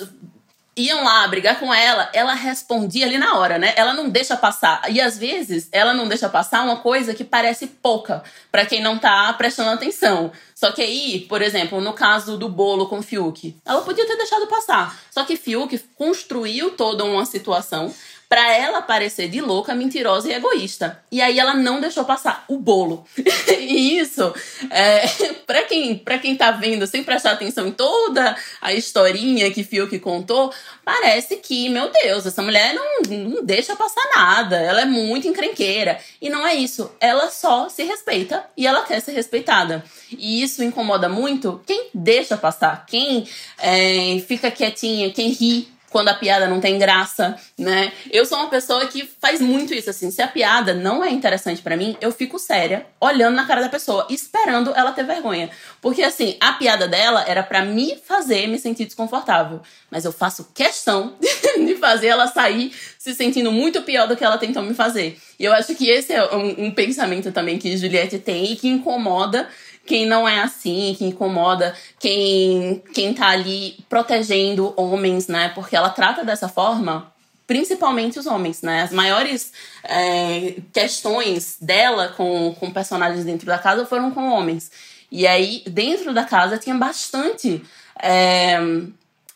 iam 0.76 1.02
lá 1.02 1.26
brigar 1.26 1.58
com 1.58 1.72
ela, 1.72 2.10
ela 2.12 2.34
respondia 2.34 3.06
ali 3.06 3.16
na 3.16 3.38
hora, 3.38 3.58
né? 3.58 3.72
Ela 3.76 3.94
não 3.94 4.10
deixa 4.10 4.36
passar. 4.36 4.82
E 4.90 5.00
às 5.00 5.16
vezes 5.16 5.68
ela 5.72 5.94
não 5.94 6.06
deixa 6.06 6.28
passar 6.28 6.62
uma 6.62 6.76
coisa 6.76 7.14
que 7.14 7.24
parece 7.24 7.66
pouca 7.66 8.22
para 8.52 8.66
quem 8.66 8.82
não 8.82 8.98
tá 8.98 9.32
prestando 9.32 9.70
atenção. 9.70 10.30
Só 10.54 10.70
que 10.72 10.82
aí, 10.82 11.20
por 11.20 11.40
exemplo, 11.40 11.80
no 11.80 11.94
caso 11.94 12.36
do 12.36 12.48
bolo 12.48 12.88
com 12.88 13.00
Fiuk, 13.00 13.56
ela 13.64 13.80
podia 13.80 14.06
ter 14.06 14.16
deixado 14.16 14.46
passar. 14.48 15.00
Só 15.10 15.24
que 15.24 15.36
Fiuk 15.36 15.78
construiu 15.96 16.72
toda 16.72 17.04
uma 17.04 17.24
situação 17.24 17.92
para 18.28 18.52
ela 18.52 18.82
parecer 18.82 19.28
de 19.28 19.40
louca, 19.40 19.74
mentirosa 19.74 20.28
e 20.28 20.34
egoísta. 20.34 21.00
E 21.10 21.22
aí 21.22 21.38
ela 21.38 21.54
não 21.54 21.80
deixou 21.80 22.04
passar 22.04 22.44
o 22.48 22.58
bolo. 22.58 23.06
e 23.48 23.98
isso, 23.98 24.34
é, 24.70 25.06
para 25.46 25.62
quem, 25.62 25.96
pra 25.96 26.18
quem 26.18 26.36
tá 26.36 26.50
vendo 26.50 26.86
sem 26.86 27.04
prestar 27.04 27.32
atenção 27.32 27.68
em 27.68 27.72
toda 27.72 28.36
a 28.60 28.72
historinha 28.72 29.50
que 29.52 29.62
Fiuk 29.62 29.96
contou, 30.00 30.52
parece 30.84 31.36
que, 31.36 31.68
meu 31.68 31.90
Deus, 31.90 32.26
essa 32.26 32.42
mulher 32.42 32.74
não, 32.74 33.02
não 33.16 33.44
deixa 33.44 33.76
passar 33.76 34.02
nada. 34.14 34.56
Ela 34.56 34.82
é 34.82 34.86
muito 34.86 35.28
encrenqueira. 35.28 35.98
E 36.20 36.28
não 36.28 36.46
é 36.46 36.54
isso. 36.54 36.90
Ela 37.00 37.30
só 37.30 37.68
se 37.68 37.84
respeita 37.84 38.44
e 38.56 38.66
ela 38.66 38.82
quer 38.82 39.00
ser 39.00 39.12
respeitada. 39.12 39.84
E 40.10 40.42
isso 40.42 40.64
incomoda 40.64 41.08
muito 41.08 41.60
quem 41.66 41.88
deixa 41.94 42.36
passar, 42.36 42.86
quem 42.86 43.26
é, 43.58 44.18
fica 44.26 44.50
quietinha, 44.50 45.12
quem 45.12 45.30
ri 45.30 45.75
quando 45.96 46.10
a 46.10 46.14
piada 46.14 46.46
não 46.46 46.60
tem 46.60 46.78
graça, 46.78 47.38
né? 47.58 47.90
Eu 48.10 48.26
sou 48.26 48.36
uma 48.36 48.50
pessoa 48.50 48.86
que 48.86 49.08
faz 49.18 49.40
muito 49.40 49.72
isso 49.72 49.88
assim. 49.88 50.10
Se 50.10 50.20
a 50.20 50.28
piada 50.28 50.74
não 50.74 51.02
é 51.02 51.08
interessante 51.08 51.62
para 51.62 51.74
mim, 51.74 51.96
eu 52.02 52.12
fico 52.12 52.38
séria, 52.38 52.84
olhando 53.00 53.34
na 53.34 53.46
cara 53.46 53.62
da 53.62 53.70
pessoa, 53.70 54.06
esperando 54.10 54.74
ela 54.76 54.92
ter 54.92 55.04
vergonha. 55.06 55.48
Porque 55.80 56.02
assim, 56.02 56.36
a 56.38 56.52
piada 56.52 56.86
dela 56.86 57.24
era 57.26 57.42
para 57.42 57.64
me 57.64 57.96
fazer 58.06 58.46
me 58.46 58.58
sentir 58.58 58.84
desconfortável, 58.84 59.62
mas 59.90 60.04
eu 60.04 60.12
faço 60.12 60.50
questão 60.52 61.14
de 61.56 61.76
fazer 61.76 62.08
ela 62.08 62.26
sair 62.26 62.74
se 62.98 63.14
sentindo 63.14 63.50
muito 63.50 63.80
pior 63.80 64.06
do 64.06 64.14
que 64.14 64.24
ela 64.24 64.36
tentou 64.36 64.62
me 64.62 64.74
fazer. 64.74 65.18
E 65.38 65.46
eu 65.46 65.52
acho 65.54 65.74
que 65.74 65.88
esse 65.88 66.12
é 66.12 66.36
um, 66.36 66.66
um 66.66 66.70
pensamento 66.72 67.32
também 67.32 67.56
que 67.56 67.74
Juliette 67.74 68.18
tem 68.18 68.52
e 68.52 68.56
que 68.56 68.68
incomoda 68.68 69.48
quem 69.86 70.06
não 70.06 70.28
é 70.28 70.40
assim, 70.40 70.94
que 70.98 71.04
incomoda 71.04 71.74
quem, 71.98 72.82
quem 72.92 73.14
tá 73.14 73.28
ali 73.28 73.78
protegendo 73.88 74.74
homens, 74.76 75.28
né? 75.28 75.50
Porque 75.54 75.76
ela 75.76 75.90
trata 75.90 76.24
dessa 76.24 76.48
forma 76.48 77.12
principalmente 77.46 78.18
os 78.18 78.26
homens, 78.26 78.60
né? 78.62 78.82
As 78.82 78.90
maiores 78.90 79.52
é, 79.84 80.56
questões 80.72 81.56
dela 81.60 82.08
com, 82.08 82.54
com 82.58 82.70
personagens 82.72 83.24
dentro 83.24 83.46
da 83.46 83.58
casa 83.58 83.86
foram 83.86 84.10
com 84.10 84.28
homens. 84.28 84.70
E 85.10 85.26
aí, 85.26 85.62
dentro 85.66 86.12
da 86.12 86.24
casa, 86.24 86.58
tinha 86.58 86.74
bastante 86.74 87.62
é, 88.02 88.58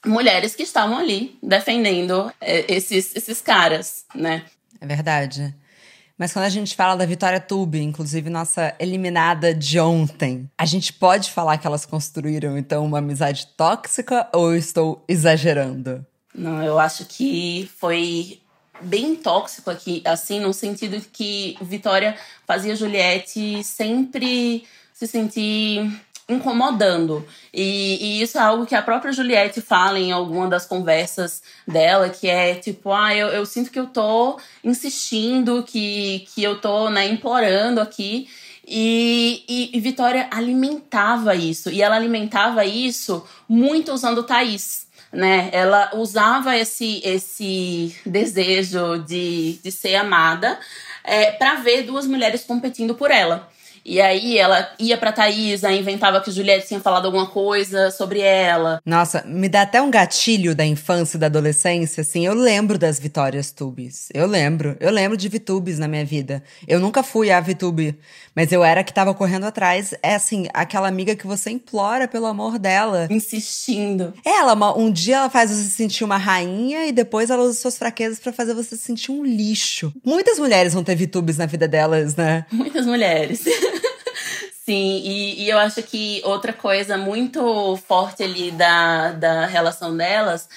mulheres 0.04 0.54
que 0.54 0.62
estavam 0.62 0.98
ali 0.98 1.38
defendendo 1.42 2.32
é, 2.40 2.64
esses, 2.72 3.14
esses 3.14 3.40
caras, 3.40 4.04
né? 4.14 4.44
É 4.80 4.86
verdade. 4.86 5.54
Mas 6.20 6.34
quando 6.34 6.44
a 6.44 6.50
gente 6.50 6.76
fala 6.76 6.96
da 6.96 7.06
Vitória 7.06 7.40
Tube, 7.40 7.80
inclusive 7.80 8.28
nossa 8.28 8.74
eliminada 8.78 9.54
de 9.54 9.80
ontem, 9.80 10.50
a 10.58 10.66
gente 10.66 10.92
pode 10.92 11.30
falar 11.30 11.56
que 11.56 11.66
elas 11.66 11.86
construíram 11.86 12.58
então 12.58 12.84
uma 12.84 12.98
amizade 12.98 13.46
tóxica 13.56 14.28
ou 14.30 14.52
eu 14.52 14.58
estou 14.58 15.02
exagerando? 15.08 16.04
Não, 16.34 16.62
eu 16.62 16.78
acho 16.78 17.06
que 17.06 17.70
foi 17.78 18.38
bem 18.82 19.16
tóxico 19.16 19.70
aqui, 19.70 20.02
assim, 20.04 20.40
no 20.40 20.52
sentido 20.52 21.02
que 21.10 21.56
Vitória 21.62 22.14
fazia 22.46 22.76
Juliette 22.76 23.64
sempre 23.64 24.64
se 24.92 25.06
sentir 25.06 25.90
incomodando. 26.30 27.26
E, 27.52 27.98
e, 28.00 28.22
isso 28.22 28.38
é 28.38 28.40
algo 28.40 28.66
que 28.66 28.74
a 28.74 28.82
própria 28.82 29.12
Juliette 29.12 29.60
fala 29.60 29.98
em 29.98 30.12
alguma 30.12 30.48
das 30.48 30.66
conversas 30.66 31.42
dela, 31.66 32.08
que 32.08 32.28
é 32.28 32.54
tipo, 32.54 32.92
ah, 32.92 33.14
eu, 33.14 33.28
eu 33.28 33.44
sinto 33.44 33.70
que 33.70 33.78
eu 33.78 33.86
tô 33.86 34.38
insistindo, 34.62 35.62
que, 35.62 36.26
que 36.34 36.42
eu 36.42 36.60
tô 36.60 36.88
né, 36.90 37.06
implorando 37.08 37.80
aqui. 37.80 38.28
E, 38.66 39.44
e, 39.48 39.76
e 39.76 39.80
Vitória 39.80 40.28
alimentava 40.30 41.34
isso. 41.34 41.70
E 41.70 41.82
ela 41.82 41.96
alimentava 41.96 42.64
isso 42.64 43.26
muito 43.48 43.92
usando 43.92 44.22
Thaís 44.22 44.88
né? 45.12 45.48
Ela 45.52 45.90
usava 45.94 46.56
esse, 46.56 47.00
esse 47.04 47.94
desejo 48.06 48.98
de, 48.98 49.58
de 49.62 49.72
ser 49.72 49.96
amada 49.96 50.58
é, 51.02 51.32
para 51.32 51.56
ver 51.56 51.82
duas 51.82 52.06
mulheres 52.06 52.44
competindo 52.44 52.94
por 52.94 53.10
ela. 53.10 53.48
E 53.84 54.00
aí 54.00 54.38
ela 54.38 54.70
ia 54.78 54.96
pra 54.96 55.12
Thaisa, 55.12 55.72
inventava 55.72 56.20
que 56.20 56.30
Juliette 56.30 56.68
tinha 56.68 56.80
falado 56.80 57.06
alguma 57.06 57.26
coisa 57.26 57.90
sobre 57.90 58.20
ela. 58.20 58.80
Nossa, 58.84 59.22
me 59.26 59.48
dá 59.48 59.62
até 59.62 59.80
um 59.80 59.90
gatilho 59.90 60.54
da 60.54 60.64
infância 60.64 61.16
e 61.16 61.20
da 61.20 61.26
adolescência, 61.26 62.02
assim. 62.02 62.26
Eu 62.26 62.34
lembro 62.34 62.78
das 62.78 62.98
Vitórias 62.98 63.50
Tubes. 63.50 64.08
Eu 64.12 64.26
lembro. 64.26 64.76
Eu 64.80 64.90
lembro 64.90 65.16
de 65.16 65.28
Vitubes 65.28 65.78
na 65.78 65.88
minha 65.88 66.04
vida. 66.04 66.42
Eu 66.66 66.80
nunca 66.80 67.02
fui 67.02 67.30
a 67.30 67.40
Vitube, 67.40 67.98
mas 68.34 68.52
eu 68.52 68.62
era 68.62 68.84
que 68.84 68.92
tava 68.92 69.14
correndo 69.14 69.44
atrás. 69.44 69.94
É 70.02 70.14
assim, 70.14 70.48
aquela 70.52 70.88
amiga 70.88 71.16
que 71.16 71.26
você 71.26 71.50
implora 71.50 72.06
pelo 72.06 72.26
amor 72.26 72.58
dela. 72.58 73.08
Insistindo. 73.10 74.12
É, 74.24 74.40
ela, 74.40 74.76
um 74.76 74.90
dia 74.90 75.16
ela 75.16 75.30
faz 75.30 75.50
você 75.50 75.64
sentir 75.64 76.04
uma 76.04 76.16
rainha 76.16 76.86
e 76.86 76.92
depois 76.92 77.30
ela 77.30 77.42
usa 77.42 77.58
suas 77.58 77.78
fraquezas 77.78 78.18
para 78.18 78.32
fazer 78.32 78.54
você 78.54 78.76
sentir 78.76 79.10
um 79.10 79.24
lixo. 79.24 79.92
Muitas 80.04 80.38
mulheres 80.38 80.74
vão 80.74 80.84
ter 80.84 80.94
Vitubes 80.94 81.36
na 81.36 81.46
vida 81.46 81.66
delas, 81.66 82.16
né? 82.16 82.44
Muitas 82.50 82.86
mulheres. 82.86 83.44
Sim, 84.70 85.02
e, 85.04 85.42
e, 85.42 85.50
eu 85.50 85.58
acho 85.58 85.82
que 85.82 86.22
outra 86.24 86.52
coisa 86.52 86.96
muito 86.96 87.76
forte 87.88 88.22
ali 88.22 88.52
da, 88.52 89.10
da 89.10 89.44
relação 89.44 89.96
delas 89.96 90.48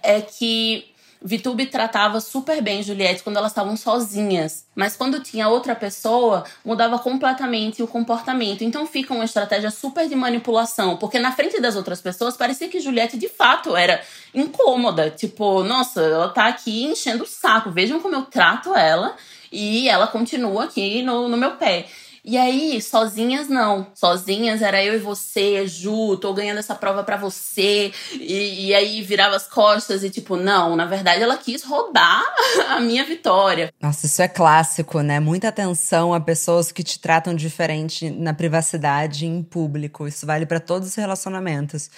é 0.00 0.20
que 0.20 0.84
Vitube 1.20 1.66
tratava 1.66 2.20
super 2.20 2.62
bem 2.62 2.80
Juliette 2.80 3.24
quando 3.24 3.38
elas 3.38 3.50
estavam 3.50 3.76
sozinhas, 3.76 4.68
mas 4.72 4.94
quando 4.94 5.18
tinha 5.18 5.48
outra 5.48 5.74
pessoa, 5.74 6.44
mudava 6.64 6.96
completamente 7.00 7.82
o 7.82 7.88
comportamento. 7.88 8.62
Então 8.62 8.86
fica 8.86 9.12
uma 9.12 9.24
estratégia 9.24 9.72
super 9.72 10.08
de 10.08 10.14
manipulação, 10.14 10.96
porque 10.96 11.18
na 11.18 11.32
frente 11.32 11.60
das 11.60 11.74
outras 11.74 12.00
pessoas 12.00 12.36
parecia 12.36 12.68
que 12.68 12.78
Juliette 12.78 13.18
de 13.18 13.28
fato 13.28 13.74
era 13.74 14.00
incômoda, 14.32 15.10
tipo, 15.10 15.64
nossa, 15.64 16.02
ela 16.02 16.28
tá 16.28 16.46
aqui 16.46 16.84
enchendo 16.84 17.24
o 17.24 17.26
saco, 17.26 17.72
vejam 17.72 17.98
como 17.98 18.14
eu 18.14 18.22
trato 18.26 18.76
ela 18.76 19.16
e 19.50 19.88
ela 19.88 20.06
continua 20.06 20.64
aqui 20.64 21.02
no, 21.02 21.28
no 21.28 21.36
meu 21.36 21.56
pé. 21.56 21.86
E 22.28 22.36
aí, 22.36 22.82
sozinhas 22.82 23.48
não. 23.48 23.86
Sozinhas 23.94 24.60
era 24.60 24.84
eu 24.84 24.94
e 24.94 24.98
você, 24.98 25.64
Ju, 25.64 26.16
tô 26.16 26.34
ganhando 26.34 26.58
essa 26.58 26.74
prova 26.74 27.04
para 27.04 27.16
você. 27.16 27.92
E, 28.14 28.66
e, 28.66 28.74
aí 28.74 29.00
virava 29.00 29.36
as 29.36 29.46
costas 29.46 30.02
e 30.02 30.10
tipo, 30.10 30.34
não, 30.34 30.74
na 30.74 30.86
verdade 30.86 31.22
ela 31.22 31.36
quis 31.36 31.62
roubar 31.62 32.24
a 32.68 32.80
minha 32.80 33.04
vitória. 33.04 33.72
Nossa, 33.80 34.06
isso 34.06 34.20
é 34.20 34.26
clássico, 34.26 35.02
né? 35.02 35.20
Muita 35.20 35.46
atenção 35.46 36.12
a 36.12 36.18
pessoas 36.18 36.72
que 36.72 36.82
te 36.82 36.98
tratam 36.98 37.32
diferente 37.32 38.10
na 38.10 38.34
privacidade 38.34 39.24
e 39.24 39.28
em 39.28 39.40
público. 39.40 40.08
Isso 40.08 40.26
vale 40.26 40.46
para 40.46 40.58
todos 40.58 40.88
os 40.88 40.94
relacionamentos. 40.96 41.88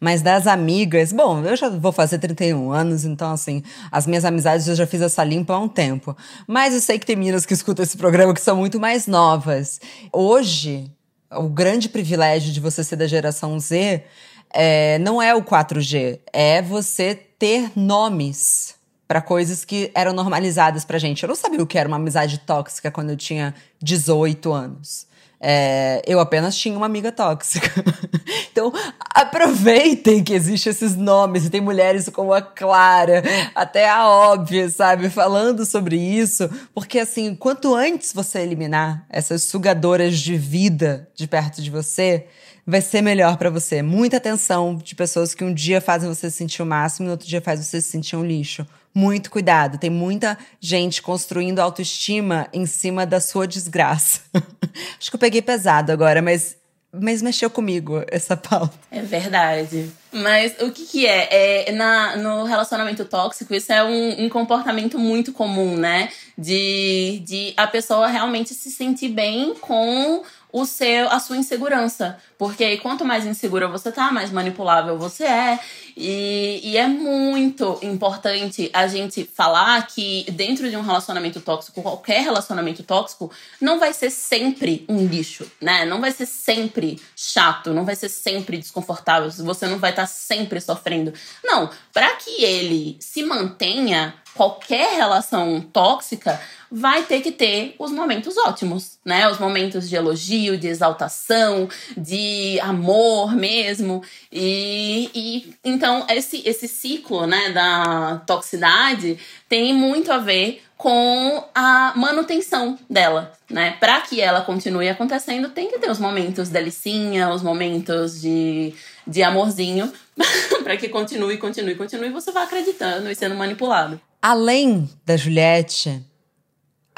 Mas 0.00 0.22
das 0.22 0.46
amigas, 0.46 1.12
bom, 1.12 1.44
eu 1.44 1.56
já 1.56 1.68
vou 1.68 1.90
fazer 1.90 2.18
31 2.18 2.70
anos, 2.70 3.04
então 3.04 3.32
assim, 3.32 3.62
as 3.90 4.06
minhas 4.06 4.24
amizades 4.24 4.68
eu 4.68 4.74
já 4.74 4.86
fiz 4.86 5.00
essa 5.00 5.24
limpa 5.24 5.54
há 5.54 5.58
um 5.58 5.68
tempo. 5.68 6.16
Mas 6.46 6.74
eu 6.74 6.80
sei 6.80 6.98
que 6.98 7.06
tem 7.06 7.16
meninas 7.16 7.44
que 7.44 7.52
escutam 7.52 7.82
esse 7.82 7.96
programa 7.96 8.32
que 8.32 8.40
são 8.40 8.56
muito 8.56 8.78
mais 8.78 9.06
novas. 9.06 9.80
Hoje, 10.12 10.90
o 11.30 11.48
grande 11.48 11.88
privilégio 11.88 12.52
de 12.52 12.60
você 12.60 12.84
ser 12.84 12.96
da 12.96 13.06
geração 13.06 13.58
Z 13.58 14.04
é, 14.50 14.98
não 14.98 15.20
é 15.20 15.34
o 15.34 15.42
4G, 15.42 16.20
é 16.32 16.62
você 16.62 17.14
ter 17.14 17.72
nomes 17.76 18.74
para 19.06 19.22
coisas 19.22 19.64
que 19.64 19.90
eram 19.94 20.12
normalizadas 20.12 20.84
pra 20.84 20.98
gente. 20.98 21.22
Eu 21.22 21.28
não 21.28 21.34
sabia 21.34 21.62
o 21.62 21.66
que 21.66 21.78
era 21.78 21.88
uma 21.88 21.96
amizade 21.96 22.38
tóxica 22.38 22.90
quando 22.90 23.10
eu 23.10 23.16
tinha 23.16 23.54
18 23.82 24.52
anos. 24.52 25.07
É, 25.40 26.02
eu 26.04 26.18
apenas 26.18 26.56
tinha 26.56 26.76
uma 26.76 26.86
amiga 26.86 27.12
tóxica. 27.12 27.70
então, 28.50 28.72
aproveitem 29.14 30.22
que 30.24 30.32
existem 30.32 30.70
esses 30.70 30.96
nomes 30.96 31.46
e 31.46 31.50
tem 31.50 31.60
mulheres 31.60 32.08
como 32.08 32.32
a 32.32 32.42
Clara, 32.42 33.22
até 33.54 33.88
a 33.88 34.08
óbvia, 34.08 34.68
sabe, 34.68 35.08
falando 35.08 35.64
sobre 35.64 35.96
isso, 35.96 36.50
porque 36.74 36.98
assim, 36.98 37.34
quanto 37.34 37.74
antes 37.74 38.12
você 38.12 38.40
eliminar 38.40 39.06
essas 39.08 39.42
sugadoras 39.44 40.18
de 40.18 40.36
vida 40.36 41.08
de 41.14 41.28
perto 41.28 41.62
de 41.62 41.70
você, 41.70 42.26
vai 42.66 42.80
ser 42.80 43.00
melhor 43.00 43.36
para 43.36 43.48
você. 43.48 43.80
Muita 43.80 44.16
atenção 44.16 44.76
de 44.76 44.94
pessoas 44.94 45.34
que 45.34 45.44
um 45.44 45.54
dia 45.54 45.80
fazem 45.80 46.08
você 46.08 46.30
se 46.30 46.36
sentir 46.36 46.62
o 46.62 46.66
máximo 46.66 47.04
e 47.04 47.06
no 47.06 47.12
outro 47.12 47.28
dia 47.28 47.40
faz 47.40 47.64
você 47.64 47.80
se 47.80 47.88
sentir 47.88 48.16
um 48.16 48.24
lixo 48.24 48.66
muito 48.94 49.30
cuidado. 49.30 49.78
Tem 49.78 49.90
muita 49.90 50.36
gente 50.60 51.00
construindo 51.02 51.60
autoestima 51.60 52.48
em 52.52 52.66
cima 52.66 53.06
da 53.06 53.20
sua 53.20 53.46
desgraça. 53.46 54.20
Acho 54.98 55.10
que 55.10 55.16
eu 55.16 55.20
peguei 55.20 55.42
pesado 55.42 55.92
agora, 55.92 56.20
mas 56.22 56.58
mas 56.90 57.20
mexeu 57.20 57.50
comigo 57.50 58.02
essa 58.08 58.36
pauta. 58.36 58.72
É 58.90 59.02
verdade. 59.02 59.90
Mas 60.10 60.54
o 60.60 60.72
que, 60.72 60.86
que 60.86 61.06
é? 61.06 61.68
é 61.68 61.72
na, 61.72 62.16
no 62.16 62.44
relacionamento 62.44 63.04
tóxico, 63.04 63.54
isso 63.54 63.70
é 63.70 63.84
um, 63.84 64.24
um, 64.24 64.28
comportamento 64.28 64.98
muito 64.98 65.32
comum, 65.32 65.76
né? 65.76 66.08
De, 66.36 67.22
de 67.26 67.52
a 67.58 67.66
pessoa 67.66 68.08
realmente 68.08 68.54
se 68.54 68.70
sentir 68.70 69.08
bem 69.08 69.54
com 69.60 70.22
o 70.50 70.64
seu, 70.64 71.10
a 71.10 71.20
sua 71.20 71.36
insegurança. 71.36 72.16
Porque 72.38 72.78
quanto 72.78 73.04
mais 73.04 73.26
insegura 73.26 73.68
você 73.68 73.92
tá, 73.92 74.10
mais 74.10 74.30
manipulável 74.30 74.96
você 74.96 75.24
é. 75.24 75.60
E, 76.00 76.60
e 76.62 76.76
é 76.76 76.86
muito 76.86 77.76
importante 77.82 78.70
a 78.72 78.86
gente 78.86 79.28
falar 79.34 79.84
que 79.88 80.24
dentro 80.30 80.70
de 80.70 80.76
um 80.76 80.80
relacionamento 80.80 81.40
tóxico, 81.40 81.82
qualquer 81.82 82.22
relacionamento 82.22 82.84
tóxico, 82.84 83.32
não 83.60 83.80
vai 83.80 83.92
ser 83.92 84.10
sempre 84.10 84.86
um 84.88 85.04
lixo, 85.04 85.50
né? 85.60 85.84
Não 85.84 86.00
vai 86.00 86.12
ser 86.12 86.26
sempre 86.26 87.00
chato, 87.16 87.74
não 87.74 87.84
vai 87.84 87.96
ser 87.96 88.08
sempre 88.08 88.58
desconfortável, 88.58 89.28
você 89.28 89.66
não 89.66 89.78
vai 89.78 89.90
estar 89.90 90.06
sempre 90.06 90.60
sofrendo. 90.60 91.12
Não, 91.42 91.68
para 91.92 92.14
que 92.14 92.44
ele 92.44 92.96
se 93.00 93.24
mantenha, 93.24 94.14
qualquer 94.36 94.94
relação 94.94 95.60
tóxica 95.60 96.40
vai 96.70 97.02
ter 97.02 97.20
que 97.20 97.32
ter 97.32 97.74
os 97.78 97.90
momentos 97.90 98.36
ótimos, 98.36 98.98
né? 99.04 99.28
Os 99.28 99.38
momentos 99.38 99.88
de 99.88 99.96
elogio, 99.96 100.56
de 100.58 100.68
exaltação, 100.68 101.68
de 101.96 102.60
amor 102.60 103.34
mesmo. 103.34 104.02
E, 104.30 105.10
e 105.14 105.54
então 105.64 105.87
esse, 106.10 106.42
esse 106.46 106.68
ciclo, 106.68 107.26
né, 107.26 107.50
da 107.50 108.22
toxicidade 108.26 109.18
tem 109.48 109.74
muito 109.74 110.12
a 110.12 110.18
ver 110.18 110.62
com 110.76 111.44
a 111.54 111.92
manutenção 111.96 112.78
dela, 112.88 113.32
né? 113.50 113.72
Para 113.80 114.00
que 114.00 114.20
ela 114.20 114.42
continue 114.42 114.88
acontecendo, 114.88 115.48
tem 115.48 115.68
que 115.68 115.78
ter 115.78 115.90
os 115.90 115.98
momentos 115.98 116.48
delicinha, 116.48 117.30
os 117.30 117.42
momentos 117.42 118.20
de, 118.20 118.72
de 119.04 119.22
amorzinho, 119.24 119.92
para 120.62 120.76
que 120.76 120.88
continue, 120.88 121.36
continue, 121.36 121.74
continue, 121.74 122.08
e 122.08 122.12
você 122.12 122.30
vá 122.30 122.44
acreditando 122.44 123.10
e 123.10 123.14
sendo 123.14 123.34
manipulado. 123.34 124.00
Além 124.22 124.88
da 125.04 125.16
Juliette, 125.16 126.00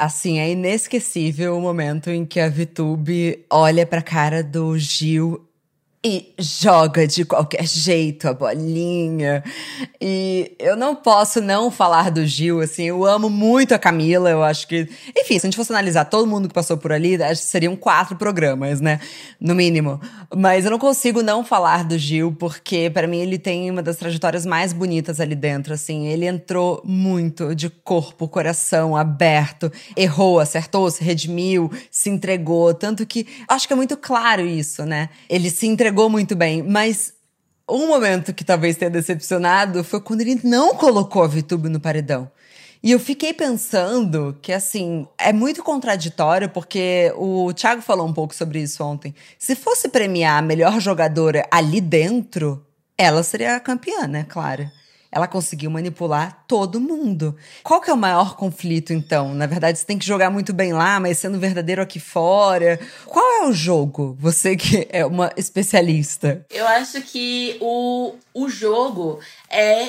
Assim, 0.00 0.38
é 0.38 0.50
inesquecível 0.50 1.58
o 1.58 1.60
momento 1.60 2.08
em 2.08 2.24
que 2.24 2.40
a 2.40 2.48
Vitube 2.48 3.44
olha 3.50 3.84
pra 3.84 4.00
cara 4.00 4.42
do 4.42 4.78
Gil 4.78 5.46
e 6.02 6.32
joga 6.38 7.06
de 7.06 7.26
qualquer 7.26 7.66
jeito 7.66 8.26
a 8.26 8.32
bolinha. 8.32 9.44
E 10.00 10.52
eu 10.58 10.74
não 10.74 10.94
posso 10.96 11.42
não 11.42 11.70
falar 11.70 12.10
do 12.10 12.26
Gil, 12.26 12.60
assim, 12.60 12.84
eu 12.84 13.04
amo 13.04 13.28
muito 13.28 13.74
a 13.74 13.78
Camila, 13.78 14.30
eu 14.30 14.42
acho 14.42 14.66
que. 14.66 14.88
Enfim, 15.14 15.38
se 15.38 15.46
a 15.46 15.48
gente 15.48 15.56
fosse 15.56 15.70
analisar 15.70 16.06
todo 16.06 16.26
mundo 16.26 16.48
que 16.48 16.54
passou 16.54 16.78
por 16.78 16.90
ali, 16.90 17.22
acho 17.22 17.42
que 17.42 17.48
seriam 17.48 17.76
quatro 17.76 18.16
programas, 18.16 18.80
né? 18.80 18.98
No 19.38 19.54
mínimo. 19.54 20.00
Mas 20.34 20.64
eu 20.64 20.70
não 20.70 20.78
consigo 20.78 21.22
não 21.22 21.44
falar 21.44 21.84
do 21.84 21.98
Gil, 21.98 22.34
porque 22.38 22.88
para 22.88 23.06
mim 23.06 23.18
ele 23.18 23.38
tem 23.38 23.70
uma 23.70 23.82
das 23.82 23.96
trajetórias 23.96 24.46
mais 24.46 24.72
bonitas 24.72 25.20
ali 25.20 25.34
dentro, 25.34 25.74
assim. 25.74 26.06
Ele 26.06 26.24
entrou 26.24 26.80
muito 26.82 27.54
de 27.54 27.68
corpo, 27.68 28.26
coração 28.26 28.96
aberto, 28.96 29.70
errou, 29.94 30.40
acertou, 30.40 30.90
se 30.90 31.04
redimiu, 31.04 31.70
se 31.90 32.08
entregou. 32.08 32.72
Tanto 32.72 33.04
que 33.04 33.26
acho 33.46 33.66
que 33.66 33.74
é 33.74 33.76
muito 33.76 33.98
claro 33.98 34.46
isso, 34.46 34.86
né? 34.86 35.10
Ele 35.28 35.50
se 35.50 35.66
entregou 35.66 35.89
entregou 35.90 36.08
muito 36.08 36.36
bem, 36.36 36.62
mas 36.62 37.12
um 37.68 37.88
momento 37.88 38.32
que 38.32 38.44
talvez 38.44 38.76
tenha 38.76 38.90
decepcionado 38.90 39.82
foi 39.82 40.00
quando 40.00 40.20
ele 40.20 40.40
não 40.44 40.74
colocou 40.76 41.24
a 41.24 41.26
VTube 41.26 41.68
no 41.68 41.80
paredão. 41.80 42.30
E 42.80 42.92
eu 42.92 43.00
fiquei 43.00 43.34
pensando 43.34 44.38
que, 44.40 44.52
assim, 44.52 45.06
é 45.18 45.32
muito 45.32 45.62
contraditório, 45.64 46.48
porque 46.48 47.12
o 47.16 47.52
Thiago 47.52 47.82
falou 47.82 48.06
um 48.06 48.12
pouco 48.12 48.34
sobre 48.34 48.62
isso 48.62 48.82
ontem. 48.84 49.14
Se 49.36 49.56
fosse 49.56 49.88
premiar 49.88 50.38
a 50.38 50.42
melhor 50.42 50.80
jogadora 50.80 51.44
ali 51.50 51.80
dentro, 51.80 52.64
ela 52.96 53.22
seria 53.22 53.56
a 53.56 53.60
campeã, 53.60 54.06
né, 54.06 54.24
Clara? 54.28 54.72
Ela 55.12 55.26
conseguiu 55.26 55.70
manipular 55.70 56.44
todo 56.46 56.80
mundo. 56.80 57.36
Qual 57.62 57.80
que 57.80 57.90
é 57.90 57.94
o 57.94 57.96
maior 57.96 58.36
conflito, 58.36 58.92
então? 58.92 59.34
Na 59.34 59.46
verdade, 59.46 59.78
você 59.78 59.84
tem 59.84 59.98
que 59.98 60.06
jogar 60.06 60.30
muito 60.30 60.52
bem 60.52 60.72
lá, 60.72 61.00
mas 61.00 61.18
sendo 61.18 61.38
verdadeiro 61.38 61.82
aqui 61.82 61.98
fora. 61.98 62.78
Qual 63.06 63.42
é 63.42 63.48
o 63.48 63.52
jogo? 63.52 64.16
Você 64.20 64.56
que 64.56 64.86
é 64.90 65.04
uma 65.04 65.32
especialista. 65.36 66.46
Eu 66.50 66.66
acho 66.66 67.00
que 67.02 67.56
o, 67.60 68.14
o 68.32 68.48
jogo 68.48 69.18
é 69.48 69.88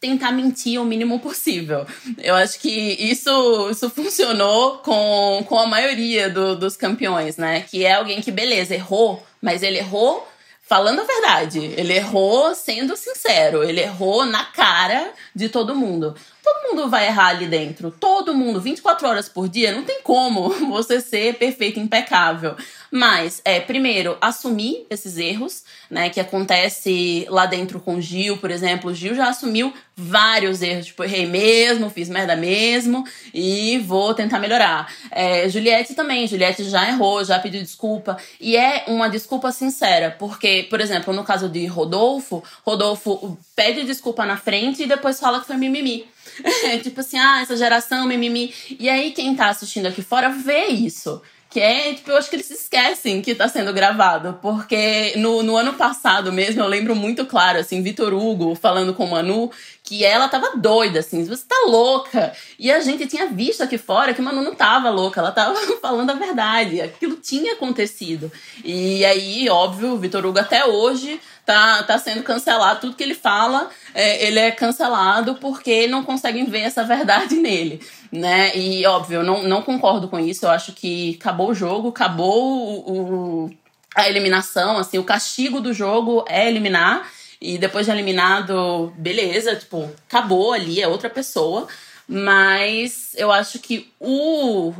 tentar 0.00 0.32
mentir 0.32 0.80
o 0.80 0.84
mínimo 0.84 1.18
possível. 1.20 1.86
Eu 2.18 2.34
acho 2.34 2.60
que 2.60 2.70
isso, 2.70 3.70
isso 3.70 3.90
funcionou 3.90 4.78
com, 4.78 5.44
com 5.48 5.58
a 5.58 5.66
maioria 5.66 6.30
do, 6.30 6.56
dos 6.56 6.76
campeões, 6.76 7.36
né? 7.36 7.62
Que 7.62 7.84
é 7.84 7.94
alguém 7.94 8.20
que, 8.20 8.30
beleza, 8.30 8.74
errou, 8.74 9.22
mas 9.40 9.62
ele 9.62 9.78
errou 9.78 10.26
falando 10.66 11.00
a 11.00 11.04
verdade. 11.04 11.58
Ele 11.58 11.94
errou 11.94 12.54
sendo 12.54 12.96
sincero. 12.96 13.62
Ele 13.62 13.80
errou 13.80 14.26
na 14.26 14.44
cara 14.44 15.12
de 15.34 15.48
todo 15.48 15.74
mundo. 15.74 16.14
Todo 16.46 16.68
mundo 16.68 16.88
vai 16.88 17.08
errar 17.08 17.30
ali 17.30 17.48
dentro. 17.48 17.90
Todo 17.90 18.32
mundo, 18.32 18.60
24 18.60 19.08
horas 19.08 19.28
por 19.28 19.48
dia, 19.48 19.72
não 19.72 19.82
tem 19.82 20.00
como 20.02 20.48
você 20.70 21.00
ser 21.00 21.34
perfeito, 21.34 21.80
impecável. 21.80 22.54
Mas, 22.88 23.42
é, 23.44 23.58
primeiro, 23.58 24.16
assumir 24.20 24.86
esses 24.88 25.18
erros, 25.18 25.64
né? 25.90 26.08
Que 26.08 26.20
acontece 26.20 27.26
lá 27.28 27.46
dentro 27.46 27.80
com 27.80 27.96
o 27.96 28.00
Gil, 28.00 28.38
por 28.38 28.52
exemplo. 28.52 28.92
O 28.92 28.94
Gil 28.94 29.16
já 29.16 29.28
assumiu 29.28 29.74
vários 29.96 30.62
erros. 30.62 30.86
Tipo, 30.86 31.02
errei 31.02 31.26
mesmo, 31.26 31.90
fiz 31.90 32.08
merda 32.08 32.36
mesmo 32.36 33.04
e 33.34 33.78
vou 33.78 34.14
tentar 34.14 34.38
melhorar. 34.38 34.88
É, 35.10 35.48
Juliette 35.48 35.94
também. 35.94 36.28
Juliette 36.28 36.62
já 36.62 36.88
errou, 36.88 37.24
já 37.24 37.40
pediu 37.40 37.60
desculpa. 37.60 38.16
E 38.40 38.56
é 38.56 38.84
uma 38.86 39.08
desculpa 39.08 39.50
sincera. 39.50 40.14
Porque, 40.16 40.64
por 40.70 40.80
exemplo, 40.80 41.12
no 41.12 41.24
caso 41.24 41.48
de 41.48 41.66
Rodolfo, 41.66 42.40
Rodolfo 42.64 43.36
pede 43.56 43.82
desculpa 43.82 44.24
na 44.24 44.36
frente 44.36 44.84
e 44.84 44.86
depois 44.86 45.18
fala 45.18 45.40
que 45.40 45.46
foi 45.46 45.56
mimimi. 45.56 46.06
tipo 46.82 47.00
assim, 47.00 47.18
ah, 47.18 47.40
essa 47.42 47.56
geração, 47.56 48.06
mimimi. 48.06 48.52
E 48.78 48.88
aí, 48.88 49.12
quem 49.12 49.34
tá 49.34 49.48
assistindo 49.48 49.86
aqui 49.86 50.02
fora 50.02 50.28
vê 50.28 50.66
isso. 50.66 51.22
Que 51.48 51.60
é, 51.60 51.94
tipo, 51.94 52.10
eu 52.10 52.16
acho 52.16 52.28
que 52.28 52.36
eles 52.36 52.50
esquecem 52.50 53.22
que 53.22 53.34
tá 53.34 53.48
sendo 53.48 53.72
gravado. 53.72 54.38
Porque 54.42 55.14
no, 55.16 55.42
no 55.42 55.56
ano 55.56 55.74
passado 55.74 56.32
mesmo, 56.32 56.60
eu 56.60 56.66
lembro 56.66 56.94
muito 56.94 57.24
claro, 57.24 57.58
assim, 57.58 57.82
Vitor 57.82 58.12
Hugo 58.12 58.54
falando 58.54 58.92
com 58.92 59.06
Manu, 59.06 59.50
que 59.86 60.04
ela 60.04 60.28
tava 60.28 60.56
doida, 60.56 60.98
assim, 60.98 61.24
você 61.24 61.44
tá 61.46 61.64
louca. 61.68 62.32
E 62.58 62.72
a 62.72 62.80
gente 62.80 63.06
tinha 63.06 63.28
visto 63.28 63.62
aqui 63.62 63.78
fora 63.78 64.12
que 64.12 64.20
Manu 64.20 64.42
não 64.42 64.52
tava 64.52 64.90
louca, 64.90 65.20
ela 65.20 65.30
tava 65.30 65.54
falando 65.80 66.10
a 66.10 66.14
verdade. 66.14 66.80
Aquilo 66.80 67.14
tinha 67.14 67.52
acontecido. 67.52 68.30
E 68.64 69.04
aí, 69.04 69.48
óbvio, 69.48 69.92
o 69.92 69.96
Vitor 69.98 70.26
Hugo 70.26 70.40
até 70.40 70.66
hoje 70.66 71.20
tá, 71.44 71.84
tá 71.84 71.96
sendo 71.98 72.24
cancelado. 72.24 72.80
Tudo 72.80 72.96
que 72.96 73.02
ele 73.04 73.14
fala, 73.14 73.70
é, 73.94 74.26
ele 74.26 74.40
é 74.40 74.50
cancelado 74.50 75.36
porque 75.36 75.86
não 75.86 76.02
conseguem 76.02 76.46
ver 76.46 76.62
essa 76.62 76.82
verdade 76.82 77.36
nele, 77.38 77.80
né? 78.10 78.56
E, 78.56 78.84
óbvio, 78.86 79.20
eu 79.20 79.24
não, 79.24 79.44
não 79.44 79.62
concordo 79.62 80.08
com 80.08 80.18
isso. 80.18 80.46
Eu 80.46 80.50
acho 80.50 80.72
que 80.72 81.16
acabou 81.20 81.50
o 81.50 81.54
jogo, 81.54 81.90
acabou 81.90 82.84
o, 82.88 83.44
o 83.44 83.50
a 83.94 84.06
eliminação, 84.08 84.76
assim, 84.76 84.98
o 84.98 85.04
castigo 85.04 85.58
do 85.58 85.72
jogo 85.72 86.22
é 86.28 86.46
eliminar. 86.46 87.08
E 87.40 87.58
depois 87.58 87.86
de 87.86 87.92
eliminado, 87.92 88.92
beleza, 88.96 89.56
tipo, 89.56 89.90
acabou 90.08 90.52
ali, 90.52 90.80
é 90.80 90.88
outra 90.88 91.10
pessoa. 91.10 91.66
Mas 92.08 93.14
eu 93.16 93.32
acho 93.32 93.58
que 93.58 93.92
o, 93.98 94.72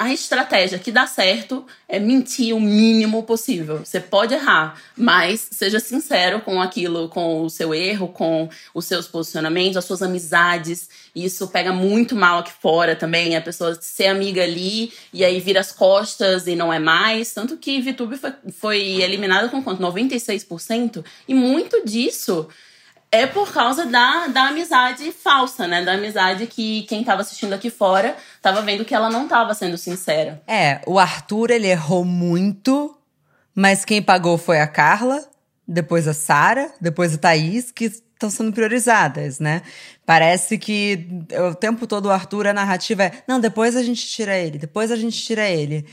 a 0.00 0.14
estratégia 0.14 0.78
que 0.78 0.90
dá 0.90 1.06
certo 1.06 1.66
é 1.86 1.98
mentir 1.98 2.56
o 2.56 2.60
mínimo 2.60 3.22
possível. 3.24 3.84
Você 3.84 4.00
pode 4.00 4.32
errar, 4.32 4.80
mas 4.96 5.46
seja 5.50 5.78
sincero 5.78 6.40
com 6.40 6.58
aquilo, 6.58 7.10
com 7.10 7.42
o 7.42 7.50
seu 7.50 7.74
erro, 7.74 8.08
com 8.08 8.48
os 8.72 8.86
seus 8.86 9.06
posicionamentos, 9.06 9.76
as 9.76 9.84
suas 9.84 10.00
amizades. 10.00 10.88
Isso 11.14 11.48
pega 11.48 11.70
muito 11.70 12.16
mal 12.16 12.38
aqui 12.38 12.50
fora 12.62 12.96
também. 12.96 13.36
A 13.36 13.42
pessoa 13.42 13.76
ser 13.78 14.06
amiga 14.06 14.42
ali 14.42 14.90
e 15.12 15.22
aí 15.22 15.38
vira 15.38 15.60
as 15.60 15.70
costas 15.70 16.46
e 16.46 16.56
não 16.56 16.72
é 16.72 16.78
mais. 16.78 17.34
Tanto 17.34 17.58
que 17.58 17.78
VTube 17.82 18.16
foi, 18.16 18.32
foi 18.58 18.80
eliminada 19.02 19.50
com 19.50 19.62
quanto? 19.62 19.82
96%. 19.82 21.04
E 21.28 21.34
muito 21.34 21.84
disso 21.84 22.48
é 23.12 23.26
por 23.26 23.52
causa 23.52 23.86
da, 23.86 24.28
da 24.28 24.48
amizade 24.48 25.10
falsa, 25.10 25.66
né? 25.66 25.84
Da 25.84 25.94
amizade 25.94 26.46
que 26.46 26.82
quem 26.82 27.02
tava 27.02 27.22
assistindo 27.22 27.52
aqui 27.52 27.68
fora 27.68 28.16
tava 28.40 28.62
vendo 28.62 28.84
que 28.84 28.94
ela 28.94 29.10
não 29.10 29.26
tava 29.26 29.52
sendo 29.52 29.76
sincera. 29.76 30.40
É, 30.46 30.80
o 30.86 30.98
Arthur, 30.98 31.50
ele 31.50 31.66
errou 31.66 32.04
muito, 32.04 32.96
mas 33.54 33.84
quem 33.84 34.00
pagou 34.00 34.38
foi 34.38 34.60
a 34.60 34.66
Carla, 34.66 35.28
depois 35.66 36.06
a 36.06 36.14
Sara, 36.14 36.72
depois 36.80 37.14
a 37.14 37.18
Thaís, 37.18 37.72
que 37.72 37.86
estão 37.86 38.30
sendo 38.30 38.52
priorizadas, 38.52 39.40
né? 39.40 39.62
Parece 40.06 40.56
que 40.56 41.06
o 41.50 41.54
tempo 41.54 41.86
todo 41.86 42.06
o 42.06 42.10
Arthur, 42.10 42.46
a 42.46 42.52
narrativa 42.52 43.04
é: 43.04 43.12
não, 43.26 43.40
depois 43.40 43.74
a 43.74 43.82
gente 43.82 44.06
tira 44.06 44.36
ele, 44.36 44.56
depois 44.56 44.92
a 44.92 44.96
gente 44.96 45.20
tira 45.20 45.48
ele. 45.48 45.84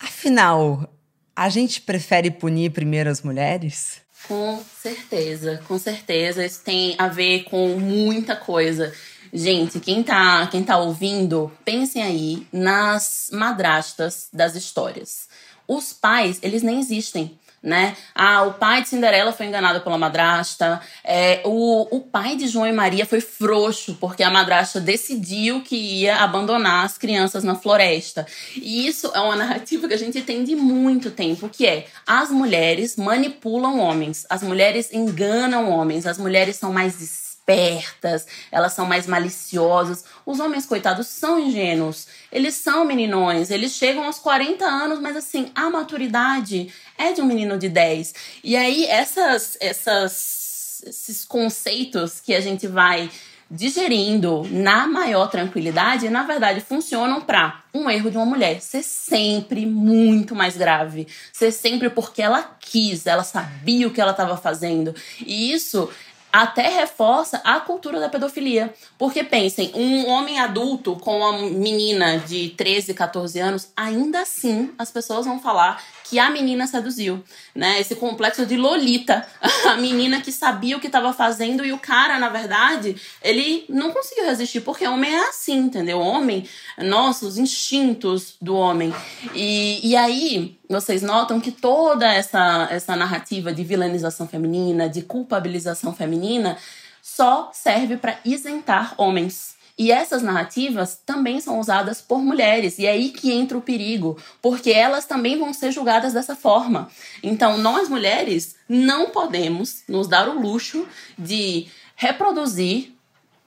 Afinal, 0.00 0.92
a 1.36 1.48
gente 1.48 1.80
prefere 1.80 2.32
punir 2.32 2.72
primeiro 2.72 3.08
as 3.08 3.22
mulheres? 3.22 4.01
Com 4.28 4.62
certeza, 4.80 5.60
com 5.66 5.78
certeza. 5.78 6.44
Isso 6.44 6.60
tem 6.64 6.94
a 6.98 7.08
ver 7.08 7.44
com 7.44 7.78
muita 7.78 8.36
coisa. 8.36 8.92
Gente, 9.32 9.80
quem 9.80 10.02
tá, 10.02 10.46
quem 10.48 10.62
tá 10.62 10.76
ouvindo, 10.78 11.50
pensem 11.64 12.02
aí 12.02 12.46
nas 12.52 13.30
madrastas 13.32 14.28
das 14.32 14.54
histórias. 14.54 15.28
Os 15.66 15.92
pais, 15.92 16.38
eles 16.42 16.62
nem 16.62 16.78
existem 16.78 17.38
né? 17.62 17.96
Ah, 18.14 18.42
o 18.42 18.54
pai 18.54 18.82
de 18.82 18.88
Cinderela 18.88 19.32
foi 19.32 19.46
enganado 19.46 19.80
pela 19.80 19.96
madrasta. 19.96 20.80
É, 21.04 21.40
o, 21.44 21.96
o 21.96 22.00
pai 22.00 22.36
de 22.36 22.48
João 22.48 22.66
e 22.66 22.72
Maria 22.72 23.06
foi 23.06 23.20
frouxo, 23.20 23.96
porque 24.00 24.22
a 24.22 24.30
madrasta 24.30 24.80
decidiu 24.80 25.62
que 25.62 25.76
ia 25.76 26.16
abandonar 26.16 26.84
as 26.84 26.98
crianças 26.98 27.44
na 27.44 27.54
floresta. 27.54 28.26
E 28.56 28.86
isso 28.86 29.12
é 29.14 29.20
uma 29.20 29.36
narrativa 29.36 29.86
que 29.86 29.94
a 29.94 29.98
gente 29.98 30.20
tem 30.22 30.42
de 30.42 30.56
muito 30.56 31.10
tempo, 31.10 31.48
que 31.48 31.66
é 31.66 31.86
as 32.06 32.30
mulheres 32.30 32.96
manipulam 32.96 33.78
homens, 33.78 34.26
as 34.28 34.42
mulheres 34.42 34.92
enganam 34.92 35.70
homens, 35.70 36.06
as 36.06 36.18
mulheres 36.18 36.56
são 36.56 36.72
mais 36.72 37.31
espertas, 37.42 38.26
elas 38.50 38.72
são 38.72 38.86
mais 38.86 39.06
maliciosas. 39.06 40.04
Os 40.24 40.38
homens, 40.38 40.64
coitados, 40.64 41.08
são 41.08 41.38
ingênuos. 41.38 42.06
Eles 42.30 42.54
são 42.54 42.84
meninões, 42.84 43.50
eles 43.50 43.72
chegam 43.72 44.04
aos 44.04 44.18
40 44.18 44.64
anos, 44.64 45.00
mas 45.00 45.16
assim, 45.16 45.50
a 45.54 45.68
maturidade 45.68 46.72
é 46.96 47.12
de 47.12 47.20
um 47.20 47.26
menino 47.26 47.58
de 47.58 47.68
10. 47.68 48.14
E 48.44 48.56
aí, 48.56 48.86
essas, 48.86 49.56
essas, 49.60 50.82
esses 50.86 51.24
conceitos 51.24 52.20
que 52.20 52.34
a 52.34 52.40
gente 52.40 52.66
vai 52.66 53.10
digerindo 53.50 54.48
na 54.50 54.86
maior 54.86 55.28
tranquilidade, 55.28 56.08
na 56.08 56.22
verdade, 56.22 56.62
funcionam 56.62 57.20
para 57.20 57.62
um 57.74 57.90
erro 57.90 58.10
de 58.10 58.16
uma 58.16 58.24
mulher 58.24 58.62
ser 58.62 58.82
sempre 58.82 59.66
muito 59.66 60.34
mais 60.34 60.56
grave, 60.56 61.06
ser 61.30 61.52
sempre 61.52 61.90
porque 61.90 62.22
ela 62.22 62.56
quis, 62.58 63.06
ela 63.06 63.22
sabia 63.22 63.86
o 63.86 63.90
que 63.90 64.00
ela 64.00 64.12
estava 64.12 64.38
fazendo. 64.38 64.94
E 65.20 65.52
isso 65.52 65.90
até 66.32 66.68
reforça 66.68 67.40
a 67.44 67.60
cultura 67.60 68.00
da 68.00 68.08
pedofilia. 68.08 68.72
Porque 68.96 69.22
pensem, 69.22 69.70
um 69.74 70.08
homem 70.08 70.40
adulto 70.40 70.96
com 70.96 71.18
uma 71.18 71.32
menina 71.50 72.18
de 72.18 72.50
13, 72.50 72.94
14 72.94 73.38
anos, 73.38 73.68
ainda 73.76 74.20
assim 74.20 74.72
as 74.78 74.90
pessoas 74.90 75.26
vão 75.26 75.38
falar 75.40 75.82
que 76.04 76.18
a 76.18 76.30
menina 76.30 76.66
seduziu, 76.66 77.22
né? 77.54 77.80
Esse 77.80 77.94
complexo 77.94 78.44
de 78.46 78.56
Lolita, 78.56 79.26
a 79.66 79.76
menina 79.76 80.20
que 80.20 80.32
sabia 80.32 80.76
o 80.76 80.80
que 80.80 80.86
estava 80.86 81.12
fazendo 81.12 81.64
e 81.64 81.72
o 81.72 81.78
cara, 81.78 82.18
na 82.18 82.28
verdade, 82.28 82.96
ele 83.22 83.64
não 83.68 83.92
conseguiu 83.92 84.24
resistir, 84.24 84.60
porque 84.60 84.86
homem 84.86 85.14
é 85.14 85.28
assim, 85.28 85.58
entendeu? 85.58 85.98
Homem, 85.98 86.48
nossos 86.78 87.38
instintos 87.38 88.36
do 88.40 88.54
homem. 88.54 88.94
E, 89.34 89.80
e 89.88 89.96
aí, 89.96 90.58
vocês 90.68 91.02
notam 91.02 91.40
que 91.40 91.50
toda 91.50 92.12
essa, 92.12 92.68
essa 92.70 92.96
narrativa 92.96 93.52
de 93.52 93.64
vilanização 93.64 94.26
feminina, 94.26 94.88
de 94.88 95.02
culpabilização 95.02 95.94
feminina, 95.94 96.56
só 97.02 97.50
serve 97.52 97.96
para 97.96 98.18
isentar 98.24 98.94
homens 98.96 99.60
e 99.82 99.90
essas 99.90 100.22
narrativas 100.22 101.02
também 101.04 101.40
são 101.40 101.58
usadas 101.58 102.00
por 102.00 102.20
mulheres, 102.20 102.78
e 102.78 102.86
é 102.86 102.92
aí 102.92 103.08
que 103.08 103.32
entra 103.32 103.58
o 103.58 103.60
perigo, 103.60 104.16
porque 104.40 104.70
elas 104.70 105.06
também 105.06 105.36
vão 105.36 105.52
ser 105.52 105.72
julgadas 105.72 106.12
dessa 106.12 106.36
forma. 106.36 106.88
Então, 107.20 107.58
nós 107.58 107.88
mulheres 107.88 108.54
não 108.68 109.10
podemos 109.10 109.82
nos 109.88 110.06
dar 110.06 110.28
o 110.28 110.40
luxo 110.40 110.86
de 111.18 111.66
reproduzir 111.96 112.94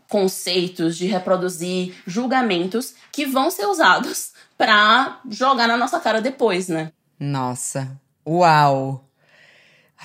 conceitos, 0.09 0.97
de 0.97 1.05
reproduzir 1.05 1.95
julgamentos 2.05 2.95
que 3.13 3.25
vão 3.25 3.49
ser 3.49 3.67
usados 3.67 4.33
para 4.57 5.21
jogar 5.29 5.69
na 5.69 5.77
nossa 5.77 6.01
cara 6.01 6.21
depois, 6.21 6.67
né? 6.67 6.91
Nossa, 7.17 7.97
uau! 8.27 9.05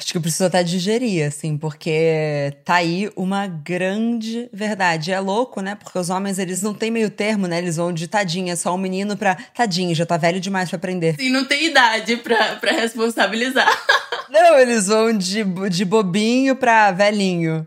Acho 0.00 0.12
que 0.12 0.16
eu 0.16 0.22
preciso 0.22 0.46
até 0.46 0.62
digerir, 0.62 1.26
assim, 1.26 1.58
porque 1.58 2.56
tá 2.64 2.76
aí 2.76 3.10
uma 3.14 3.46
grande 3.46 4.48
verdade. 4.50 5.12
É 5.12 5.20
louco, 5.20 5.60
né? 5.60 5.74
Porque 5.74 5.98
os 5.98 6.08
homens, 6.08 6.38
eles 6.38 6.62
não 6.62 6.72
têm 6.72 6.90
meio 6.90 7.10
termo, 7.10 7.46
né? 7.46 7.58
Eles 7.58 7.76
vão 7.76 7.92
de 7.92 8.08
tadinha, 8.08 8.56
só 8.56 8.74
um 8.74 8.78
menino 8.78 9.14
pra 9.14 9.34
tadinho, 9.54 9.94
já 9.94 10.06
tá 10.06 10.16
velho 10.16 10.40
demais 10.40 10.70
pra 10.70 10.78
aprender. 10.78 11.16
E 11.18 11.28
não 11.28 11.44
tem 11.44 11.66
idade 11.66 12.16
pra, 12.16 12.56
pra 12.56 12.72
responsabilizar. 12.72 13.68
Não, 14.30 14.56
eles 14.60 14.86
vão 14.86 15.12
de, 15.12 15.42
de 15.68 15.84
bobinho 15.84 16.54
pra 16.54 16.92
velhinho. 16.92 17.66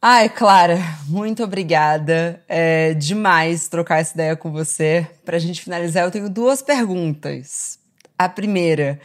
Ai, 0.00 0.30
Clara, 0.30 0.78
muito 1.06 1.44
obrigada. 1.44 2.42
É 2.48 2.94
demais 2.94 3.68
trocar 3.68 4.00
essa 4.00 4.14
ideia 4.14 4.34
com 4.34 4.50
você. 4.50 5.06
Para 5.26 5.36
a 5.36 5.38
gente 5.38 5.60
finalizar, 5.60 6.04
eu 6.04 6.10
tenho 6.10 6.30
duas 6.30 6.62
perguntas. 6.62 7.78
A 8.18 8.30
primeira, 8.30 8.98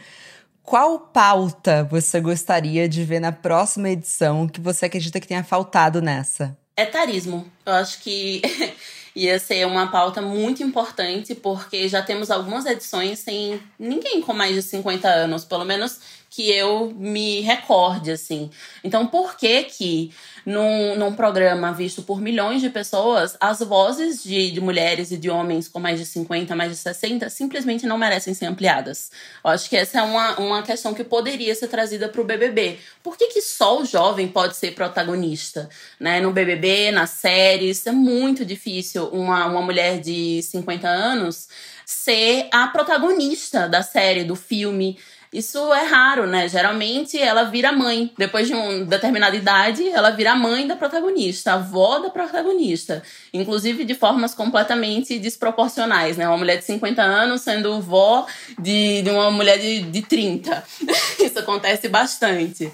qual 0.66 0.98
pauta 0.98 1.84
você 1.84 2.20
gostaria 2.20 2.88
de 2.88 3.04
ver 3.04 3.20
na 3.20 3.30
próxima 3.30 3.88
edição 3.88 4.48
que 4.48 4.60
você 4.60 4.86
acredita 4.86 5.20
que 5.20 5.28
tenha 5.28 5.44
faltado 5.44 6.02
nessa? 6.02 6.58
Etarismo. 6.76 7.46
Eu 7.64 7.72
acho 7.74 8.00
que 8.00 8.42
ia 9.14 9.38
ser 9.38 9.64
uma 9.64 9.86
pauta 9.86 10.20
muito 10.20 10.64
importante, 10.64 11.36
porque 11.36 11.88
já 11.88 12.02
temos 12.02 12.32
algumas 12.32 12.66
edições 12.66 13.20
sem 13.20 13.60
ninguém 13.78 14.20
com 14.20 14.32
mais 14.32 14.56
de 14.56 14.62
50 14.62 15.08
anos, 15.08 15.44
pelo 15.44 15.64
menos 15.64 16.00
que 16.28 16.50
eu 16.50 16.92
me 16.96 17.40
recorde, 17.40 18.10
assim. 18.10 18.50
Então, 18.82 19.06
por 19.06 19.36
que 19.36 19.64
que 19.64 20.12
num, 20.44 20.96
num 20.96 21.14
programa 21.14 21.72
visto 21.72 22.02
por 22.02 22.20
milhões 22.20 22.60
de 22.60 22.68
pessoas, 22.68 23.36
as 23.40 23.60
vozes 23.60 24.22
de, 24.22 24.50
de 24.50 24.60
mulheres 24.60 25.10
e 25.10 25.16
de 25.16 25.30
homens 25.30 25.68
com 25.68 25.78
mais 25.78 25.98
de 25.98 26.06
50, 26.06 26.54
mais 26.54 26.70
de 26.70 26.76
60, 26.76 27.30
simplesmente 27.30 27.86
não 27.86 27.96
merecem 27.96 28.34
ser 28.34 28.46
ampliadas? 28.46 29.10
Eu 29.44 29.50
acho 29.50 29.68
que 29.68 29.76
essa 29.76 30.00
é 30.00 30.02
uma, 30.02 30.38
uma 30.38 30.62
questão 30.62 30.92
que 30.92 31.04
poderia 31.04 31.54
ser 31.54 31.68
trazida 31.68 32.08
para 32.08 32.20
o 32.20 32.24
BBB. 32.24 32.78
Por 33.02 33.16
que, 33.16 33.28
que 33.28 33.40
só 33.40 33.80
o 33.80 33.84
jovem 33.84 34.28
pode 34.28 34.56
ser 34.56 34.74
protagonista? 34.74 35.68
Né? 35.98 36.20
No 36.20 36.32
BBB, 36.32 36.90
nas 36.90 37.10
séries, 37.10 37.86
é 37.86 37.92
muito 37.92 38.44
difícil 38.44 39.06
uma, 39.06 39.46
uma 39.46 39.62
mulher 39.62 40.00
de 40.00 40.42
50 40.42 40.88
anos 40.88 41.48
ser 41.86 42.48
a 42.52 42.66
protagonista 42.66 43.68
da 43.68 43.80
série, 43.80 44.24
do 44.24 44.34
filme. 44.34 44.98
Isso 45.36 45.70
é 45.74 45.82
raro, 45.82 46.26
né? 46.26 46.48
Geralmente 46.48 47.20
ela 47.20 47.44
vira 47.44 47.70
mãe. 47.70 48.10
Depois 48.16 48.46
de 48.46 48.54
uma 48.54 48.86
determinada 48.86 49.36
idade, 49.36 49.86
ela 49.90 50.08
vira 50.08 50.34
mãe 50.34 50.66
da 50.66 50.74
protagonista, 50.74 51.52
avó 51.52 51.98
da 51.98 52.08
protagonista. 52.08 53.02
Inclusive 53.34 53.84
de 53.84 53.92
formas 53.94 54.34
completamente 54.34 55.18
desproporcionais, 55.18 56.16
né? 56.16 56.26
Uma 56.26 56.38
mulher 56.38 56.56
de 56.56 56.64
50 56.64 57.02
anos 57.02 57.42
sendo 57.42 57.82
vó 57.82 58.26
de, 58.58 59.02
de 59.02 59.10
uma 59.10 59.30
mulher 59.30 59.58
de, 59.58 59.82
de 59.82 60.00
30. 60.00 60.64
Isso 61.20 61.38
acontece 61.38 61.86
bastante. 61.86 62.72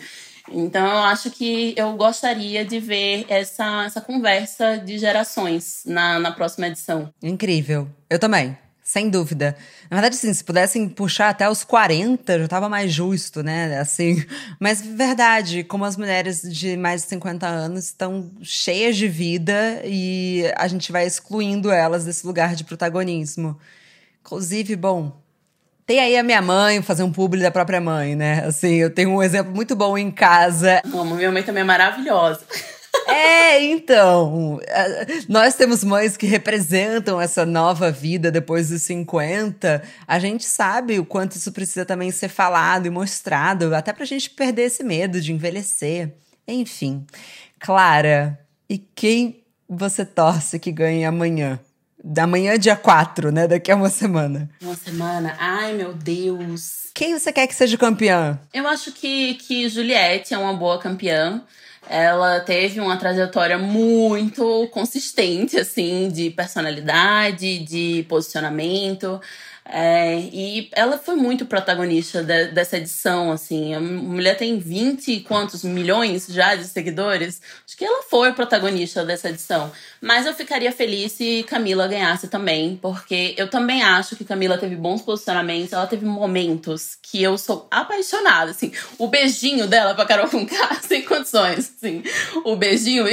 Então 0.49 0.87
eu 0.87 0.99
acho 0.99 1.33
que 1.33 1.75
eu 1.77 1.95
gostaria 1.95 2.65
de 2.65 2.79
ver 2.79 3.27
essa, 3.29 3.87
essa 3.87 4.01
conversa 4.01 4.77
de 4.77 4.99
gerações 4.99 5.83
na, 5.85 6.21
na 6.21 6.31
próxima 6.31 6.69
edição. 6.69 7.13
Incrível. 7.21 7.89
Eu 8.09 8.21
também. 8.21 8.57
Sem 8.93 9.09
dúvida. 9.09 9.57
Na 9.91 9.97
verdade, 9.97 10.17
sim, 10.17 10.31
se 10.35 10.45
pudessem 10.45 10.87
puxar 10.87 11.31
até 11.31 11.49
os 11.49 11.65
40, 11.65 12.41
já 12.41 12.47
tava 12.47 12.69
mais 12.69 12.93
justo, 12.93 13.43
né? 13.43 13.79
Assim. 13.79 14.23
Mas 14.61 14.83
verdade, 14.83 15.65
como 15.65 15.87
as 15.87 15.97
mulheres 15.97 16.43
de 16.43 16.77
mais 16.77 17.01
de 17.01 17.09
50 17.09 17.47
anos 17.47 17.87
estão 17.87 18.31
cheias 18.43 18.95
de 18.95 19.09
vida 19.09 19.81
e 19.83 20.45
a 20.59 20.69
gente 20.69 20.93
vai 20.93 21.07
excluindo 21.07 21.71
elas 21.71 22.05
desse 22.05 22.27
lugar 22.27 22.55
de 22.55 22.65
protagonismo. 22.65 23.59
Inclusive, 24.21 24.77
bom, 24.77 25.19
tem 25.87 25.99
aí 25.99 26.19
a 26.19 26.23
minha 26.23 26.43
mãe 26.43 26.83
fazer 26.83 27.03
um 27.03 27.11
publi 27.11 27.41
da 27.41 27.51
própria 27.51 27.81
mãe, 27.81 28.15
né? 28.15 28.45
Assim, 28.45 28.75
eu 28.75 28.91
tenho 28.91 29.09
um 29.09 29.23
exemplo 29.23 29.55
muito 29.55 29.75
bom 29.75 29.97
em 29.97 30.11
casa. 30.11 30.83
Amo, 30.85 31.17
minha 31.17 31.33
mãe 31.33 31.43
também 31.43 31.63
é 31.63 31.65
maravilhosa. 31.65 32.41
É, 33.53 33.63
então. 33.65 34.61
Nós 35.29 35.55
temos 35.55 35.85
mães 35.85 36.17
que 36.17 36.27
representam 36.27 37.21
essa 37.21 37.45
nova 37.45 37.91
vida 37.91 38.31
depois 38.31 38.71
dos 38.71 38.83
50. 38.83 39.83
A 40.07 40.19
gente 40.19 40.45
sabe 40.45 40.99
o 40.99 41.05
quanto 41.05 41.37
isso 41.37 41.53
precisa 41.53 41.85
também 41.85 42.11
ser 42.11 42.29
falado 42.29 42.87
e 42.87 42.91
mostrado, 42.91 43.75
até 43.75 43.93
pra 43.93 44.05
gente 44.05 44.31
perder 44.31 44.63
esse 44.63 44.83
medo 44.83 45.21
de 45.21 45.33
envelhecer. 45.33 46.13
Enfim. 46.47 47.07
Clara, 47.59 48.39
e 48.69 48.79
quem 48.79 49.43
você 49.69 50.05
torce 50.05 50.59
que 50.59 50.73
ganhe 50.73 51.05
amanhã? 51.05 51.61
Da 52.03 52.27
manhã, 52.27 52.59
dia 52.59 52.75
4, 52.75 53.31
né? 53.31 53.47
Daqui 53.47 53.71
a 53.71 53.77
uma 53.77 53.89
semana. 53.89 54.51
Uma 54.61 54.75
semana? 54.75 55.37
Ai, 55.39 55.73
meu 55.75 55.95
Deus. 55.95 56.89
Quem 56.95 57.17
você 57.17 57.33
quer 57.33 57.47
que 57.47 57.55
seja 57.55 57.79
campeã? 57.79 58.41
Eu 58.53 58.67
acho 58.67 58.91
que, 58.93 59.35
que 59.35 59.69
Juliette 59.69 60.35
é 60.35 60.39
uma 60.39 60.53
boa 60.53 60.81
campeã. 60.81 61.43
Ela 61.89 62.41
teve 62.41 62.81
uma 62.81 62.97
trajetória 62.97 63.59
muito 63.59 64.69
consistente, 64.73 65.59
assim, 65.59 66.09
de 66.09 66.31
personalidade, 66.31 67.59
de 67.59 68.05
posicionamento. 68.09 69.21
É, 69.65 70.19
e 70.19 70.69
ela 70.73 70.99
foi 70.99 71.15
muito 71.15 71.47
protagonista 71.47 72.23
de, 72.23 72.47
dessa 72.47 72.77
edição, 72.77 73.31
assim. 73.31 73.75
A 73.75 73.81
mulher 73.81 74.37
tem 74.37 74.59
20 74.59 75.13
e 75.13 75.21
quantos 75.21 75.63
milhões 75.63 76.27
já 76.29 76.55
de 76.57 76.65
seguidores. 76.65 77.41
Acho 77.67 77.77
que 77.77 77.85
ela 77.85 78.03
foi 78.03 78.33
protagonista 78.33 79.05
dessa 79.05 79.29
edição. 79.29 79.71
Mas 80.01 80.27
eu 80.27 80.35
ficaria 80.35 80.73
feliz 80.73 81.13
se 81.13 81.45
Camila 81.45 81.87
ganhasse 81.87 82.27
também, 82.27 82.77
porque 82.83 83.35
eu 83.39 83.49
também 83.49 83.83
acho 83.83 84.17
que 84.17 84.25
Camila 84.25 84.59
teve 84.59 84.75
bons 84.75 85.01
posicionamentos. 85.01 85.73
Ela 85.73 85.87
teve 85.87 86.05
momentos 86.05 86.99
que 87.01 87.23
eu 87.23 87.39
sou 87.39 87.69
apaixonada, 87.71 88.51
assim. 88.51 88.73
O 88.99 89.07
beijinho 89.07 89.69
dela 89.69 89.95
pra 89.95 90.07
Carol 90.07 90.29
Conká, 90.29 90.81
sem 90.83 91.03
condições, 91.03 91.73
assim. 91.77 92.03
O 92.45 92.57
beijinho. 92.57 93.05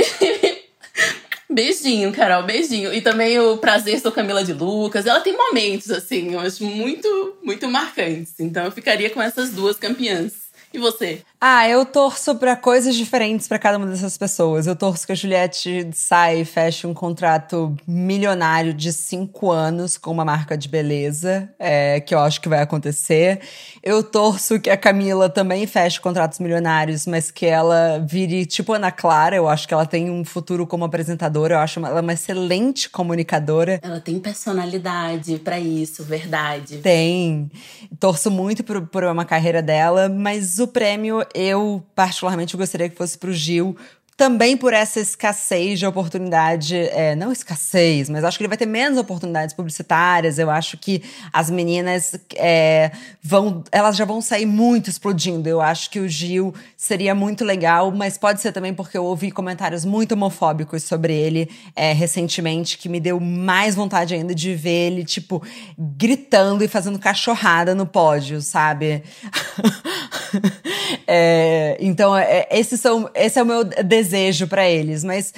Beijinho, 1.51 2.13
Carol, 2.13 2.43
beijinho. 2.43 2.93
E 2.93 3.01
também 3.01 3.39
o 3.39 3.57
Prazer 3.57 3.99
Sou 3.99 4.11
Camila 4.11 4.43
de 4.43 4.53
Lucas. 4.53 5.05
Ela 5.07 5.19
tem 5.19 5.35
momentos, 5.35 5.89
assim, 5.89 6.33
eu 6.33 6.39
acho 6.39 6.63
muito, 6.63 7.37
muito 7.43 7.67
marcantes. 7.67 8.39
Então 8.39 8.65
eu 8.65 8.71
ficaria 8.71 9.09
com 9.09 9.21
essas 9.21 9.49
duas 9.49 9.77
campeãs. 9.77 10.49
E 10.71 10.77
você? 10.77 11.23
Ah, 11.41 11.69
eu 11.69 11.85
torço 11.85 12.35
para 12.35 12.53
coisas 12.57 12.93
diferentes 12.93 13.47
para 13.47 13.57
cada 13.57 13.77
uma 13.77 13.87
dessas 13.87 14.17
pessoas. 14.17 14.67
Eu 14.67 14.75
torço 14.75 15.05
que 15.05 15.13
a 15.13 15.15
Juliette 15.15 15.89
saia 15.93 16.41
e 16.41 16.43
feche 16.43 16.85
um 16.85 16.93
contrato 16.93 17.77
milionário 17.87 18.73
de 18.73 18.91
cinco 18.91 19.49
anos 19.49 19.97
com 19.97 20.11
uma 20.11 20.25
marca 20.25 20.57
de 20.57 20.67
beleza, 20.67 21.49
é, 21.57 22.01
que 22.01 22.13
eu 22.13 22.19
acho 22.19 22.41
que 22.41 22.49
vai 22.49 22.61
acontecer. 22.61 23.39
Eu 23.81 24.03
torço 24.03 24.59
que 24.59 24.69
a 24.69 24.75
Camila 24.75 25.29
também 25.29 25.65
feche 25.65 26.01
contratos 26.01 26.39
milionários, 26.39 27.07
mas 27.07 27.31
que 27.31 27.45
ela 27.45 27.99
vire 28.05 28.45
tipo 28.45 28.73
Ana 28.73 28.91
Clara. 28.91 29.37
Eu 29.37 29.47
acho 29.47 29.65
que 29.65 29.73
ela 29.73 29.85
tem 29.85 30.09
um 30.09 30.25
futuro 30.25 30.67
como 30.67 30.83
apresentadora. 30.83 31.55
Eu 31.55 31.59
acho 31.59 31.79
ela 31.79 32.01
uma 32.01 32.13
excelente 32.13 32.89
comunicadora. 32.89 33.79
Ela 33.81 34.01
tem 34.01 34.19
personalidade 34.19 35.39
para 35.39 35.57
isso, 35.57 36.03
verdade. 36.03 36.79
Tem. 36.79 37.49
Torço 37.97 38.29
muito 38.29 38.61
por, 38.61 38.85
por 38.87 39.05
uma 39.05 39.23
carreira 39.23 39.61
dela, 39.61 40.09
mas 40.09 40.59
o 40.59 40.67
prêmio, 40.67 41.28
eu 41.33 41.83
particularmente 41.95 42.55
gostaria 42.55 42.89
que 42.89 42.95
fosse 42.95 43.17
para 43.17 43.29
o 43.29 43.33
Gil, 43.33 43.75
também 44.19 44.57
por 44.57 44.73
essa 44.73 44.99
escassez 44.99 45.79
de 45.79 45.85
oportunidade, 45.85 46.75
é, 46.75 47.15
não 47.15 47.31
escassez, 47.31 48.09
mas 48.09 48.25
acho 48.25 48.37
que 48.37 48.43
ele 48.43 48.49
vai 48.49 48.57
ter 48.57 48.65
menos 48.65 48.99
oportunidades 48.99 49.55
publicitárias. 49.55 50.37
Eu 50.37 50.51
acho 50.51 50.77
que 50.77 51.01
as 51.31 51.49
meninas 51.49 52.19
é, 52.35 52.91
vão, 53.23 53.63
elas 53.71 53.95
já 53.95 54.03
vão 54.03 54.19
sair 54.19 54.45
muito 54.45 54.89
explodindo. 54.89 55.47
Eu 55.47 55.61
acho 55.61 55.89
que 55.89 56.01
o 56.01 56.09
Gil 56.09 56.53
seria 56.75 57.15
muito 57.15 57.45
legal, 57.45 57.93
mas 57.93 58.17
pode 58.17 58.41
ser 58.41 58.51
também 58.51 58.73
porque 58.73 58.97
eu 58.97 59.05
ouvi 59.05 59.31
comentários 59.31 59.85
muito 59.85 60.11
homofóbicos 60.11 60.83
sobre 60.83 61.13
ele 61.13 61.49
é, 61.73 61.93
recentemente, 61.93 62.77
que 62.77 62.89
me 62.89 62.99
deu 62.99 63.21
mais 63.21 63.73
vontade 63.73 64.13
ainda 64.13 64.35
de 64.35 64.53
ver 64.53 64.91
ele, 64.91 65.05
tipo, 65.05 65.41
gritando 65.77 66.61
e 66.61 66.67
fazendo 66.67 66.99
cachorrada 66.99 67.73
no 67.73 67.85
pódio, 67.85 68.41
sabe? 68.41 69.01
é, 71.07 71.77
então, 71.79 72.17
é, 72.17 72.45
esses 72.51 72.81
são, 72.81 73.09
esse 73.15 73.39
é 73.39 73.43
o 73.43 73.45
meu 73.45 73.63
desejo 73.63 74.08
para 74.47 74.69
eles. 74.69 75.03
Mas, 75.03 75.33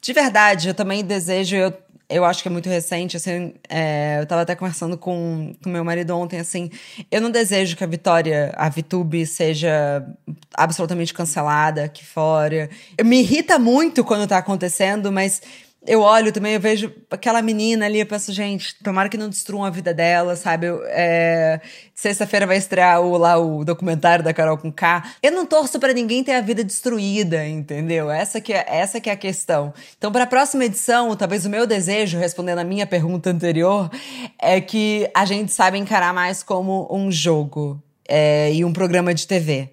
de 0.00 0.12
verdade, 0.12 0.68
eu 0.68 0.74
também 0.74 1.04
desejo. 1.04 1.56
Eu, 1.56 1.72
eu 2.08 2.24
acho 2.24 2.42
que 2.42 2.48
é 2.48 2.50
muito 2.50 2.68
recente, 2.68 3.16
assim, 3.16 3.54
é, 3.68 4.18
eu 4.20 4.26
tava 4.26 4.42
até 4.42 4.56
conversando 4.56 4.98
com, 4.98 5.52
com 5.62 5.70
meu 5.70 5.84
marido 5.84 6.16
ontem, 6.16 6.40
assim, 6.40 6.68
eu 7.08 7.20
não 7.20 7.30
desejo 7.30 7.76
que 7.76 7.84
a 7.84 7.86
Vitória, 7.86 8.52
a 8.56 8.68
Vitube, 8.68 9.24
seja 9.24 10.04
absolutamente 10.52 11.14
cancelada 11.14 11.84
aqui 11.84 12.04
fora. 12.04 12.68
Me 13.04 13.20
irrita 13.20 13.60
muito 13.60 14.02
quando 14.02 14.26
tá 14.26 14.38
acontecendo, 14.38 15.12
mas 15.12 15.40
eu 15.86 16.00
olho 16.02 16.30
também, 16.30 16.52
eu 16.52 16.60
vejo 16.60 16.92
aquela 17.10 17.40
menina 17.40 17.86
ali, 17.86 18.00
eu 18.00 18.06
penso, 18.06 18.32
gente, 18.32 18.76
tomara 18.82 19.08
que 19.08 19.16
não 19.16 19.30
destruam 19.30 19.64
a 19.64 19.70
vida 19.70 19.94
dela, 19.94 20.36
sabe? 20.36 20.66
é, 20.88 21.60
Sexta-feira 21.94 22.46
vai 22.46 22.56
estrear 22.56 23.00
o, 23.00 23.16
lá 23.16 23.38
o 23.38 23.64
documentário 23.64 24.22
da 24.22 24.32
Carol 24.32 24.58
com 24.58 24.70
K. 24.70 25.02
Eu 25.22 25.32
não 25.32 25.46
torço 25.46 25.78
para 25.80 25.92
ninguém 25.92 26.22
ter 26.22 26.32
a 26.32 26.40
vida 26.40 26.62
destruída, 26.62 27.46
entendeu? 27.46 28.10
Essa 28.10 28.40
que 28.40 28.52
é, 28.52 28.64
essa 28.68 29.00
que 29.00 29.08
é 29.08 29.12
a 29.12 29.16
questão. 29.16 29.72
Então, 29.96 30.12
para 30.12 30.24
a 30.24 30.26
próxima 30.26 30.64
edição, 30.64 31.16
talvez 31.16 31.46
o 31.46 31.50
meu 31.50 31.66
desejo, 31.66 32.18
respondendo 32.18 32.58
a 32.58 32.64
minha 32.64 32.86
pergunta 32.86 33.30
anterior, 33.30 33.90
é 34.38 34.60
que 34.60 35.10
a 35.14 35.24
gente 35.24 35.52
saiba 35.52 35.78
encarar 35.78 36.12
mais 36.12 36.42
como 36.42 36.88
um 36.90 37.10
jogo 37.10 37.82
é, 38.08 38.52
e 38.52 38.64
um 38.64 38.72
programa 38.72 39.14
de 39.14 39.26
TV 39.26 39.70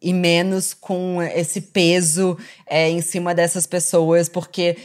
e 0.00 0.12
menos 0.12 0.74
com 0.74 1.20
esse 1.22 1.60
peso 1.60 2.38
é, 2.66 2.88
em 2.88 3.00
cima 3.00 3.34
dessas 3.34 3.66
pessoas, 3.66 4.28
porque 4.28 4.76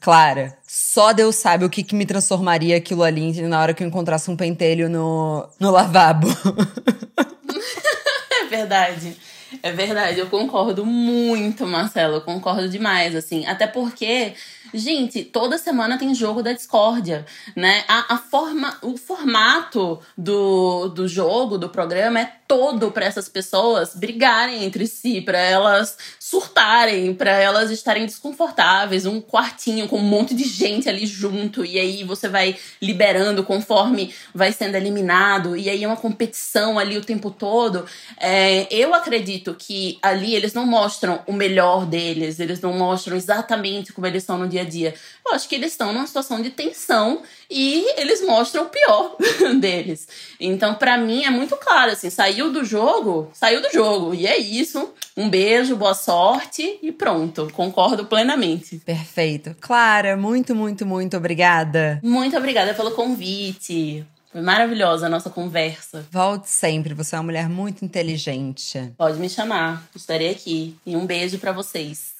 Clara, 0.00 0.56
só 0.66 1.12
Deus 1.12 1.36
sabe 1.36 1.64
o 1.64 1.70
que, 1.70 1.82
que 1.82 1.94
me 1.94 2.06
transformaria 2.06 2.76
aquilo 2.76 3.02
ali 3.02 3.40
na 3.42 3.60
hora 3.60 3.74
que 3.74 3.82
eu 3.82 3.88
encontrasse 3.88 4.30
um 4.30 4.36
pentelho 4.36 4.88
no, 4.88 5.48
no 5.58 5.70
lavabo. 5.70 6.28
é 8.42 8.44
verdade. 8.48 9.16
É 9.62 9.72
verdade, 9.72 10.18
eu 10.18 10.26
concordo 10.26 10.84
muito, 10.84 11.66
Marcelo. 11.66 12.16
Eu 12.16 12.20
concordo 12.20 12.68
demais, 12.68 13.14
assim. 13.14 13.46
Até 13.46 13.66
porque 13.66 14.34
Gente, 14.74 15.24
toda 15.24 15.58
semana 15.58 15.98
tem 15.98 16.14
jogo 16.14 16.42
da 16.42 16.52
discórdia, 16.52 17.24
né? 17.54 17.84
A, 17.88 18.14
a 18.14 18.18
forma, 18.18 18.76
o 18.82 18.96
formato 18.96 20.00
do, 20.16 20.88
do 20.88 21.06
jogo, 21.06 21.56
do 21.56 21.68
programa, 21.68 22.20
é 22.20 22.32
todo 22.48 22.90
para 22.90 23.06
essas 23.06 23.28
pessoas 23.28 23.94
brigarem 23.94 24.64
entre 24.64 24.86
si, 24.86 25.20
para 25.20 25.38
elas 25.38 25.96
surtarem, 26.28 27.14
para 27.14 27.30
elas 27.30 27.70
estarem 27.70 28.04
desconfortáveis, 28.04 29.06
um 29.06 29.20
quartinho 29.20 29.86
com 29.86 29.98
um 29.98 30.02
monte 30.02 30.34
de 30.34 30.42
gente 30.42 30.88
ali 30.88 31.06
junto, 31.06 31.64
e 31.64 31.78
aí 31.78 32.02
você 32.02 32.28
vai 32.28 32.56
liberando 32.82 33.44
conforme 33.44 34.12
vai 34.34 34.50
sendo 34.50 34.74
eliminado, 34.74 35.56
e 35.56 35.70
aí 35.70 35.84
é 35.84 35.86
uma 35.86 35.96
competição 35.96 36.80
ali 36.80 36.98
o 36.98 37.04
tempo 37.04 37.30
todo. 37.30 37.86
É, 38.18 38.66
eu 38.72 38.92
acredito 38.92 39.54
que 39.56 40.00
ali 40.02 40.34
eles 40.34 40.52
não 40.52 40.66
mostram 40.66 41.20
o 41.28 41.32
melhor 41.32 41.86
deles, 41.86 42.40
eles 42.40 42.60
não 42.60 42.72
mostram 42.72 43.16
exatamente 43.16 43.92
como 43.92 44.08
eles 44.08 44.24
estão 44.24 44.36
no 44.36 44.48
dia 44.48 44.62
a 44.62 44.64
dia. 44.64 44.94
Eu 45.24 45.32
acho 45.32 45.48
que 45.48 45.54
eles 45.54 45.70
estão 45.70 45.92
numa 45.92 46.08
situação 46.08 46.42
de 46.42 46.50
tensão 46.50 47.22
e 47.48 47.86
eles 48.00 48.20
mostram 48.26 48.64
o 48.64 48.68
pior 48.68 49.16
deles. 49.60 50.08
Então, 50.40 50.74
para 50.74 50.98
mim, 50.98 51.24
é 51.24 51.30
muito 51.30 51.56
claro, 51.56 51.92
assim, 51.92 52.10
saiu 52.10 52.52
do 52.52 52.64
jogo, 52.64 53.30
saiu 53.32 53.62
do 53.62 53.70
jogo. 53.70 54.12
E 54.12 54.26
é 54.26 54.36
isso. 54.36 54.92
Um 55.16 55.30
beijo, 55.30 55.76
boa 55.76 55.94
sorte 56.16 56.78
e 56.82 56.90
pronto. 56.90 57.50
Concordo 57.52 58.06
plenamente. 58.06 58.78
Perfeito. 58.78 59.54
Clara, 59.60 60.16
muito, 60.16 60.54
muito, 60.54 60.86
muito 60.86 61.14
obrigada. 61.14 62.00
Muito 62.02 62.34
obrigada 62.34 62.72
pelo 62.72 62.92
convite. 62.92 64.02
Foi 64.32 64.40
maravilhosa 64.40 65.06
a 65.06 65.08
nossa 65.10 65.28
conversa. 65.28 66.06
Volte 66.10 66.48
sempre, 66.48 66.94
você 66.94 67.14
é 67.14 67.18
uma 67.18 67.24
mulher 67.24 67.50
muito 67.50 67.84
inteligente. 67.84 68.94
Pode 68.96 69.18
me 69.18 69.28
chamar, 69.28 69.86
estarei 69.94 70.30
aqui. 70.30 70.74
E 70.86 70.96
um 70.96 71.04
beijo 71.04 71.38
para 71.38 71.52
vocês. 71.52 72.16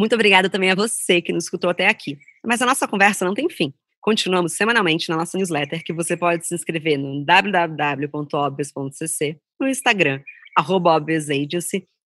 Muito 0.00 0.14
obrigada 0.14 0.48
também 0.48 0.70
a 0.70 0.74
você 0.74 1.20
que 1.20 1.30
nos 1.30 1.44
escutou 1.44 1.68
até 1.68 1.86
aqui. 1.86 2.18
Mas 2.42 2.62
a 2.62 2.66
nossa 2.66 2.88
conversa 2.88 3.22
não 3.22 3.34
tem 3.34 3.50
fim. 3.50 3.74
Continuamos 4.00 4.54
semanalmente 4.54 5.10
na 5.10 5.16
nossa 5.18 5.36
newsletter, 5.36 5.84
que 5.84 5.92
você 5.92 6.16
pode 6.16 6.46
se 6.46 6.54
inscrever 6.54 6.96
no 6.96 7.22
www.obvious.cc, 7.22 9.38
no 9.60 9.68
Instagram, 9.68 10.22
arroba 10.56 11.04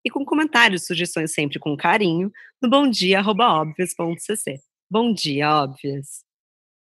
e 0.02 0.10
com 0.10 0.24
comentários 0.24 0.84
e 0.84 0.86
sugestões 0.86 1.34
sempre 1.34 1.58
com 1.58 1.76
carinho, 1.76 2.32
no 2.62 2.70
bomdia.obvious.cc. 2.70 4.58
Bom 4.90 5.12
dia, 5.12 5.50
Óbvias! 5.50 6.31